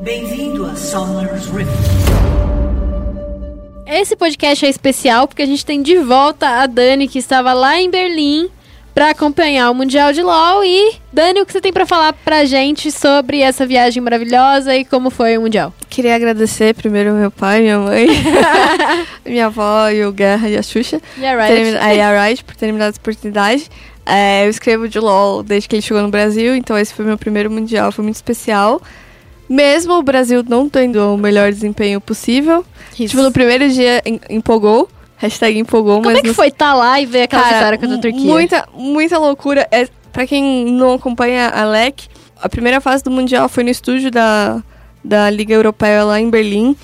Bem-vindo 0.00 0.64
a 0.64 0.74
Summer's 0.74 1.44
Rift. 1.48 1.68
Esse 3.86 4.16
podcast 4.16 4.64
é 4.64 4.68
especial 4.70 5.28
porque 5.28 5.42
a 5.42 5.46
gente 5.46 5.64
tem 5.66 5.82
de 5.82 5.98
volta 5.98 6.48
a 6.62 6.66
Dani, 6.66 7.06
que 7.06 7.18
estava 7.18 7.52
lá 7.52 7.78
em 7.78 7.90
Berlim 7.90 8.48
para 8.98 9.10
acompanhar 9.10 9.70
o 9.70 9.74
Mundial 9.76 10.12
de 10.12 10.20
LoL. 10.20 10.64
E, 10.64 10.96
Dani, 11.12 11.40
o 11.40 11.46
que 11.46 11.52
você 11.52 11.60
tem 11.60 11.72
para 11.72 11.86
falar 11.86 12.12
pra 12.12 12.44
gente 12.44 12.90
sobre 12.90 13.40
essa 13.42 13.64
viagem 13.64 14.02
maravilhosa 14.02 14.74
e 14.74 14.84
como 14.84 15.08
foi 15.08 15.38
o 15.38 15.42
Mundial? 15.42 15.72
Queria 15.88 16.16
agradecer 16.16 16.74
primeiro 16.74 17.12
meu 17.12 17.30
pai, 17.30 17.60
minha 17.60 17.78
mãe, 17.78 18.08
minha 19.24 19.46
avó 19.46 19.88
e 19.88 20.04
o 20.04 20.10
Guerra 20.10 20.48
e 20.48 20.56
a 20.56 20.62
Xuxa. 20.64 21.00
E 21.16 21.24
a 21.24 21.46
Riot? 21.46 21.76
aí 21.78 22.00
a 22.00 22.24
Riot 22.26 22.42
por 22.42 22.56
terem 22.56 22.72
me 22.72 22.80
dado 22.80 22.88
essa 22.88 22.98
oportunidade. 22.98 23.70
É, 24.04 24.44
eu 24.46 24.50
escrevo 24.50 24.88
de 24.88 24.98
LOL 24.98 25.44
desde 25.44 25.68
que 25.68 25.76
ele 25.76 25.82
chegou 25.82 26.02
no 26.02 26.08
Brasil, 26.08 26.56
então 26.56 26.76
esse 26.76 26.92
foi 26.92 27.04
meu 27.04 27.16
primeiro 27.16 27.48
mundial, 27.48 27.92
foi 27.92 28.02
muito 28.02 28.16
especial. 28.16 28.82
Mesmo 29.48 29.92
o 29.92 30.02
Brasil 30.02 30.42
não 30.48 30.68
tendo 30.68 31.14
o 31.14 31.16
melhor 31.16 31.52
desempenho 31.52 32.00
possível. 32.00 32.64
Isso. 32.98 33.10
Tipo, 33.10 33.22
no 33.22 33.30
primeiro 33.30 33.68
dia 33.70 34.02
em- 34.04 34.20
empolgou. 34.28 34.88
Hashtag 35.18 35.58
empolgou, 35.58 35.96
Como 35.96 36.06
mas 36.06 36.18
é 36.18 36.22
que 36.22 36.28
no- 36.28 36.34
foi 36.34 36.48
estar 36.48 36.74
lá 36.74 37.00
e 37.00 37.06
ver 37.06 37.22
aquela 37.22 37.42
Cara, 37.42 37.56
vitória 37.56 37.78
contra 37.78 37.94
a 37.94 37.96
mu- 37.96 38.02
Turquia? 38.02 38.32
Muita, 38.32 38.68
muita 38.74 39.18
loucura. 39.18 39.66
É, 39.70 39.86
pra 40.12 40.26
quem 40.26 40.64
não 40.66 40.94
acompanha 40.94 41.48
a 41.48 41.64
LEC, 41.64 42.06
a 42.40 42.48
primeira 42.48 42.80
fase 42.80 43.02
do 43.02 43.10
Mundial 43.10 43.48
foi 43.48 43.64
no 43.64 43.70
estúdio 43.70 44.10
da, 44.10 44.62
da 45.02 45.28
Liga 45.28 45.52
Europeia 45.54 46.04
lá 46.04 46.20
em 46.20 46.30
Berlim. 46.30 46.76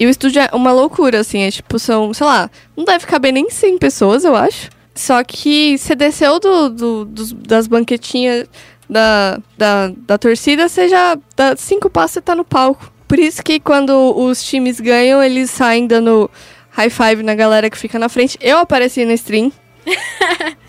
E 0.00 0.06
o 0.06 0.08
estúdio 0.08 0.40
é 0.42 0.48
uma 0.54 0.72
loucura, 0.72 1.20
assim. 1.20 1.42
É 1.42 1.50
tipo, 1.50 1.78
são, 1.78 2.12
sei 2.14 2.26
lá, 2.26 2.50
não 2.76 2.84
deve 2.84 3.06
caber 3.06 3.30
nem 3.32 3.50
100 3.50 3.76
pessoas, 3.78 4.24
eu 4.24 4.34
acho. 4.34 4.70
Só 4.94 5.22
que 5.22 5.76
você 5.78 5.94
desceu 5.94 6.40
do, 6.40 6.70
do- 6.70 7.04
das 7.46 7.66
banquetinhas 7.66 8.46
da, 8.88 9.38
da, 9.56 9.92
da 10.06 10.18
torcida, 10.18 10.68
você 10.68 10.88
já 10.88 11.16
dá 11.36 11.54
cinco 11.56 11.88
passos 11.90 12.16
e 12.16 12.20
tá 12.22 12.34
no 12.34 12.44
palco. 12.44 12.90
Por 13.06 13.18
isso 13.18 13.42
que 13.42 13.60
quando 13.60 13.90
os 14.16 14.42
times 14.42 14.80
ganham, 14.80 15.22
eles 15.22 15.50
saem 15.50 15.86
dando 15.86 16.30
high 16.72 16.90
five 16.90 17.22
na 17.22 17.34
galera 17.34 17.70
que 17.70 17.78
fica 17.78 17.98
na 17.98 18.08
frente. 18.08 18.36
Eu 18.40 18.58
apareci 18.58 19.04
na 19.04 19.14
stream. 19.14 19.52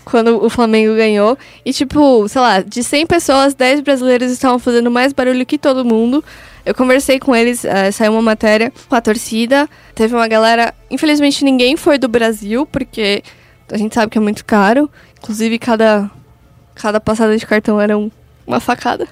quando 0.04 0.44
o 0.44 0.50
Flamengo 0.50 0.94
ganhou. 0.94 1.36
E, 1.64 1.72
tipo, 1.72 2.28
sei 2.28 2.40
lá, 2.40 2.60
de 2.60 2.82
100 2.84 3.06
pessoas, 3.06 3.54
10 3.54 3.80
brasileiros 3.80 4.30
estavam 4.30 4.58
fazendo 4.58 4.90
mais 4.90 5.12
barulho 5.12 5.44
que 5.46 5.58
todo 5.58 5.84
mundo. 5.84 6.22
Eu 6.64 6.74
conversei 6.74 7.18
com 7.18 7.34
eles, 7.34 7.64
eh, 7.64 7.90
saiu 7.90 8.12
uma 8.12 8.22
matéria 8.22 8.72
com 8.88 8.94
a 8.94 9.00
torcida. 9.00 9.68
Teve 9.94 10.14
uma 10.14 10.26
galera. 10.28 10.72
Infelizmente, 10.90 11.44
ninguém 11.44 11.76
foi 11.76 11.98
do 11.98 12.08
Brasil, 12.08 12.66
porque 12.66 13.22
a 13.70 13.76
gente 13.76 13.94
sabe 13.94 14.10
que 14.12 14.18
é 14.18 14.20
muito 14.20 14.44
caro. 14.44 14.90
Inclusive, 15.18 15.58
cada, 15.58 16.10
cada 16.74 17.00
passada 17.00 17.36
de 17.36 17.46
cartão 17.46 17.80
era 17.80 17.96
um- 17.98 18.10
uma 18.46 18.60
facada. 18.60 19.06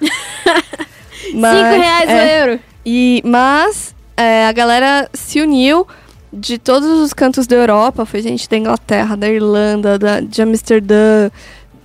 Mas, 1.33 1.57
Cinco 1.73 1.81
reais 1.81 2.09
é, 2.09 2.13
o 2.45 2.47
euro. 2.49 2.59
e, 2.85 3.21
mas 3.25 3.95
é, 4.17 4.45
a 4.47 4.51
galera 4.51 5.09
se 5.13 5.41
uniu 5.41 5.87
de 6.33 6.57
todos 6.57 6.89
os 6.99 7.13
cantos 7.13 7.45
da 7.45 7.55
Europa. 7.55 8.05
Foi 8.05 8.21
gente 8.21 8.49
da 8.49 8.57
Inglaterra, 8.57 9.15
da 9.15 9.29
Irlanda, 9.29 9.99
da, 9.99 10.19
de 10.19 10.41
Amsterdã, 10.41 11.29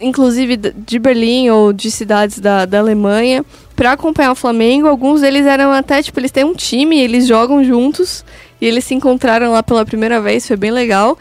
inclusive 0.00 0.56
de 0.56 0.98
Berlim 0.98 1.50
ou 1.50 1.72
de 1.72 1.90
cidades 1.90 2.38
da, 2.38 2.64
da 2.64 2.78
Alemanha, 2.78 3.44
pra 3.76 3.92
acompanhar 3.92 4.32
o 4.32 4.34
Flamengo. 4.34 4.88
Alguns 4.88 5.20
deles 5.20 5.46
eram 5.46 5.72
até, 5.72 6.02
tipo, 6.02 6.18
eles 6.18 6.30
têm 6.30 6.44
um 6.44 6.54
time, 6.54 6.98
eles 6.98 7.26
jogam 7.26 7.62
juntos 7.62 8.24
e 8.60 8.66
eles 8.66 8.84
se 8.84 8.94
encontraram 8.94 9.52
lá 9.52 9.62
pela 9.62 9.84
primeira 9.84 10.20
vez. 10.20 10.46
Foi 10.46 10.56
bem 10.56 10.70
legal. 10.70 11.18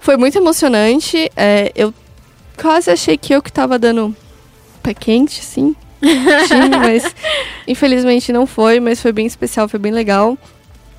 Foi 0.00 0.16
muito 0.16 0.36
emocionante. 0.36 1.30
é, 1.36 1.72
eu 1.74 1.94
quase 2.56 2.90
achei 2.90 3.16
que 3.16 3.34
eu 3.34 3.42
que 3.42 3.52
tava 3.52 3.78
dando 3.78 4.14
pé 4.82 4.94
quente, 4.94 5.44
sim. 5.44 5.74
time, 6.46 6.76
mas 6.76 7.14
infelizmente 7.66 8.32
não 8.32 8.46
foi, 8.46 8.80
mas 8.80 9.00
foi 9.00 9.12
bem 9.12 9.26
especial, 9.26 9.68
foi 9.68 9.80
bem 9.80 9.92
legal. 9.92 10.36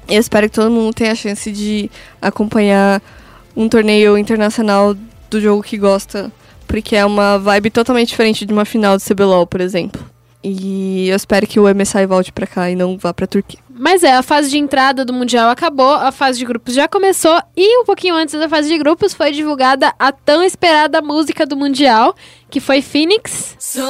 Eu 0.08 0.20
espero 0.20 0.50
que 0.50 0.56
todo 0.56 0.72
mundo 0.72 0.94
tenha 0.94 1.12
a 1.12 1.16
chance 1.16 1.52
de 1.52 1.92
acompanhar 2.22 3.02
um 3.56 3.68
torneio 3.68 4.18
internacional 4.18 4.96
do 5.30 5.42
jogo 5.42 5.64
que 5.64 5.78
gosta, 5.78 6.32
porque 6.68 6.96
é 6.96 7.06
uma 7.06 7.38
vibe 7.38 7.70
totalmente 7.70 8.10
diferente 8.10 8.46
de 8.46 8.54
uma 8.54 8.66
final 8.66 8.98
do 8.98 9.04
CBLOL, 9.04 9.46
por 9.46 9.60
exemplo. 9.60 10.02
E 10.44 11.10
eu 11.10 11.16
espero 11.16 11.46
que 11.46 11.60
o 11.60 11.64
MSI 11.74 12.06
volte 12.06 12.32
pra 12.32 12.48
cá 12.48 12.70
e 12.70 12.76
não 12.76 12.98
vá 12.98 13.14
pra 13.14 13.28
Turquia. 13.28 13.60
Mas 13.70 14.04
é, 14.04 14.14
a 14.14 14.24
fase 14.24 14.50
de 14.50 14.58
entrada 14.58 15.04
do 15.04 15.12
Mundial 15.12 15.50
acabou, 15.50 15.94
a 15.94 16.12
fase 16.12 16.40
de 16.40 16.46
grupos 16.46 16.74
já 16.74 16.88
começou 16.88 17.40
e 17.56 17.80
um 17.80 17.86
pouquinho 17.86 18.16
antes 18.16 18.34
da 18.34 18.48
fase 18.48 18.70
de 18.70 18.78
grupos 18.78 19.14
foi 19.14 19.32
divulgada 19.32 19.94
a 20.00 20.12
tão 20.12 20.42
esperada 20.42 21.02
música 21.02 21.46
do 21.46 21.56
Mundial, 21.58 22.16
que 22.50 22.60
foi 22.60 22.82
Phoenix. 22.82 23.56
So 23.60 23.82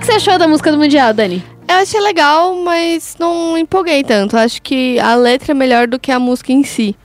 que, 0.00 0.06
que 0.06 0.06
você 0.06 0.12
achou 0.12 0.38
da 0.38 0.48
música 0.48 0.72
do 0.72 0.78
Mundial, 0.78 1.12
Dani? 1.12 1.42
Eu 1.68 1.76
achei 1.76 2.00
legal, 2.00 2.54
mas 2.56 3.16
não 3.18 3.56
empolguei 3.56 4.02
tanto. 4.02 4.36
Acho 4.36 4.60
que 4.62 4.98
a 4.98 5.14
letra 5.14 5.52
é 5.52 5.54
melhor 5.54 5.86
do 5.86 5.98
que 5.98 6.10
a 6.10 6.18
música 6.18 6.52
em 6.52 6.64
si, 6.64 6.96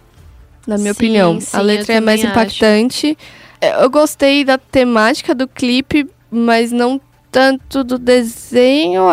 na 0.65 0.77
minha 0.77 0.93
Sim, 0.93 0.97
opinião. 0.97 1.41
sim, 1.41 1.55
a 1.55 1.62
letra 1.62 1.93
é 1.93 1.99
mais 2.01 2.21
também 2.21 2.31
acho. 2.31 2.39
impactante. 2.39 3.17
É, 3.62 3.84
Eu 3.84 3.89
gostei 3.89 4.43
da 4.43 4.58
temática 4.58 5.36
do 5.36 5.47
clipe, 5.47 6.08
mas 6.31 6.71
não 6.71 6.99
tanto 7.31 7.84
do 7.84 7.99
desenho, 7.99 9.03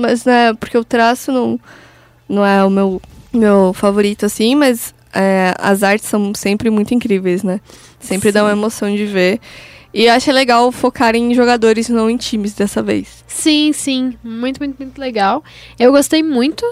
mas 0.00 0.24
né, 0.24 0.54
porque 0.54 0.78
o 0.78 0.84
traço 0.84 1.30
não, 1.30 1.60
não 2.28 2.44
é 2.44 2.64
o 2.64 2.70
meu, 2.70 3.00
meu 3.32 3.72
favorito 3.74 4.24
assim, 4.24 4.54
mas 4.54 4.94
é, 5.14 5.54
as 5.58 5.82
artes 5.82 6.08
são 6.08 6.32
sempre 6.34 6.70
muito 6.70 6.94
incríveis, 6.94 7.42
né? 7.42 7.60
Sempre 8.00 8.32
dá 8.32 8.42
uma 8.42 8.52
emoção 8.52 8.94
de 8.94 9.04
ver. 9.04 9.40
E 9.98 10.04
eu 10.04 10.12
achei 10.12 10.30
legal 10.30 10.70
focar 10.70 11.16
em 11.16 11.32
jogadores, 11.32 11.88
não 11.88 12.10
em 12.10 12.18
times 12.18 12.52
dessa 12.52 12.82
vez. 12.82 13.24
Sim, 13.26 13.72
sim, 13.72 14.12
muito, 14.22 14.58
muito, 14.60 14.76
muito 14.78 14.98
legal. 15.00 15.42
Eu 15.78 15.90
gostei 15.90 16.22
muito. 16.22 16.62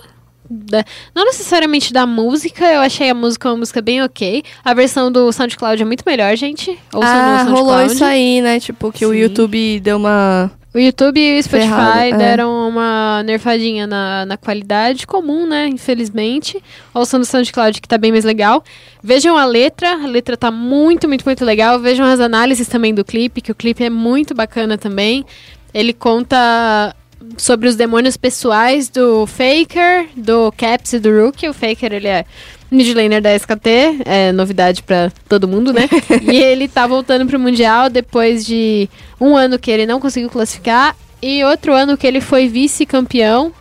da- 0.51 0.85
não 1.15 1.25
necessariamente 1.25 1.91
da 1.91 2.07
música, 2.07 2.67
eu 2.67 2.83
achei 2.83 3.09
a 3.09 3.15
música 3.15 3.49
uma 3.49 3.57
música 3.57 3.81
bem 3.81 4.03
ok. 4.03 4.43
A 4.63 4.75
versão 4.75 5.11
do 5.11 5.33
SoundCloud 5.33 5.81
é 5.81 5.87
muito 5.87 6.05
melhor, 6.07 6.37
gente. 6.37 6.79
Ouçam 6.93 7.11
ah, 7.11 7.43
rolou 7.45 7.81
isso 7.87 8.05
aí, 8.05 8.43
né? 8.43 8.61
Tipo, 8.61 8.93
que 8.93 9.07
o 9.07 9.13
Sim. 9.13 9.17
YouTube 9.21 9.81
deu 9.81 9.97
uma. 9.97 10.51
O 10.75 10.79
YouTube 10.79 11.21
e 11.21 11.39
o 11.39 11.43
Spotify 11.43 11.69
Ferrado, 11.69 12.01
é. 12.01 12.19
deram 12.19 12.69
uma 12.69 13.23
nerfadinha 13.23 13.87
na, 13.87 14.27
na 14.27 14.37
qualidade 14.37 15.07
comum, 15.07 15.47
né? 15.47 15.69
Infelizmente. 15.69 16.61
Ouçam 16.93 17.21
no 17.21 17.25
SoundCloud, 17.25 17.81
que 17.81 17.87
tá 17.87 17.97
bem 17.97 18.11
mais 18.11 18.25
legal. 18.25 18.65
Vejam 19.01 19.37
a 19.37 19.45
letra, 19.45 19.93
a 19.93 20.07
letra 20.09 20.37
tá 20.37 20.51
muito, 20.51 21.07
muito, 21.07 21.25
muito 21.25 21.45
legal. 21.45 21.79
Vejam 21.79 22.05
as 22.05 22.19
análises 22.19 22.67
também 22.67 22.93
do 22.93 23.05
clipe, 23.05 23.41
que 23.41 23.53
o 23.53 23.55
clipe 23.55 23.85
é 23.85 23.91
muito 23.91 24.35
bacana 24.35 24.77
também. 24.77 25.25
Ele 25.73 25.93
conta 25.93 26.93
sobre 27.37 27.69
os 27.69 27.77
demônios 27.77 28.17
pessoais 28.17 28.89
do 28.89 29.27
Faker, 29.27 30.09
do 30.17 30.53
Caps 30.57 30.93
e 30.93 30.99
do 30.99 31.11
Rookie. 31.11 31.49
O 31.49 31.55
Faker, 31.55 31.93
ele 31.93 32.09
é 32.09 32.25
mid 32.71 32.95
laner 32.95 33.21
da 33.21 33.35
SKT, 33.35 34.03
é 34.05 34.33
novidade 34.33 34.83
pra 34.83 35.11
todo 35.29 35.49
mundo, 35.49 35.73
né? 35.73 35.89
e 36.31 36.37
ele 36.37 36.69
tá 36.69 36.87
voltando 36.87 37.27
pro 37.27 37.39
Mundial 37.39 37.89
depois 37.89 38.45
de 38.45 38.89
um 39.21 39.37
ano 39.37 39.59
que 39.59 39.71
ele 39.71 39.87
não 39.87 40.01
conseguiu 40.01 40.31
classificar 40.31 40.97
e 41.23 41.43
outro 41.45 41.73
ano 41.73 41.97
que 41.97 42.07
ele 42.07 42.21
foi 42.21 42.49
vice-campeão, 42.49 43.53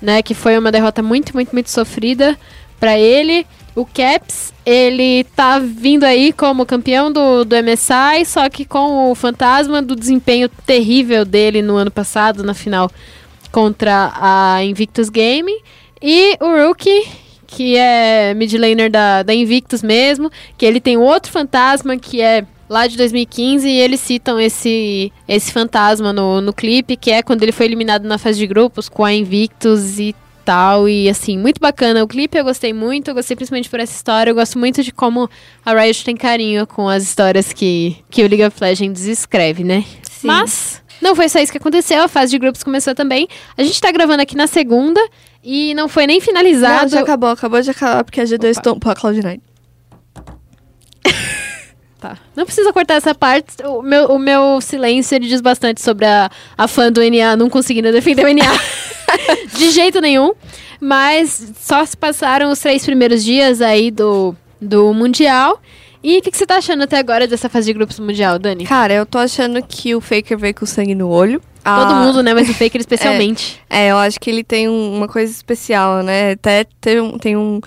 né? 0.00 0.22
Que 0.22 0.34
foi 0.34 0.56
uma 0.56 0.70
derrota 0.70 1.02
muito, 1.02 1.32
muito, 1.34 1.52
muito 1.52 1.70
sofrida 1.70 2.38
pra 2.78 2.98
ele. 2.98 3.46
O 3.74 3.84
Caps, 3.84 4.52
ele 4.66 5.24
tá 5.36 5.58
vindo 5.58 6.04
aí 6.04 6.32
como 6.32 6.66
campeão 6.66 7.10
do, 7.12 7.44
do 7.44 7.56
MSI, 7.56 8.24
só 8.26 8.48
que 8.48 8.64
com 8.64 9.10
o 9.10 9.14
fantasma 9.14 9.80
do 9.80 9.94
desempenho 9.94 10.48
terrível 10.48 11.24
dele 11.24 11.62
no 11.62 11.76
ano 11.76 11.90
passado, 11.90 12.42
na 12.42 12.54
final 12.54 12.90
contra 13.50 14.12
a 14.14 14.64
Invictus 14.64 15.08
Game. 15.08 15.52
E 16.02 16.36
o 16.40 16.66
Rookie, 16.66 17.06
que 17.50 17.76
é 17.76 18.32
mid 18.32 18.52
laner 18.54 18.90
da, 18.90 19.24
da 19.24 19.34
Invictus 19.34 19.82
mesmo, 19.82 20.30
que 20.56 20.64
ele 20.64 20.80
tem 20.80 20.96
outro 20.96 21.32
fantasma 21.32 21.96
que 21.96 22.22
é 22.22 22.44
lá 22.68 22.86
de 22.86 22.96
2015 22.96 23.68
e 23.68 23.80
eles 23.80 24.00
citam 24.00 24.38
esse, 24.38 25.12
esse 25.26 25.52
fantasma 25.52 26.12
no, 26.12 26.40
no 26.40 26.52
clipe, 26.52 26.96
que 26.96 27.10
é 27.10 27.22
quando 27.22 27.42
ele 27.42 27.50
foi 27.50 27.66
eliminado 27.66 28.04
na 28.04 28.16
fase 28.16 28.38
de 28.38 28.46
grupos 28.46 28.88
com 28.88 29.04
a 29.04 29.12
Invictus 29.12 29.98
e 29.98 30.14
tal. 30.44 30.88
E 30.88 31.08
assim, 31.08 31.36
muito 31.36 31.60
bacana 31.60 32.04
o 32.04 32.06
clipe, 32.06 32.38
eu 32.38 32.44
gostei 32.44 32.72
muito, 32.72 33.08
eu 33.08 33.14
gostei 33.14 33.34
principalmente 33.34 33.68
por 33.68 33.80
essa 33.80 33.96
história, 33.96 34.30
eu 34.30 34.34
gosto 34.34 34.56
muito 34.56 34.84
de 34.84 34.92
como 34.92 35.28
a 35.66 35.74
Riot 35.74 36.04
tem 36.04 36.16
carinho 36.16 36.64
com 36.68 36.88
as 36.88 37.02
histórias 37.02 37.52
que, 37.52 37.96
que 38.08 38.22
o 38.22 38.28
League 38.28 38.44
of 38.44 38.56
Legends 38.60 39.04
escreve, 39.06 39.64
né? 39.64 39.84
Sim. 40.08 40.28
Mas 40.28 40.80
não 41.02 41.16
foi 41.16 41.28
só 41.28 41.40
isso 41.40 41.50
que 41.50 41.58
aconteceu, 41.58 42.02
a 42.02 42.08
fase 42.08 42.30
de 42.30 42.38
grupos 42.38 42.62
começou 42.62 42.94
também. 42.94 43.26
A 43.56 43.64
gente 43.64 43.80
tá 43.80 43.90
gravando 43.90 44.22
aqui 44.22 44.36
na 44.36 44.46
segunda 44.46 45.00
e 45.42 45.74
não 45.74 45.88
foi 45.88 46.06
nem 46.06 46.18
Não, 46.18 46.24
finalizado. 46.24 46.90
já 46.90 47.00
acabou, 47.00 47.30
acabou 47.30 47.60
de 47.60 47.70
acabar, 47.70 48.04
porque 48.04 48.20
a 48.20 48.24
G2 48.24 48.58
Opa. 48.66 48.92
a 48.92 48.94
Cloud9. 48.94 49.40
Tá. 52.00 52.16
Não 52.34 52.46
precisa 52.46 52.72
cortar 52.72 52.94
essa 52.94 53.14
parte. 53.14 53.62
O 53.62 53.82
meu, 53.82 54.06
o 54.06 54.18
meu 54.18 54.58
silêncio 54.62 55.14
ele 55.14 55.28
diz 55.28 55.42
bastante 55.42 55.82
sobre 55.82 56.06
a, 56.06 56.30
a 56.56 56.66
fã 56.66 56.90
do 56.90 57.02
NA 57.02 57.36
não 57.36 57.50
conseguindo 57.50 57.92
defender 57.92 58.24
o 58.24 58.32
NA. 58.32 58.58
De 59.54 59.70
jeito 59.70 60.00
nenhum. 60.00 60.32
Mas 60.80 61.52
só 61.60 61.84
se 61.84 61.94
passaram 61.94 62.50
os 62.50 62.58
três 62.58 62.86
primeiros 62.86 63.22
dias 63.22 63.60
aí 63.60 63.90
do, 63.90 64.34
do 64.58 64.94
Mundial. 64.94 65.60
E 66.02 66.18
o 66.18 66.22
que, 66.22 66.30
que 66.30 66.36
você 66.38 66.46
tá 66.46 66.56
achando 66.56 66.82
até 66.82 66.98
agora 66.98 67.26
dessa 67.26 67.48
fase 67.48 67.66
de 67.66 67.72
grupos 67.74 67.98
Mundial, 68.00 68.38
Dani? 68.38 68.64
Cara, 68.64 68.94
eu 68.94 69.04
tô 69.04 69.18
achando 69.18 69.62
que 69.62 69.94
o 69.94 70.00
Faker 70.00 70.38
veio 70.38 70.54
com 70.54 70.64
sangue 70.64 70.94
no 70.94 71.08
olho. 71.10 71.40
Todo 71.62 71.92
Ah, 71.92 72.02
mundo, 72.06 72.22
né? 72.22 72.32
Mas 72.32 72.48
o 72.48 72.54
Faker 72.54 72.80
especialmente. 72.80 73.60
É, 73.68 73.88
eu 73.90 73.98
acho 73.98 74.18
que 74.18 74.30
ele 74.30 74.42
tem 74.42 74.66
um- 74.68 74.96
uma 74.96 75.06
coisa 75.06 75.30
especial, 75.30 76.02
né? 76.02 76.32
Até 76.32 76.64
teve 76.80 77.02
um- 77.02 77.18
tem 77.18 77.36
um, 77.36 77.60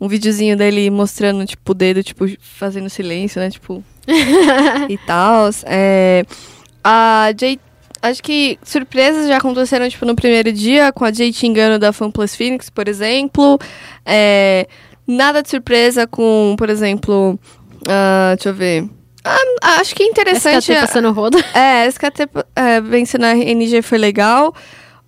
um 0.00 0.08
videozinho 0.08 0.56
dele 0.56 0.90
mostrando, 0.90 1.46
tipo, 1.46 1.70
o 1.70 1.74
dedo, 1.74 2.02
tipo, 2.02 2.24
fazendo 2.40 2.90
silêncio, 2.90 3.40
né? 3.40 3.50
Tipo, 3.50 3.84
e 4.88 4.98
tal. 5.06 5.48
É, 5.64 6.24
a 6.82 7.32
Jay... 7.38 7.58
Acho 8.02 8.22
que 8.22 8.58
surpresas 8.62 9.26
já 9.26 9.38
aconteceram, 9.38 9.88
tipo, 9.88 10.04
no 10.04 10.14
primeiro 10.14 10.52
dia, 10.52 10.92
com 10.92 11.04
a 11.04 11.12
Jay 11.12 11.32
xingando 11.32 11.78
da 11.78 11.92
FanPlus 11.92 12.34
Phoenix, 12.36 12.68
por 12.68 12.86
exemplo. 12.88 13.58
É, 14.04 14.66
nada 15.06 15.40
de 15.42 15.48
surpresa 15.48 16.04
com, 16.06 16.54
por 16.58 16.68
exemplo... 16.68 17.38
ah, 17.88 18.34
deixa 18.36 18.48
eu 18.50 18.54
ver... 18.54 18.88
Ah, 19.24 19.80
acho 19.80 19.94
que 19.94 20.04
é 20.04 20.06
interessante... 20.06 20.70
SKT 20.72 20.80
passando 20.80 21.10
rodo. 21.12 21.38
É, 21.52 21.86
SKT 21.88 22.28
é, 22.54 22.80
vencendo 22.80 23.24
a 23.24 23.34
NG 23.34 23.82
foi 23.82 23.98
legal. 23.98 24.54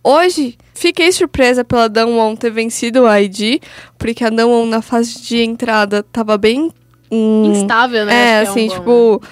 Hoje 0.03 0.57
Fiquei 0.75 1.11
surpresa 1.11 1.65
pela 1.65 1.89
Damwon 1.89 2.37
ter 2.37 2.51
vencido 2.51 3.05
a 3.05 3.21
ID, 3.21 3.61
porque 3.99 4.25
a 4.25 4.31
Damwon 4.31 4.65
na 4.67 4.81
fase 4.81 5.21
de 5.21 5.43
entrada 5.43 6.05
tava 6.05 6.39
bem. 6.39 6.71
hum, 7.11 7.51
Instável, 7.53 8.07
né? 8.07 8.13
é, 8.39 8.45
que 8.45 8.49
assim, 8.51 8.67
um 8.67 8.69
bom, 8.69 8.75
tipo. 8.75 9.23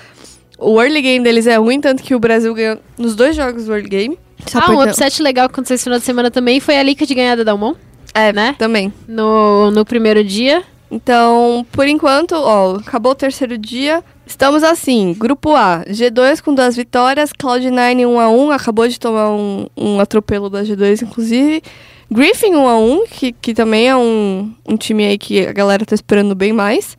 O 0.58 0.82
early 0.82 1.00
game 1.02 1.22
deles 1.22 1.46
é 1.46 1.54
ruim, 1.54 1.80
tanto 1.80 2.02
que 2.02 2.16
o 2.16 2.18
Brasil 2.18 2.52
ganhou 2.52 2.78
nos 2.98 3.14
dois 3.14 3.36
jogos 3.36 3.66
do 3.66 3.72
early 3.72 3.88
game. 3.88 4.18
Só 4.48 4.58
Ah, 4.58 4.62
um 4.72 4.74
porque- 4.74 4.90
upset 4.90 5.22
legal 5.22 5.48
que 5.48 5.52
aconteceu 5.54 5.76
esse 5.76 5.84
final 5.84 6.00
de 6.00 6.04
semana 6.04 6.32
também 6.32 6.58
foi 6.58 6.76
a 6.78 6.82
Lica 6.82 7.06
de 7.06 7.14
ganhar 7.14 7.36
da 7.36 7.44
Dalmon 7.44 7.74
É, 8.12 8.32
né? 8.32 8.56
Também. 8.58 8.92
no, 9.06 9.70
no 9.70 9.84
primeiro 9.84 10.24
dia. 10.24 10.64
Então, 10.90 11.66
por 11.72 11.88
enquanto, 11.88 12.32
ó, 12.32 12.76
acabou 12.76 13.12
o 13.12 13.16
terceiro 13.16 13.58
dia. 13.58 14.02
Estamos 14.26 14.62
assim, 14.62 15.14
grupo 15.16 15.54
A, 15.54 15.84
G2 15.86 16.40
com 16.40 16.54
duas 16.54 16.76
vitórias, 16.76 17.30
Cloud9 17.30 18.06
1x1, 18.06 18.54
acabou 18.54 18.88
de 18.88 18.98
tomar 18.98 19.30
um, 19.30 19.66
um 19.76 20.00
atropelo 20.00 20.50
da 20.50 20.62
G2, 20.62 21.02
inclusive. 21.02 21.62
Griffin 22.10 22.52
1x1, 22.52 23.08
que, 23.08 23.32
que 23.32 23.54
também 23.54 23.88
é 23.88 23.96
um, 23.96 24.52
um 24.68 24.76
time 24.76 25.06
aí 25.06 25.18
que 25.18 25.46
a 25.46 25.52
galera 25.52 25.84
tá 25.84 25.94
esperando 25.94 26.34
bem 26.34 26.52
mais. 26.52 26.96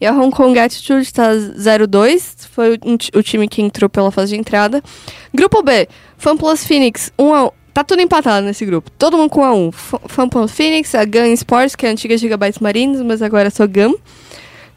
E 0.00 0.06
a 0.06 0.12
Hong 0.12 0.30
Kong 0.30 0.56
Attitude 0.56 1.12
tá 1.12 1.32
0-2, 1.32 2.46
foi 2.50 2.74
o, 2.74 3.18
o 3.18 3.22
time 3.22 3.48
que 3.48 3.60
entrou 3.60 3.90
pela 3.90 4.12
fase 4.12 4.34
de 4.34 4.40
entrada. 4.40 4.82
Grupo 5.34 5.62
B, 5.62 5.88
FunPlus 6.16 6.64
Phoenix 6.64 7.12
1x1. 7.18 7.57
Tá 7.74 7.84
tudo 7.84 8.00
empatado 8.02 8.44
nesse 8.46 8.64
grupo. 8.66 8.90
Todo 8.98 9.16
mundo 9.16 9.30
com 9.30 9.40
A1. 9.42 9.72
Fu- 9.72 10.00
FunPlus 10.06 10.50
Phoenix, 10.52 10.94
a 10.94 11.04
Gun 11.04 11.32
Sports, 11.34 11.76
que 11.76 11.86
é 11.86 11.88
a 11.88 11.92
antiga 11.92 12.16
Gigabytes 12.18 12.58
Marines, 12.58 13.00
mas 13.02 13.22
agora 13.22 13.48
é 13.48 13.50
só 13.50 13.66
Gun. 13.66 13.94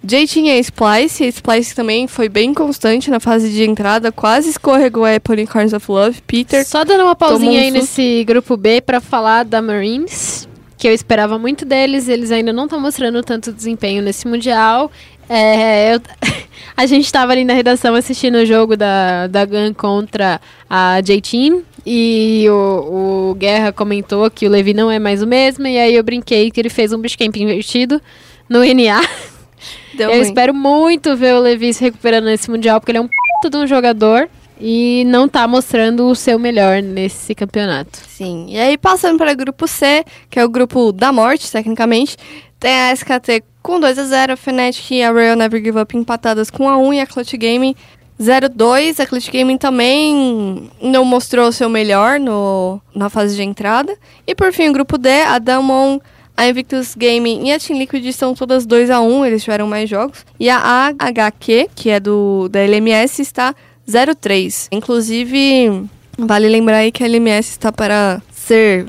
J-Team 0.04 0.46
e 0.48 0.52
a 0.52 0.58
Splice. 0.60 1.24
A 1.24 1.28
Splice 1.28 1.76
também 1.76 2.08
foi 2.08 2.28
bem 2.30 2.54
constante 2.54 3.10
na 3.12 3.20
fase 3.20 3.50
de 3.50 3.64
entrada, 3.64 4.12
quase 4.12 4.50
escorregou 4.50 5.06
a 5.06 5.16
Apple 5.16 5.34
Unicorns 5.34 5.74
of 5.74 5.92
Love. 5.92 6.22
Peter. 6.26 6.66
Só 6.66 6.84
dando 6.84 7.04
uma 7.04 7.16
pausinha 7.16 7.60
um 7.60 7.64
aí 7.64 7.72
nesse 7.72 8.24
grupo 8.24 8.58
B 8.58 8.82
pra 8.82 9.00
falar 9.00 9.46
da 9.46 9.62
Marines, 9.62 10.48
que 10.78 10.88
eu 10.88 10.94
esperava 10.94 11.38
muito 11.38 11.66
deles. 11.66 12.08
Eles 12.08 12.32
ainda 12.32 12.52
não 12.52 12.64
estão 12.66 12.80
mostrando 12.80 13.22
tanto 13.24 13.52
desempenho 13.52 14.02
nesse 14.02 14.28
Mundial. 14.28 14.92
É, 15.30 15.94
eu- 15.96 16.02
a 16.76 16.86
gente 16.88 17.12
tava 17.12 17.32
ali 17.32 17.46
na 17.46 17.54
redação 17.54 17.94
assistindo 17.94 18.36
o 18.36 18.46
jogo 18.46 18.76
da, 18.76 19.28
da 19.28 19.46
Gun 19.46 19.72
contra 19.76 20.42
a 20.68 21.00
J-Team. 21.02 21.62
E 21.86 22.46
o, 22.50 23.32
o 23.32 23.36
Guerra 23.36 23.72
comentou 23.72 24.30
que 24.30 24.46
o 24.46 24.50
Levi 24.50 24.74
não 24.74 24.92
é 24.92 25.00
mais 25.00 25.22
o 25.22 25.28
mesmo. 25.28 25.66
E 25.68 25.78
aí 25.78 25.96
eu 25.96 26.04
brinquei 26.04 26.52
que 26.52 26.60
ele 26.60 26.70
fez 26.70 26.94
um 26.94 27.02
Camp 27.02 27.36
invertido 27.38 28.02
no 28.48 28.60
NA. 28.60 29.02
Deu 29.96 30.10
eu 30.10 30.16
ruim. 30.16 30.22
espero 30.22 30.54
muito 30.54 31.16
ver 31.16 31.36
o 31.36 31.40
Levi 31.40 31.74
se 31.74 31.84
recuperando 31.84 32.26
nesse 32.26 32.50
Mundial, 32.50 32.80
porque 32.80 32.92
ele 32.92 33.00
é 33.00 33.02
um 33.02 33.10
puto 33.10 33.50
de 33.50 33.58
um 33.58 33.68
jogador. 33.68 34.30
E 34.64 35.04
não 35.08 35.28
tá 35.28 35.48
mostrando 35.48 36.08
o 36.08 36.14
seu 36.14 36.38
melhor 36.38 36.84
nesse 36.84 37.34
campeonato. 37.34 37.98
Sim. 38.08 38.46
E 38.48 38.60
aí, 38.60 38.78
passando 38.78 39.18
para 39.18 39.32
o 39.32 39.36
grupo 39.36 39.68
C, 39.68 40.06
que 40.30 40.40
é 40.40 40.46
o 40.46 40.50
grupo 40.50 40.92
da 40.92 41.12
morte, 41.12 41.52
tecnicamente, 41.52 42.16
tem 42.60 42.72
a 42.72 42.94
SKT 42.94 43.44
com 43.64 43.80
2 43.80 43.98
a 43.98 44.04
0 44.04 44.34
a 44.34 44.38
Fnatic 44.38 44.92
e 44.92 45.02
a 45.02 45.10
Royal 45.10 45.36
Never 45.36 45.60
Give 45.64 45.80
Up 45.80 45.98
empatadas 45.98 46.52
com 46.52 46.70
a 46.70 46.78
1 46.78 46.94
e 46.94 47.00
a 47.00 47.08
Clutch 47.08 47.34
Gaming 47.38 47.76
0-2. 48.22 49.00
A 49.00 49.06
Clutch 49.06 49.30
Gaming 49.32 49.58
também 49.58 50.70
não 50.82 51.04
mostrou 51.04 51.48
o 51.48 51.52
seu 51.52 51.70
melhor 51.70 52.20
no, 52.20 52.80
na 52.96 53.10
fase 53.10 53.36
de 53.36 53.44
entrada. 53.44 53.98
E 54.28 54.36
por 54.36 54.54
fim, 54.54 54.70
o 54.70 54.74
grupo 54.74 54.98
D, 54.98 55.10
a 55.24 55.40
Damon, 55.40 56.00
a 56.38 56.48
Invictus 56.48 56.96
Gaming 56.96 57.48
e 57.48 57.52
a 57.52 57.60
Team 57.60 57.80
Liquid 57.80 58.06
estão 58.06 58.34
todas 58.34 58.66
2 58.66 58.90
a 58.90 59.02
1 59.02 59.26
eles 59.26 59.44
tiveram 59.44 59.68
mais 59.68 59.90
jogos. 59.90 60.26
E 60.40 60.50
a 60.50 60.94
AHQ, 61.00 61.70
que 61.76 61.90
é 61.90 62.00
do 62.00 62.48
da 62.50 62.60
LMS, 62.62 63.22
está 63.22 63.56
0-3. 63.88 64.68
Inclusive, 64.72 65.84
vale 66.18 66.48
lembrar 66.48 66.78
aí 66.78 66.92
que 66.92 67.04
a 67.04 67.08
LMS 67.08 67.50
está 67.50 67.72
para 67.72 68.22
ser 68.32 68.88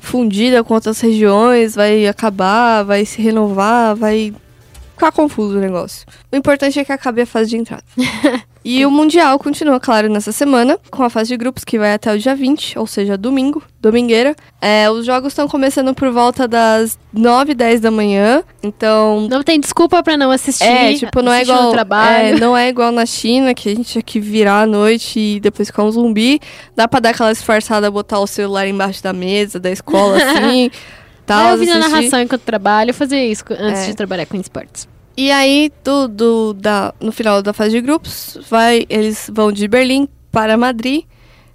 fundida 0.00 0.62
com 0.62 0.74
outras 0.74 1.00
regiões, 1.00 1.74
vai 1.74 2.06
acabar, 2.06 2.82
vai 2.82 3.06
se 3.06 3.22
renovar, 3.22 3.96
vai 3.96 4.34
ficar 4.94 5.12
confuso 5.12 5.56
o 5.58 5.60
negócio. 5.60 6.06
O 6.32 6.36
importante 6.36 6.78
é 6.78 6.84
que 6.84 6.92
acabe 6.92 7.20
a 7.22 7.26
fase 7.26 7.50
de 7.50 7.56
entrada. 7.56 7.82
e 8.64 8.86
o 8.86 8.90
Mundial 8.90 9.38
continua, 9.38 9.78
claro, 9.78 10.08
nessa 10.08 10.32
semana, 10.32 10.78
com 10.90 11.02
a 11.02 11.10
fase 11.10 11.28
de 11.28 11.36
grupos 11.36 11.64
que 11.64 11.78
vai 11.78 11.92
até 11.92 12.12
o 12.14 12.18
dia 12.18 12.34
20, 12.34 12.78
ou 12.78 12.86
seja, 12.86 13.16
domingo, 13.18 13.62
domingueira. 13.80 14.34
É, 14.60 14.88
os 14.90 15.04
jogos 15.04 15.32
estão 15.32 15.46
começando 15.46 15.92
por 15.94 16.10
volta 16.10 16.48
das 16.48 16.98
9, 17.12 17.54
10 17.54 17.80
da 17.80 17.90
manhã, 17.90 18.42
então 18.62 19.28
Não 19.28 19.42
tem 19.42 19.60
desculpa 19.60 20.02
pra 20.02 20.16
não 20.16 20.30
assistir. 20.30 20.64
é, 20.64 20.94
tipo, 20.94 21.20
não 21.20 21.32
é 21.32 21.42
igual. 21.42 21.70
trabalho. 21.72 22.36
é, 22.36 22.40
não 22.40 22.56
é 22.56 22.68
igual 22.68 22.90
na 22.90 23.04
China, 23.04 23.52
que 23.52 23.68
a 23.68 23.74
gente 23.74 23.90
tinha 23.92 24.02
que 24.02 24.18
virar 24.18 24.62
à 24.62 24.66
noite 24.66 25.18
e 25.20 25.40
depois 25.40 25.68
ficar 25.68 25.82
um 25.84 25.90
zumbi. 25.90 26.40
Dá 26.74 26.88
pra 26.88 27.00
dar 27.00 27.10
aquela 27.10 27.32
disfarçada, 27.32 27.90
botar 27.90 28.20
o 28.20 28.26
celular 28.26 28.66
embaixo 28.66 29.02
da 29.02 29.12
mesa, 29.12 29.60
da 29.60 29.70
escola, 29.70 30.16
assim. 30.22 30.70
Tal, 31.26 31.42
Vai 31.44 31.52
ouvindo 31.52 31.72
a 31.72 31.76
assistir. 31.78 31.90
narração 31.94 32.20
enquanto 32.20 32.42
trabalho, 32.42 32.90
eu 32.90 32.94
fazia 32.94 33.24
isso 33.26 33.44
antes 33.50 33.82
É. 33.82 33.86
de 33.86 33.94
trabalhar 33.96 34.26
com 34.26 34.36
esportes. 34.40 34.88
E 35.16 35.30
aí, 35.30 35.70
do, 35.84 36.08
do- 36.08 36.54
da, 36.54 36.92
no 37.00 37.12
final 37.12 37.40
da 37.42 37.52
fase 37.52 37.70
de 37.70 37.80
grupos, 37.80 38.38
vai, 38.50 38.84
eles 38.88 39.30
vão 39.32 39.52
de 39.52 39.68
Berlim 39.68 40.08
para 40.32 40.56
Madrid, 40.56 41.04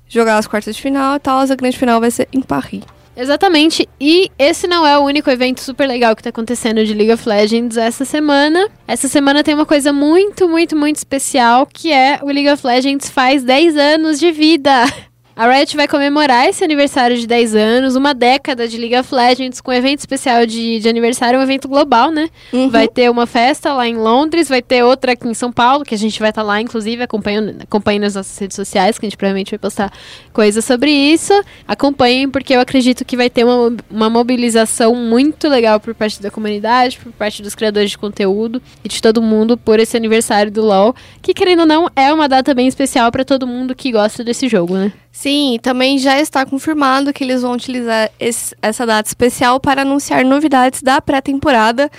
jogar 0.08 0.38
as 0.38 0.48
quartas 0.48 0.76
de 0.76 0.82
final 0.82 1.16
e 1.16 1.20
tal. 1.20 1.40
A 1.40 1.46
grande 1.56 1.78
final 1.78 2.00
vai 2.00 2.10
ser 2.10 2.28
em 2.32 2.42
Paris. 2.42 2.84
Exatamente, 3.18 3.86
e 4.00 4.32
esse 4.40 4.66
não 4.66 4.88
é 4.88 4.98
o 4.98 5.02
único 5.02 5.30
evento 5.30 5.60
super 5.62 5.86
legal 5.86 6.16
que 6.16 6.24
tá 6.24 6.30
acontecendo 6.30 6.86
de 6.86 6.94
League 6.94 7.12
of 7.12 7.28
Legends 7.28 7.76
essa 7.76 8.06
semana. 8.06 8.70
Essa 8.88 9.10
semana 9.10 9.44
tem 9.44 9.54
uma 9.54 9.66
coisa 9.66 9.92
muito, 9.92 10.48
muito, 10.48 10.74
muito 10.74 10.96
especial, 10.96 11.66
que 11.66 11.92
é 11.92 12.20
o 12.22 12.28
League 12.28 12.50
of 12.50 12.66
Legends 12.66 13.10
faz 13.10 13.44
10 13.44 13.76
anos 13.76 14.20
de 14.20 14.32
vida. 14.32 14.72
A 15.40 15.50
Riot 15.50 15.74
vai 15.78 15.88
comemorar 15.88 16.50
esse 16.50 16.66
aniversário 16.66 17.18
de 17.18 17.26
10 17.26 17.56
anos, 17.56 17.96
uma 17.96 18.14
década 18.14 18.68
de 18.68 18.78
League 18.78 18.98
of 18.98 19.16
Legends, 19.16 19.62
com 19.62 19.72
um 19.72 19.74
evento 19.74 20.00
especial 20.00 20.46
de, 20.46 20.82
de 20.82 20.90
aniversário, 20.90 21.40
um 21.40 21.42
evento 21.42 21.66
global, 21.70 22.12
né? 22.12 22.28
Uhum. 22.52 22.70
Vai 22.70 22.90
ter 22.90 23.10
uma 23.10 23.26
festa 23.26 23.74
lá 23.74 23.88
em 23.88 23.96
Londres, 23.96 24.50
vai 24.50 24.62
ter 24.62 24.84
outra 24.84 25.14
aqui 25.14 25.26
em 25.30 25.34
São 25.34 25.50
Paulo, 25.50 25.86
que 25.86 25.96
a 25.96 25.98
gente 25.98 26.20
vai 26.20 26.32
estar 26.32 26.44
lá, 26.44 26.60
inclusive, 26.60 27.04
acompanhando, 27.04 27.56
acompanhem 27.64 28.02
nas 28.02 28.16
nossas 28.16 28.38
redes 28.38 28.54
sociais, 28.54 29.00
que 29.00 29.06
a 29.06 29.08
gente 29.08 29.16
provavelmente 29.16 29.52
vai 29.52 29.60
postar 29.60 29.94
coisas 30.34 30.66
sobre 30.66 30.92
isso. 30.92 31.32
Acompanhem, 31.66 32.30
porque 32.30 32.54
eu 32.54 32.60
acredito 32.60 33.06
que 33.06 33.16
vai 33.16 33.30
ter 33.30 33.46
uma, 33.46 33.78
uma 33.90 34.10
mobilização 34.10 34.94
muito 34.94 35.48
legal 35.48 35.80
por 35.80 35.96
parte 35.96 36.22
da 36.22 36.30
comunidade, 36.30 37.00
por 37.02 37.14
parte 37.14 37.42
dos 37.42 37.56
criadores 37.56 37.92
de 37.92 37.98
conteúdo 37.98 38.62
e 38.84 38.90
de 38.90 39.02
todo 39.02 39.22
mundo 39.22 39.58
por 39.58 39.80
esse 39.80 39.96
aniversário 39.96 40.52
do 40.52 40.66
LoL, 40.66 40.94
que 41.22 41.34
querendo 41.34 41.62
ou 41.62 41.66
não, 41.66 41.90
é 41.96 42.12
uma 42.14 42.28
data 42.28 42.54
bem 42.54 42.68
especial 42.68 43.10
para 43.10 43.24
todo 43.24 43.48
mundo 43.48 43.74
que 43.74 43.90
gosta 43.90 44.22
desse 44.22 44.50
jogo, 44.50 44.76
né? 44.76 44.92
Sim, 45.12 45.58
também 45.62 45.98
já 45.98 46.20
está 46.20 46.46
confirmado 46.46 47.12
que 47.12 47.24
eles 47.24 47.42
vão 47.42 47.54
utilizar 47.54 48.10
esse- 48.20 48.56
essa 48.62 48.86
data 48.86 49.08
especial 49.08 49.60
para 49.60 49.82
anunciar 49.82 50.24
novidades 50.24 50.82
da 50.82 51.02
pré-temporada. 51.02 51.90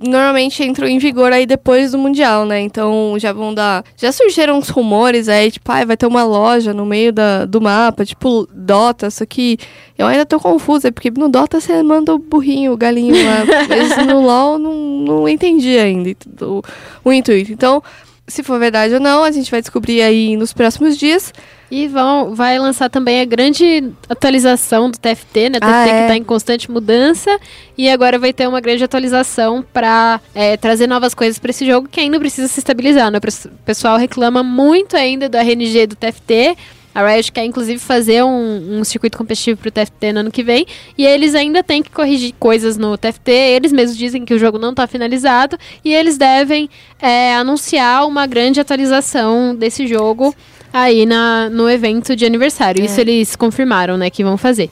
Normalmente 0.00 0.62
entram 0.62 0.86
em 0.86 0.98
vigor 0.98 1.32
aí 1.32 1.44
depois 1.44 1.90
do 1.90 1.98
Mundial, 1.98 2.46
né? 2.46 2.60
Então 2.60 3.14
já 3.18 3.32
vão 3.32 3.52
dar. 3.52 3.84
Já 3.96 4.12
surgiram 4.12 4.56
uns 4.58 4.68
rumores 4.68 5.28
aí, 5.28 5.50
tipo, 5.50 5.72
ah, 5.72 5.84
vai 5.84 5.96
ter 5.96 6.06
uma 6.06 6.22
loja 6.22 6.72
no 6.72 6.86
meio 6.86 7.12
da, 7.12 7.44
do 7.44 7.60
mapa, 7.60 8.04
tipo 8.04 8.46
Dota, 8.52 9.10
só 9.10 9.26
que 9.26 9.58
eu 9.96 10.06
ainda 10.06 10.24
tô 10.24 10.38
confusa, 10.38 10.92
porque 10.92 11.10
no 11.10 11.28
Dota 11.28 11.60
você 11.60 11.82
manda 11.82 12.14
o 12.14 12.18
burrinho, 12.18 12.72
o 12.72 12.76
galinho 12.76 13.14
lá. 13.24 13.44
mas 13.68 14.06
no 14.06 14.20
LoL 14.20 14.56
não, 14.58 14.74
não 14.74 15.28
entendi 15.28 15.76
ainda 15.76 16.14
o, 16.42 16.62
o 17.04 17.12
intuito. 17.12 17.50
Então, 17.50 17.82
se 18.28 18.42
for 18.42 18.58
verdade 18.60 18.94
ou 18.94 19.00
não, 19.00 19.24
a 19.24 19.30
gente 19.30 19.50
vai 19.50 19.60
descobrir 19.60 20.02
aí 20.02 20.36
nos 20.36 20.52
próximos 20.52 20.96
dias. 20.96 21.32
E 21.70 21.86
vão, 21.86 22.34
vai 22.34 22.58
lançar 22.58 22.88
também 22.88 23.20
a 23.20 23.26
grande 23.26 23.92
atualização 24.08 24.90
do 24.90 24.96
TFT, 24.98 25.50
né? 25.50 25.60
TFT 25.60 25.64
Ah, 25.64 25.84
que 25.84 25.90
é. 25.90 26.02
está 26.02 26.16
em 26.16 26.24
constante 26.24 26.70
mudança. 26.70 27.38
E 27.76 27.90
agora 27.90 28.18
vai 28.18 28.32
ter 28.32 28.48
uma 28.48 28.60
grande 28.60 28.84
atualização 28.84 29.62
para 29.70 30.18
trazer 30.60 30.86
novas 30.86 31.12
coisas 31.12 31.38
para 31.38 31.50
esse 31.50 31.66
jogo 31.66 31.86
que 31.86 32.00
ainda 32.00 32.18
precisa 32.18 32.48
se 32.48 32.60
estabilizar, 32.60 33.10
né? 33.10 33.18
O 33.18 33.48
pessoal 33.66 33.98
reclama 33.98 34.42
muito 34.42 34.96
ainda 34.96 35.28
do 35.28 35.36
RNG 35.36 35.88
do 35.88 35.96
TFT. 35.96 36.56
A 37.00 37.06
Riot 37.14 37.30
quer, 37.32 37.44
inclusive, 37.44 37.78
fazer 37.78 38.24
um, 38.24 38.78
um 38.80 38.84
circuito 38.84 39.16
competitivo 39.16 39.58
pro 39.60 39.70
TFT 39.70 40.12
no 40.12 40.20
ano 40.20 40.30
que 40.30 40.42
vem. 40.42 40.66
E 40.96 41.06
eles 41.06 41.34
ainda 41.34 41.62
têm 41.62 41.82
que 41.82 41.90
corrigir 41.90 42.34
coisas 42.38 42.76
no 42.76 42.96
TFT. 42.98 43.30
Eles 43.30 43.72
mesmos 43.72 43.96
dizem 43.96 44.24
que 44.24 44.34
o 44.34 44.38
jogo 44.38 44.58
não 44.58 44.70
está 44.70 44.86
finalizado. 44.86 45.56
E 45.84 45.94
eles 45.94 46.18
devem 46.18 46.68
é, 47.00 47.34
anunciar 47.34 48.06
uma 48.06 48.26
grande 48.26 48.60
atualização 48.60 49.54
desse 49.54 49.86
jogo 49.86 50.34
aí 50.72 51.06
na, 51.06 51.48
no 51.50 51.68
evento 51.70 52.16
de 52.16 52.26
aniversário. 52.26 52.84
Isso 52.84 53.00
eles 53.00 53.36
confirmaram, 53.36 53.96
né, 53.96 54.10
que 54.10 54.24
vão 54.24 54.36
fazer. 54.36 54.68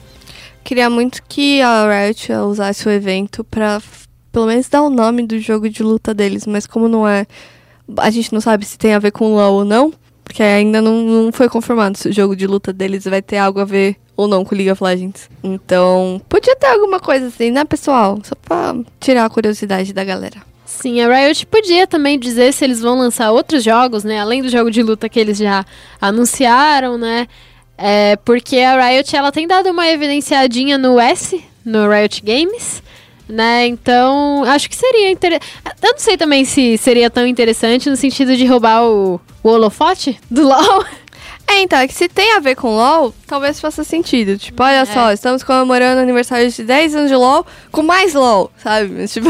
Queria 0.63 0.89
muito 0.89 1.21
que 1.29 1.61
a 1.61 1.87
Riot 2.07 2.31
usasse 2.33 2.85
o 2.87 2.91
evento 2.91 3.43
pra 3.45 3.75
f- 3.77 4.05
pelo 4.33 4.47
menos 4.47 4.67
dar 4.67 4.81
o 4.81 4.89
nome 4.89 5.25
do 5.25 5.39
jogo 5.39 5.69
de 5.69 5.81
luta 5.81 6.13
deles, 6.13 6.45
mas 6.45 6.67
como 6.67 6.89
não 6.89 7.07
é. 7.07 7.25
A 7.99 8.09
gente 8.09 8.33
não 8.33 8.41
sabe 8.41 8.65
se 8.65 8.77
tem 8.77 8.93
a 8.93 8.99
ver 8.99 9.11
com 9.11 9.33
LoL 9.33 9.53
ou 9.53 9.63
não, 9.65 9.93
porque 10.27 10.43
ainda 10.43 10.81
não, 10.81 11.01
não 11.03 11.31
foi 11.31 11.47
confirmado 11.47 11.97
se 11.97 12.09
o 12.09 12.13
jogo 12.13 12.35
de 12.35 12.45
luta 12.45 12.73
deles 12.73 13.05
vai 13.05 13.21
ter 13.21 13.37
algo 13.37 13.61
a 13.61 13.65
ver 13.65 13.95
ou 14.15 14.27
não 14.27 14.43
com 14.43 14.53
League 14.53 14.69
of 14.69 14.83
Legends. 14.83 15.29
Então, 15.41 16.21
podia 16.27 16.55
ter 16.55 16.67
alguma 16.67 16.99
coisa 16.99 17.27
assim, 17.27 17.49
né, 17.49 17.63
pessoal? 17.63 18.19
Só 18.23 18.35
pra 18.35 18.75
tirar 18.99 19.23
a 19.23 19.29
curiosidade 19.29 19.93
da 19.93 20.03
galera. 20.03 20.35
Sim, 20.65 20.99
a 20.99 21.07
Riot 21.07 21.45
podia 21.45 21.87
também 21.87 22.19
dizer 22.19 22.51
se 22.51 22.65
eles 22.65 22.81
vão 22.81 22.97
lançar 22.97 23.31
outros 23.31 23.63
jogos, 23.63 24.03
né? 24.03 24.19
Além 24.19 24.41
do 24.41 24.49
jogo 24.49 24.69
de 24.69 24.83
luta 24.83 25.07
que 25.07 25.19
eles 25.19 25.37
já 25.37 25.65
anunciaram, 26.01 26.97
né? 26.97 27.25
É, 27.77 28.17
porque 28.17 28.57
a 28.57 28.89
Riot 28.89 29.15
ela 29.15 29.31
tem 29.31 29.47
dado 29.47 29.69
uma 29.69 29.87
evidenciadinha 29.87 30.77
no 30.77 30.99
S, 30.99 31.41
no 31.63 31.89
Riot 31.89 32.21
Games, 32.21 32.83
né? 33.27 33.67
Então, 33.67 34.43
acho 34.45 34.69
que 34.69 34.75
seria 34.75 35.09
interessante. 35.11 35.47
Eu 35.81 35.91
não 35.91 35.99
sei 35.99 36.17
também 36.17 36.45
se 36.45 36.77
seria 36.77 37.09
tão 37.09 37.25
interessante 37.27 37.89
no 37.89 37.95
sentido 37.95 38.35
de 38.35 38.45
roubar 38.45 38.83
o, 38.85 39.19
o 39.43 39.49
holofote 39.49 40.19
do 40.29 40.43
LoL. 40.47 40.85
É, 41.49 41.61
então, 41.61 41.79
é 41.79 41.87
que 41.87 41.93
se 41.93 42.09
tem 42.09 42.33
a 42.35 42.39
ver 42.39 42.55
com 42.55 42.75
LOL, 42.75 43.13
talvez 43.25 43.59
faça 43.59 43.81
sentido. 43.83 44.37
Tipo, 44.37 44.63
olha 44.63 44.85
só, 44.85 45.13
estamos 45.13 45.43
comemorando 45.43 45.99
o 45.99 46.03
aniversário 46.03 46.49
de 46.51 46.61
10 46.63 46.95
anos 46.95 47.09
de 47.09 47.15
LOL 47.15 47.45
com 47.71 47.81
mais 47.83 48.13
LOL, 48.13 48.51
sabe? 48.57 48.89
Mas, 48.89 49.11
tipo. 49.13 49.29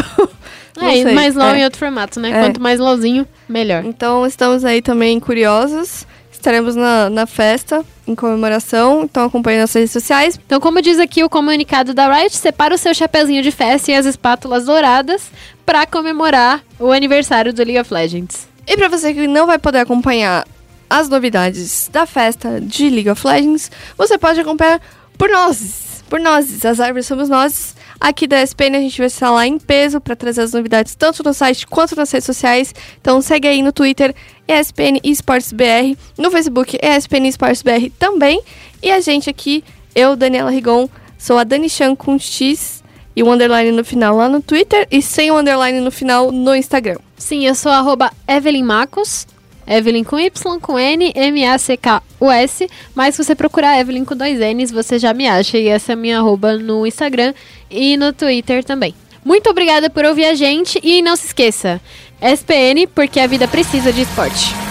É, 0.79 1.11
mais 1.11 1.35
LoL 1.35 1.49
É. 1.49 1.59
em 1.59 1.63
outro 1.63 1.77
formato, 1.79 2.19
né? 2.19 2.29
É. 2.31 2.39
Quanto 2.43 2.61
mais 2.61 2.79
LoLzinho, 2.79 3.27
melhor. 3.47 3.83
Então 3.85 4.25
estamos 4.25 4.63
aí 4.65 4.81
também 4.81 5.19
curiosos. 5.19 6.06
Estaremos 6.37 6.75
na, 6.75 7.09
na 7.09 7.25
festa 7.25 7.83
em 8.07 8.13
comemoração. 8.13 9.03
Então 9.03 9.25
acompanhe 9.25 9.59
nas 9.59 9.73
redes 9.73 9.91
sociais. 9.91 10.39
Então, 10.45 10.59
como 10.59 10.81
diz 10.81 10.99
aqui 10.99 11.23
o 11.23 11.29
comunicado 11.29 11.93
da 11.93 12.07
Riot, 12.13 12.35
separa 12.37 12.75
o 12.75 12.77
seu 12.77 12.93
chapeuzinho 12.93 13.41
de 13.41 13.51
festa 13.51 13.91
e 13.91 13.95
as 13.95 14.05
espátulas 14.05 14.65
douradas 14.65 15.31
pra 15.65 15.85
comemorar 15.85 16.63
o 16.79 16.91
aniversário 16.91 17.51
do 17.51 17.63
League 17.63 17.79
of 17.79 17.91
Legends. 17.91 18.47
E 18.67 18.77
pra 18.77 18.87
você 18.87 19.13
que 19.13 19.27
não 19.27 19.47
vai 19.47 19.57
poder 19.57 19.79
acompanhar 19.79 20.45
as 20.87 21.09
novidades 21.09 21.89
da 21.91 22.05
festa 22.05 22.61
de 22.61 22.87
League 22.89 23.09
of 23.09 23.25
Legends, 23.25 23.71
você 23.97 24.17
pode 24.17 24.39
acompanhar 24.39 24.79
por 25.17 25.29
nós. 25.29 25.86
Por 26.09 26.19
nós, 26.19 26.65
as 26.65 26.79
árvores 26.79 27.05
somos 27.05 27.27
nós. 27.27 27.75
Aqui 27.99 28.27
da 28.27 28.41
SPN 28.41 28.77
a 28.77 28.79
gente 28.79 28.97
vai 28.97 29.07
estar 29.07 29.31
lá 29.31 29.45
em 29.45 29.57
peso 29.57 29.99
para 29.99 30.15
trazer 30.15 30.41
as 30.41 30.53
novidades 30.53 30.95
tanto 30.95 31.23
no 31.23 31.33
site 31.33 31.65
quanto 31.65 31.95
nas 31.95 32.11
redes 32.11 32.25
sociais. 32.25 32.73
Então 33.01 33.21
segue 33.21 33.47
aí 33.47 33.61
no 33.61 33.71
Twitter, 33.71 34.15
ESPN 34.47 34.99
Esportes 35.03 35.51
BR, 35.51 35.97
no 36.17 36.31
Facebook, 36.31 36.77
ESPN 36.81 37.27
Esportes 37.27 37.61
BR 37.61 37.91
também. 37.97 38.41
E 38.81 38.91
a 38.91 39.01
gente 39.01 39.29
aqui, 39.29 39.63
eu, 39.95 40.15
Daniela 40.15 40.51
Rigon, 40.51 40.87
sou 41.17 41.37
a 41.37 41.43
Dani 41.43 41.69
Chan 41.69 41.95
com 41.95 42.17
X 42.17 42.83
e 43.15 43.23
o 43.23 43.31
underline 43.31 43.71
no 43.71 43.83
final 43.83 44.15
lá 44.15 44.29
no 44.29 44.41
Twitter 44.41 44.87
e 44.91 45.01
sem 45.01 45.31
o 45.31 45.37
underline 45.37 45.79
no 45.79 45.91
final 45.91 46.31
no 46.31 46.55
Instagram. 46.55 46.97
Sim, 47.17 47.47
eu 47.47 47.55
sou 47.55 47.71
arroba 47.71 48.11
Evelyn 48.27 48.63
Macos. 48.63 49.27
Evelyn 49.67 50.03
com 50.03 50.19
Y, 50.19 50.59
com 50.59 50.79
N, 50.79 51.11
M-A-C-K-U-S. 51.13 52.69
Mas 52.95 53.15
se 53.15 53.23
você 53.23 53.35
procurar 53.35 53.79
Evelyn 53.79 54.05
com 54.05 54.15
dois 54.15 54.39
N's, 54.39 54.71
você 54.71 54.97
já 54.97 55.13
me 55.13 55.27
acha. 55.27 55.57
E 55.57 55.67
essa 55.67 55.91
é 55.91 55.93
a 55.93 55.97
minha 55.97 56.19
arroba 56.19 56.57
no 56.57 56.87
Instagram 56.87 57.33
e 57.69 57.97
no 57.97 58.13
Twitter 58.13 58.63
também. 58.63 58.95
Muito 59.23 59.49
obrigada 59.49 59.89
por 59.89 60.05
ouvir 60.05 60.25
a 60.25 60.35
gente. 60.35 60.79
E 60.81 61.01
não 61.01 61.15
se 61.15 61.27
esqueça, 61.27 61.81
SPN, 62.21 62.87
porque 62.95 63.19
a 63.19 63.27
vida 63.27 63.47
precisa 63.47 63.91
de 63.91 64.01
esporte. 64.03 64.66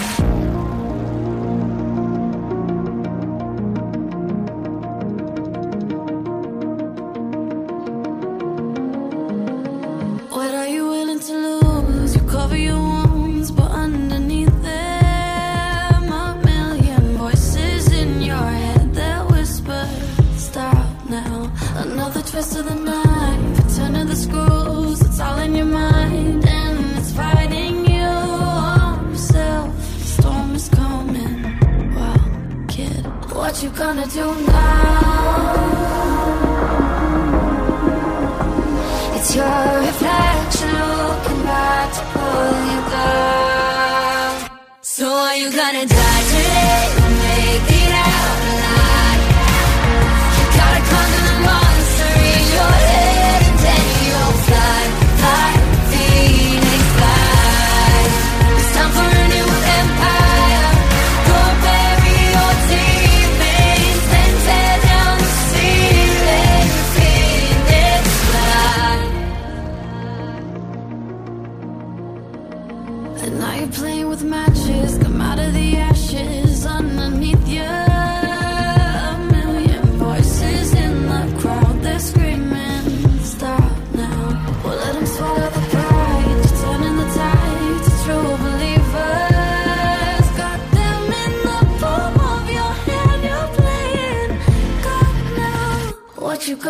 Twist 22.37 22.55
of 22.59 22.65
the 22.65 22.75
knife, 22.75 23.75
turn 23.75 23.95
of 23.95 24.09
the 24.09 24.15
screws, 24.15 25.01
it's 25.01 25.19
all 25.19 25.39
in 25.39 25.55
your 25.55 25.65
mind, 25.65 26.47
and 26.47 26.97
it's 26.99 27.11
fighting 27.11 27.83
you. 27.89 28.05
Arm 28.05 29.09
yourself, 29.09 29.75
the 29.97 30.05
storm 30.05 30.53
is 30.53 30.69
coming. 30.69 31.41
Wow, 31.95 32.65
kid, 32.67 33.03
what 33.33 33.63
you 33.63 33.69
gonna 33.71 34.05
do 34.05 34.25
now? 34.45 35.47
It's 39.15 39.35
your 39.35 39.79
reflection 39.87 40.75
looking 41.07 41.41
back 41.41 41.87
to 41.97 42.03
pull 42.13 42.53
you 42.71 42.81
down. 42.97 44.59
So 44.81 45.07
are 45.09 45.35
you 45.37 45.49
gonna 45.49 45.87
die 45.87 46.23
today 46.33 46.96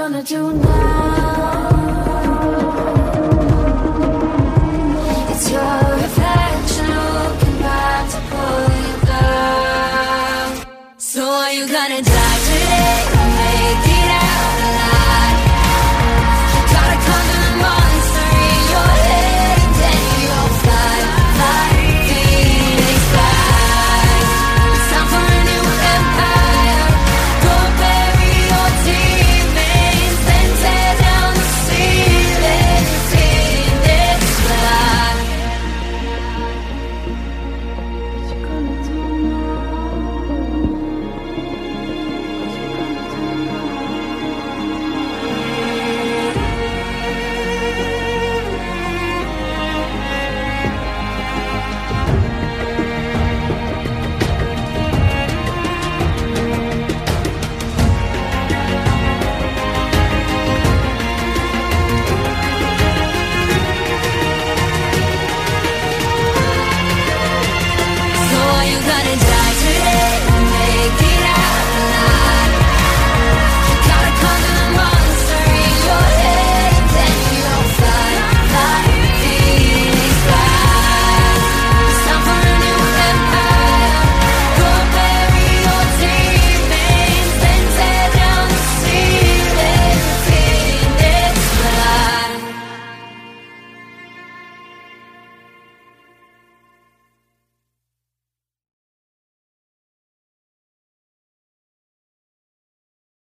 gonna 0.10 0.24
do 0.24 0.54
now? 0.54 1.27